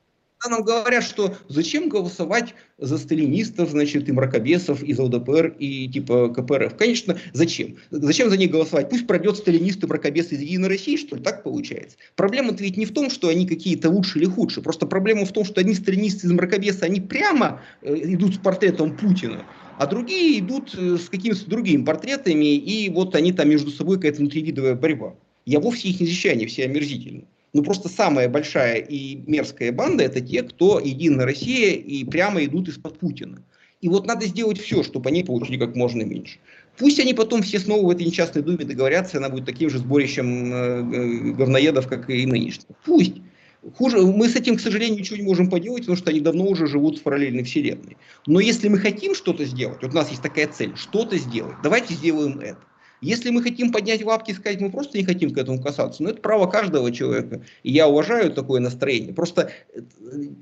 нам 0.50 0.64
говорят, 0.64 1.04
что 1.04 1.36
зачем 1.48 1.90
голосовать 1.90 2.56
за 2.78 2.98
сталинистов, 2.98 3.70
значит, 3.70 4.08
и 4.08 4.12
мракобесов, 4.12 4.84
и 4.84 4.94
за 4.94 5.04
ЛДПР, 5.04 5.56
и 5.60 5.88
типа 5.88 6.30
КПРФ. 6.30 6.76
Конечно, 6.76 7.18
зачем? 7.34 7.78
Зачем 7.90 8.30
за 8.30 8.38
них 8.38 8.52
голосовать? 8.52 8.90
Пусть 8.90 9.08
пройдет 9.08 9.38
сталинист 9.38 9.84
и 9.84 9.88
мракобес 9.88 10.32
из 10.32 10.42
Единой 10.42 10.70
России, 10.70 10.98
что 10.98 11.16
ли, 11.16 11.24
так 11.24 11.44
получается. 11.44 11.98
Проблема-то 12.16 12.64
ведь 12.64 12.78
не 12.78 12.86
в 12.86 12.94
том, 12.94 13.10
что 13.10 13.30
они 13.30 13.48
какие-то 13.48 13.90
лучше 13.90 14.20
или 14.20 14.26
худше. 14.26 14.62
Просто 14.62 14.86
проблема 14.86 15.26
в 15.26 15.32
том, 15.32 15.46
что 15.46 15.62
одни 15.62 15.74
сталинисты 15.74 16.28
из 16.28 16.32
мракобеса, 16.32 16.86
они 16.86 17.02
прямо 17.02 17.62
э, 17.82 17.96
идут 18.14 18.36
с 18.36 18.38
портретом 18.38 18.96
Путина, 18.98 19.46
а 19.78 19.88
другие 19.88 20.40
идут 20.40 20.76
э, 20.78 20.98
с 20.98 21.10
какими-то 21.10 21.50
другими 21.50 21.84
портретами, 21.84 22.56
и 22.56 22.90
вот 22.90 23.16
они 23.16 23.32
там 23.32 23.50
между 23.50 23.72
собой 23.72 23.98
какая-то 23.98 24.20
внутривидовая 24.20 24.76
борьба. 24.76 25.16
Я 25.46 25.60
вовсе 25.60 25.90
их 25.90 26.00
не 26.00 26.08
защищаю, 26.08 26.36
они 26.36 26.46
все 26.48 26.66
омерзительны. 26.66 27.26
Ну 27.56 27.64
просто 27.64 27.88
самая 27.88 28.28
большая 28.28 28.80
и 28.80 29.16
мерзкая 29.28 29.72
банда 29.72 30.03
это 30.03 30.20
те, 30.20 30.43
кто 30.43 30.78
Единая 30.78 31.26
Россия 31.26 31.72
и 31.72 32.03
прямо 32.03 32.43
идут 32.43 32.68
из-под 32.68 32.99
Путина. 32.99 33.41
И 33.80 33.88
вот 33.88 34.06
надо 34.06 34.26
сделать 34.26 34.60
все, 34.60 34.84
чтобы 34.84 35.10
они 35.10 35.24
получили 35.24 35.58
как 35.58 35.74
можно 35.74 36.01
меньше. 36.01 36.39
Пусть 36.78 36.99
они 36.99 37.14
потом 37.14 37.43
все 37.43 37.60
снова 37.60 37.88
в 37.88 37.89
этой 37.91 38.06
несчастной 38.06 38.43
думе 38.43 38.66
договорятся, 38.66 39.16
и 39.16 39.20
она 39.20 39.30
будет 39.30 39.45
таким 39.45 39.70
же 39.70 39.78
сборищем 39.78 40.53
э, 40.53 40.58
э, 40.58 41.32
говноедов, 41.32 41.88
как 41.88 42.10
и 42.10 42.26
нынешняя. 42.26 42.76
Пусть. 42.84 43.14
Хуже, 43.78 44.01
мы 44.01 44.28
с 44.28 44.36
этим, 44.36 44.58
к 44.58 44.60
сожалению, 44.60 44.99
ничего 44.99 45.16
не 45.16 45.24
можем 45.24 45.49
поделать, 45.49 45.84
потому 45.84 45.95
что 45.95 46.10
они 46.10 46.20
давно 46.20 46.43
уже 46.43 46.68
живут 46.68 46.99
в 46.99 47.03
параллельной 47.03 47.43
вселенной. 47.43 47.95
Но 48.28 48.41
если 48.41 48.68
мы 48.68 48.80
хотим 48.80 49.16
что-то 49.16 49.45
сделать, 49.45 49.82
вот 49.82 49.91
у 49.93 49.95
нас 49.95 50.10
есть 50.10 50.22
такая 50.22 50.49
цель, 50.49 50.74
что-то 50.76 51.18
сделать, 51.18 51.56
давайте 51.64 51.93
сделаем 51.93 52.38
это. 52.39 52.60
Если 53.06 53.30
мы 53.30 53.43
хотим 53.43 53.72
поднять 53.72 54.03
лапки 54.03 54.32
и 54.32 54.34
сказать, 54.34 54.60
мы 54.60 54.72
просто 54.72 54.97
не 54.97 55.03
хотим 55.03 55.32
к 55.32 55.38
этому 55.38 55.62
касаться, 55.62 56.01
ну 56.01 56.10
это 56.10 56.22
право 56.22 56.47
каждого 56.47 56.91
человека. 56.91 57.43
И 57.62 57.72
я 57.72 57.88
уважаю 57.88 58.32
такое 58.32 58.60
настроение. 58.60 59.14
Просто 59.14 59.51
э, 59.76 59.82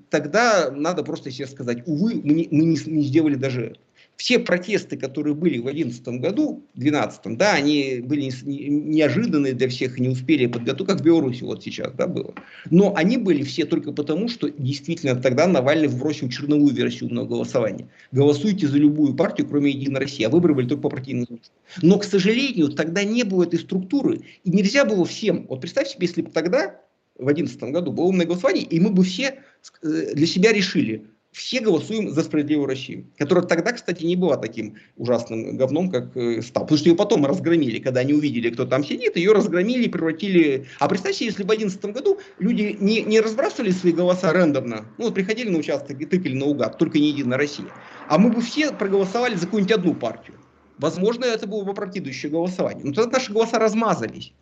тогда 0.10 0.72
надо 0.72 1.04
просто 1.04 1.30
себе 1.30 1.48
сказать, 1.48 1.84
увы, 1.86 2.22
мы 2.24 2.34
не, 2.34 2.48
мы 2.52 2.64
не, 2.64 3.04
сделали 3.04 3.36
даже 3.36 3.76
все 4.18 4.40
протесты, 4.40 4.98
которые 4.98 5.34
были 5.34 5.58
в 5.58 5.64
2011 5.64 6.08
году, 6.22 6.66
в 6.76 6.80
2012, 6.80 7.38
да, 7.38 7.54
они 7.54 8.02
были 8.04 8.32
неожиданные 8.46 9.54
для 9.54 9.68
всех, 9.68 10.00
не 10.00 10.10
успели 10.10 10.46
подготовить, 10.46 10.88
как 10.88 11.02
в 11.02 11.04
Беларуси 11.04 11.44
вот 11.44 11.64
сейчас, 11.64 11.92
да, 11.94 12.08
было. 12.08 12.34
Но 12.70 12.94
они 12.96 13.18
были 13.18 13.44
все 13.44 13.66
только 13.66 13.92
потому, 13.92 14.30
что 14.30 14.50
действительно 14.50 15.16
тогда 15.16 15.48
Навальный 15.48 15.88
вбросил 15.88 16.30
черновую 16.30 16.74
версию 16.74 17.10
умного 17.10 17.28
голосования. 17.28 17.90
Голосуйте 18.12 18.68
за 18.68 18.78
любую 18.78 19.16
партию, 19.16 19.48
кроме 19.48 19.72
Единой 19.72 20.02
России, 20.02 20.24
а 20.24 20.30
выборы 20.30 20.54
были 20.54 20.68
только 20.68 20.84
по 20.84 20.90
партийным 20.90 21.40
Но, 21.82 21.98
к 21.98 22.04
сожалению, 22.04 22.70
тогда 22.70 23.04
не 23.04 23.24
было 23.24 23.44
этой 23.44 23.60
структуры, 23.60 24.22
и 24.44 24.50
нельзя 24.50 24.86
было 24.86 25.06
всем, 25.06 25.48
вот 25.50 25.62
представь 25.62 25.90
себе, 25.90 26.08
если 26.08 26.22
бы 26.22 26.32
тогда, 26.32 26.80
в 27.18 27.26
2011 27.26 27.64
году, 27.74 27.92
было 27.92 28.06
умное 28.06 28.26
голосование, 28.26 28.64
и 28.64 28.80
мы 28.80 28.92
бы 28.92 29.04
все 29.04 29.40
э, 29.82 30.14
для 30.14 30.28
себя 30.28 30.52
решили, 30.54 31.08
все 31.34 31.60
голосуем 31.60 32.12
за 32.12 32.24
справедливую 32.24 32.68
Россию, 32.68 33.06
которая 33.18 33.44
тогда, 33.46 33.74
кстати, 33.74 34.04
не 34.06 34.16
была 34.16 34.38
таким 34.38 34.76
ужасным 34.96 35.58
говном, 35.58 35.90
как 35.90 36.16
э, 36.16 36.42
стал. 36.42 36.64
Потому 36.64 36.78
что 36.78 36.90
ее 36.90 36.96
потом 36.96 37.26
разгромили, 37.26 37.80
когда 37.80 38.02
они 38.02 38.14
увидели, 38.14 38.50
кто 38.52 38.66
там 38.66 38.84
сидит, 38.84 39.18
ее 39.18 39.34
разгромили, 39.34 39.88
превратили... 39.88 40.68
А 40.80 40.88
представьте, 40.88 41.26
если 41.26 41.44
в 41.44 41.48
2011 41.48 41.86
году 41.94 42.20
люди 42.40 42.78
не, 42.80 43.02
не 43.02 43.20
разбрасывали 43.20 43.72
свои 43.72 43.92
голоса 43.92 44.32
рандомно, 44.32 44.86
ну 44.98 45.06
вот 45.06 45.16
приходили 45.16 45.50
на 45.50 45.58
участок 45.58 46.00
и 46.00 46.06
тыкали 46.06 46.36
наугад, 46.36 46.78
только 46.78 47.00
не 47.00 47.10
Единая 47.10 47.38
Россия, 47.38 47.68
а 48.08 48.18
мы 48.18 48.32
бы 48.32 48.42
все 48.42 48.72
проголосовали 48.72 49.36
за 49.36 49.46
какую-нибудь 49.46 49.76
одну 49.76 49.96
партию. 49.96 50.38
Возможно, 50.78 51.26
это 51.26 51.48
было 51.48 51.64
бы 51.64 51.72
опрокидывающее 51.72 52.32
голосование. 52.32 52.86
Но 52.86 52.94
тогда 52.94 53.18
наши 53.18 53.32
голоса 53.32 53.60
размазались. 53.60 54.34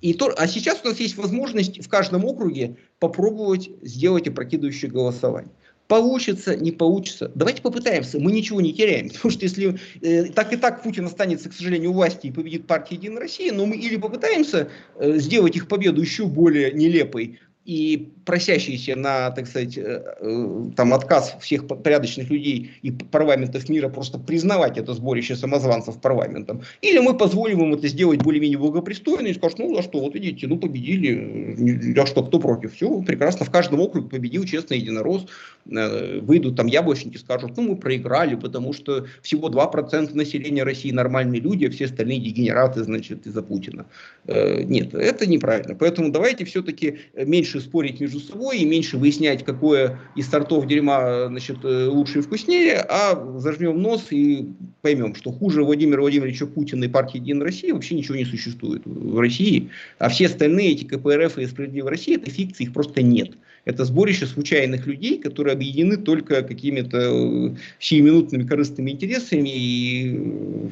И 0.00 0.14
то, 0.14 0.32
а 0.36 0.46
сейчас 0.46 0.80
у 0.84 0.88
нас 0.88 1.00
есть 1.00 1.16
возможность 1.16 1.84
в 1.84 1.88
каждом 1.88 2.24
округе 2.24 2.76
попробовать 3.00 3.70
сделать 3.82 4.28
опрокидывающее 4.28 4.90
голосование. 4.90 5.52
Получится, 5.88 6.54
не 6.54 6.70
получится. 6.70 7.32
Давайте 7.34 7.62
попытаемся. 7.62 8.20
Мы 8.20 8.30
ничего 8.30 8.60
не 8.60 8.74
теряем. 8.74 9.08
Потому 9.14 9.30
что 9.30 9.44
если 9.44 9.80
э, 10.02 10.26
так 10.26 10.52
и 10.52 10.56
так 10.56 10.82
Путин 10.82 11.06
останется, 11.06 11.48
к 11.48 11.54
сожалению, 11.54 11.90
у 11.90 11.94
власти 11.94 12.26
и 12.26 12.30
победит 12.30 12.66
партия 12.66 12.96
Единая 12.96 13.20
Россия, 13.20 13.52
но 13.52 13.64
мы 13.64 13.76
или 13.76 13.96
попытаемся 13.96 14.68
э, 14.96 15.18
сделать 15.18 15.56
их 15.56 15.66
победу 15.66 16.02
еще 16.02 16.26
более 16.26 16.72
нелепой, 16.72 17.40
и 17.68 18.08
просящиеся 18.24 18.96
на, 18.96 19.30
так 19.30 19.46
сказать, 19.46 19.76
э, 19.76 20.02
э, 20.20 20.70
там 20.74 20.94
отказ 20.94 21.36
всех 21.38 21.66
порядочных 21.66 22.30
людей 22.30 22.70
и 22.80 22.90
парламентов 22.90 23.68
мира 23.68 23.90
просто 23.90 24.18
признавать 24.18 24.78
это 24.78 24.94
сборище 24.94 25.36
самозванцев 25.36 26.00
парламентом. 26.00 26.62
Или 26.80 26.98
мы 27.00 27.14
позволим 27.14 27.62
им 27.62 27.74
это 27.74 27.86
сделать 27.88 28.22
более-менее 28.22 28.56
благопристойно 28.56 29.26
и 29.26 29.34
скажем, 29.34 29.58
ну, 29.58 29.76
за 29.76 29.82
что, 29.82 30.00
вот 30.00 30.14
видите, 30.14 30.46
ну, 30.46 30.56
победили, 30.56 31.92
да 31.92 32.06
что, 32.06 32.22
кто 32.22 32.38
против? 32.38 32.74
Все, 32.74 33.02
прекрасно, 33.02 33.44
в 33.44 33.50
каждом 33.50 33.80
округе 33.80 34.08
победил 34.08 34.44
честный 34.44 34.78
единорос, 34.78 35.26
э, 35.70 36.20
выйдут 36.20 36.56
там 36.56 36.68
яблочники, 36.68 37.18
скажут, 37.18 37.54
ну, 37.58 37.64
мы 37.64 37.76
проиграли, 37.76 38.34
потому 38.34 38.72
что 38.72 39.04
всего 39.20 39.50
2% 39.50 40.14
населения 40.14 40.62
России 40.62 40.90
нормальные 40.90 41.42
люди, 41.42 41.66
а 41.66 41.70
все 41.70 41.84
остальные 41.84 42.20
дегенераты, 42.20 42.82
значит, 42.82 43.26
из-за 43.26 43.42
Путина. 43.42 43.84
Нет, 44.26 44.94
это 44.94 45.26
неправильно. 45.26 45.74
Поэтому 45.74 46.10
давайте 46.10 46.46
все-таки 46.46 47.00
меньше 47.14 47.57
меньше 47.58 47.60
спорить 47.60 48.00
между 48.00 48.20
собой 48.20 48.58
и 48.58 48.64
меньше 48.64 48.96
выяснять, 48.96 49.44
какое 49.44 49.98
из 50.16 50.28
сортов 50.28 50.66
дерьма 50.66 51.26
значит, 51.28 51.58
э, 51.64 51.86
лучше 51.86 52.18
и 52.18 52.22
вкуснее, 52.22 52.84
а 52.88 53.38
зажмем 53.38 53.80
нос 53.80 54.06
и 54.10 54.48
поймем, 54.82 55.14
что 55.14 55.32
хуже 55.32 55.62
Владимира 55.62 56.00
Владимировича 56.00 56.46
Путина 56.46 56.84
и 56.84 56.88
партии 56.88 57.18
Единая 57.18 57.46
Россия 57.46 57.74
вообще 57.74 57.94
ничего 57.94 58.16
не 58.16 58.24
существует 58.24 58.82
в 58.84 59.18
России. 59.18 59.70
А 59.98 60.08
все 60.08 60.26
остальные, 60.26 60.72
эти 60.72 60.84
КПРФ 60.84 61.38
и 61.38 61.46
Справедливая 61.46 61.90
Россия, 61.90 62.16
это 62.16 62.30
фикции, 62.30 62.64
их 62.64 62.72
просто 62.72 63.02
нет. 63.02 63.30
Это 63.64 63.84
сборище 63.84 64.26
случайных 64.26 64.86
людей, 64.86 65.18
которые 65.18 65.52
объединены 65.52 65.96
только 65.96 66.42
какими-то 66.42 66.98
э, 66.98 67.56
сиюминутными 67.78 68.46
корыстными 68.46 68.90
интересами 68.92 69.50
и, 69.50 70.18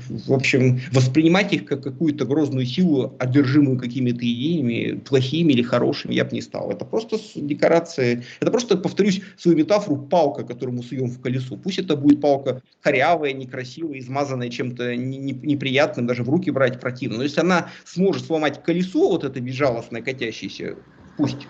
в 0.09 0.33
общем, 0.33 0.81
воспринимать 0.93 1.53
их 1.53 1.65
как 1.67 1.83
какую-то 1.83 2.25
грозную 2.25 2.67
силу, 2.67 3.15
одержимую 3.19 3.79
какими-то 3.79 4.21
идеями, 4.21 4.99
плохими 4.99 5.53
или 5.53 5.63
хорошими, 5.63 6.15
я 6.15 6.25
бы 6.25 6.33
не 6.33 6.43
стал. 6.43 6.71
Это 6.71 6.85
просто 6.85 7.19
декорация, 7.35 8.25
это 8.41 8.51
просто, 8.51 8.77
повторюсь, 8.77 9.21
свою 9.37 9.57
метафору, 9.57 9.97
палка, 9.97 10.45
которую 10.45 10.77
мы 10.77 10.83
суем 10.83 11.09
в 11.09 11.21
колесо. 11.21 11.57
Пусть 11.57 11.79
это 11.79 11.97
будет 11.97 12.21
палка 12.21 12.63
корявая, 12.81 13.33
некрасивая, 13.33 13.99
измазанная 13.99 14.49
чем-то 14.49 14.97
неприятным, 14.97 16.07
даже 16.07 16.23
в 16.23 16.29
руки 16.29 16.51
брать 16.51 16.81
противно. 16.81 17.19
Но 17.19 17.23
если 17.25 17.41
она 17.41 17.71
сможет 17.85 18.25
сломать 18.25 18.63
колесо, 18.63 19.11
вот 19.11 19.25
это 19.25 19.41
безжалостное, 19.41 20.03
катящееся, 20.03 20.77
пусть 21.17 21.49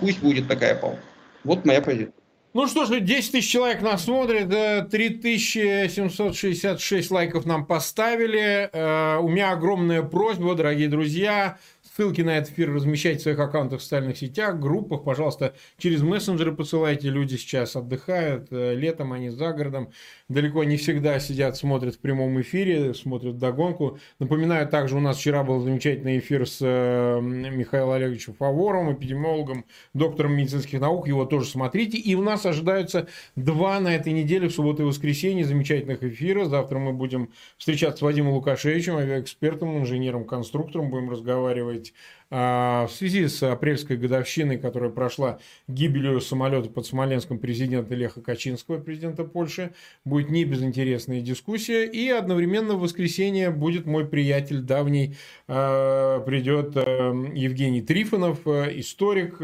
пусть 0.00 0.20
будет 0.20 0.48
такая 0.48 0.74
палка. 0.74 0.98
Вот 1.44 1.64
моя 1.64 1.82
позиция. 1.82 2.14
Ну 2.54 2.66
что 2.68 2.86
ж, 2.86 3.00
10 3.00 3.32
тысяч 3.32 3.50
человек 3.50 3.82
нас 3.82 4.04
смотрит, 4.04 4.48
3766 4.48 7.10
лайков 7.10 7.46
нам 7.46 7.66
поставили. 7.66 8.70
Э, 8.72 9.18
у 9.18 9.28
меня 9.28 9.50
огромная 9.50 10.02
просьба, 10.02 10.54
дорогие 10.54 10.88
друзья, 10.88 11.58
Ссылки 11.96 12.22
на 12.22 12.38
этот 12.38 12.52
эфир 12.52 12.74
размещайте 12.74 13.20
в 13.20 13.22
своих 13.22 13.38
аккаунтах 13.38 13.78
в 13.78 13.82
социальных 13.84 14.18
сетях, 14.18 14.58
группах. 14.58 15.04
Пожалуйста, 15.04 15.54
через 15.78 16.02
мессенджеры 16.02 16.52
посылайте. 16.52 17.08
Люди 17.08 17.36
сейчас 17.36 17.76
отдыхают. 17.76 18.48
Э, 18.50 18.74
летом 18.74 19.12
они 19.12 19.30
за 19.30 19.52
городом. 19.52 19.92
Далеко 20.28 20.64
не 20.64 20.76
всегда 20.76 21.20
сидят, 21.20 21.56
смотрят 21.56 21.94
в 21.94 22.00
прямом 22.00 22.40
эфире, 22.40 22.94
смотрят 22.94 23.38
догонку. 23.38 24.00
Напоминаю, 24.18 24.66
также 24.66 24.96
у 24.96 25.00
нас 25.00 25.18
вчера 25.18 25.44
был 25.44 25.60
замечательный 25.60 26.18
эфир 26.18 26.48
с 26.48 26.58
э, 26.62 27.20
Михаилом 27.20 27.92
Олеговичем 27.92 28.34
Фавором, 28.34 28.92
эпидемиологом, 28.92 29.64
доктором 29.92 30.36
медицинских 30.36 30.80
наук. 30.80 31.06
Его 31.06 31.26
тоже 31.26 31.46
смотрите. 31.46 31.96
И 31.96 32.16
у 32.16 32.22
нас 32.22 32.44
ожидаются 32.44 33.06
два 33.36 33.78
на 33.78 33.94
этой 33.94 34.12
неделе, 34.12 34.48
в 34.48 34.52
субботу 34.52 34.82
и 34.82 34.86
воскресенье, 34.86 35.44
замечательных 35.44 36.02
эфира. 36.02 36.46
Завтра 36.46 36.80
мы 36.80 36.92
будем 36.92 37.30
встречаться 37.56 37.98
с 37.98 38.02
Вадимом 38.02 38.32
Лукашевичем, 38.32 38.96
авиаэкспертом, 38.96 39.78
инженером-конструктором. 39.78 40.90
Будем 40.90 41.08
разговаривать 41.08 41.83
быть 41.84 41.94
в 42.34 42.90
связи 42.90 43.28
с 43.28 43.44
апрельской 43.44 43.96
годовщиной, 43.96 44.58
которая 44.58 44.90
прошла 44.90 45.38
гибелью 45.68 46.20
самолета 46.20 46.68
под 46.68 46.84
Смоленском 46.84 47.38
президента 47.38 47.94
Леха 47.94 48.22
Качинского, 48.22 48.80
президента 48.80 49.22
Польши, 49.22 49.72
будет 50.04 50.30
не 50.30 50.44
безинтересная 50.44 51.20
дискуссия. 51.20 51.86
И 51.86 52.08
одновременно 52.08 52.74
в 52.74 52.80
воскресенье 52.80 53.50
будет 53.50 53.86
мой 53.86 54.04
приятель 54.04 54.62
давний, 54.62 55.16
а, 55.46 56.20
придет 56.20 56.74
Евгений 56.74 57.82
Трифонов, 57.82 58.44
историк, 58.48 59.38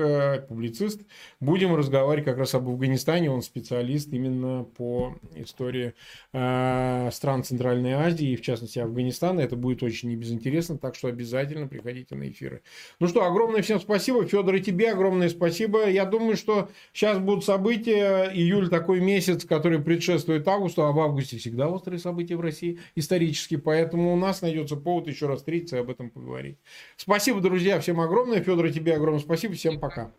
публицист. 0.48 1.02
Будем 1.38 1.76
разговаривать 1.76 2.24
как 2.24 2.38
раз 2.38 2.56
об 2.56 2.68
Афганистане. 2.68 3.30
Он 3.30 3.42
специалист 3.42 4.12
именно 4.12 4.64
по 4.64 5.14
истории 5.36 5.94
стран 6.32 7.44
Центральной 7.44 7.92
Азии, 7.92 8.32
и 8.32 8.36
в 8.36 8.42
частности 8.42 8.80
Афганистана. 8.80 9.38
Это 9.38 9.54
будет 9.54 9.84
очень 9.84 10.08
небезынтересно, 10.10 10.76
так 10.76 10.96
что 10.96 11.06
обязательно 11.06 11.68
приходите 11.68 12.16
на 12.16 12.28
эфиры. 12.28 12.62
Ну 12.98 13.08
что, 13.08 13.24
огромное 13.24 13.62
всем 13.62 13.80
спасибо. 13.80 14.24
Федор, 14.24 14.54
и 14.54 14.60
тебе 14.60 14.92
огромное 14.92 15.28
спасибо. 15.28 15.88
Я 15.88 16.04
думаю, 16.04 16.36
что 16.36 16.68
сейчас 16.92 17.18
будут 17.18 17.44
события. 17.44 18.30
Июль 18.32 18.68
такой 18.68 19.00
месяц, 19.00 19.44
который 19.44 19.80
предшествует 19.80 20.46
августу, 20.46 20.82
а 20.82 20.92
в 20.92 21.00
августе 21.00 21.38
всегда 21.38 21.68
острые 21.68 21.98
события 21.98 22.36
в 22.36 22.40
России 22.40 22.80
исторически. 22.94 23.56
Поэтому 23.56 24.12
у 24.12 24.16
нас 24.16 24.42
найдется 24.42 24.76
повод 24.76 25.06
еще 25.08 25.26
раз 25.26 25.38
встретиться 25.38 25.76
и 25.76 25.80
об 25.80 25.90
этом 25.90 26.10
поговорить. 26.10 26.58
Спасибо, 26.96 27.40
друзья, 27.40 27.80
всем 27.80 28.00
огромное. 28.00 28.42
Федор, 28.42 28.66
и 28.66 28.72
тебе 28.72 28.94
огромное 28.94 29.20
спасибо. 29.20 29.54
Всем 29.54 29.80
пока. 29.80 30.12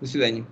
До 0.00 0.06
свидания. 0.06 0.46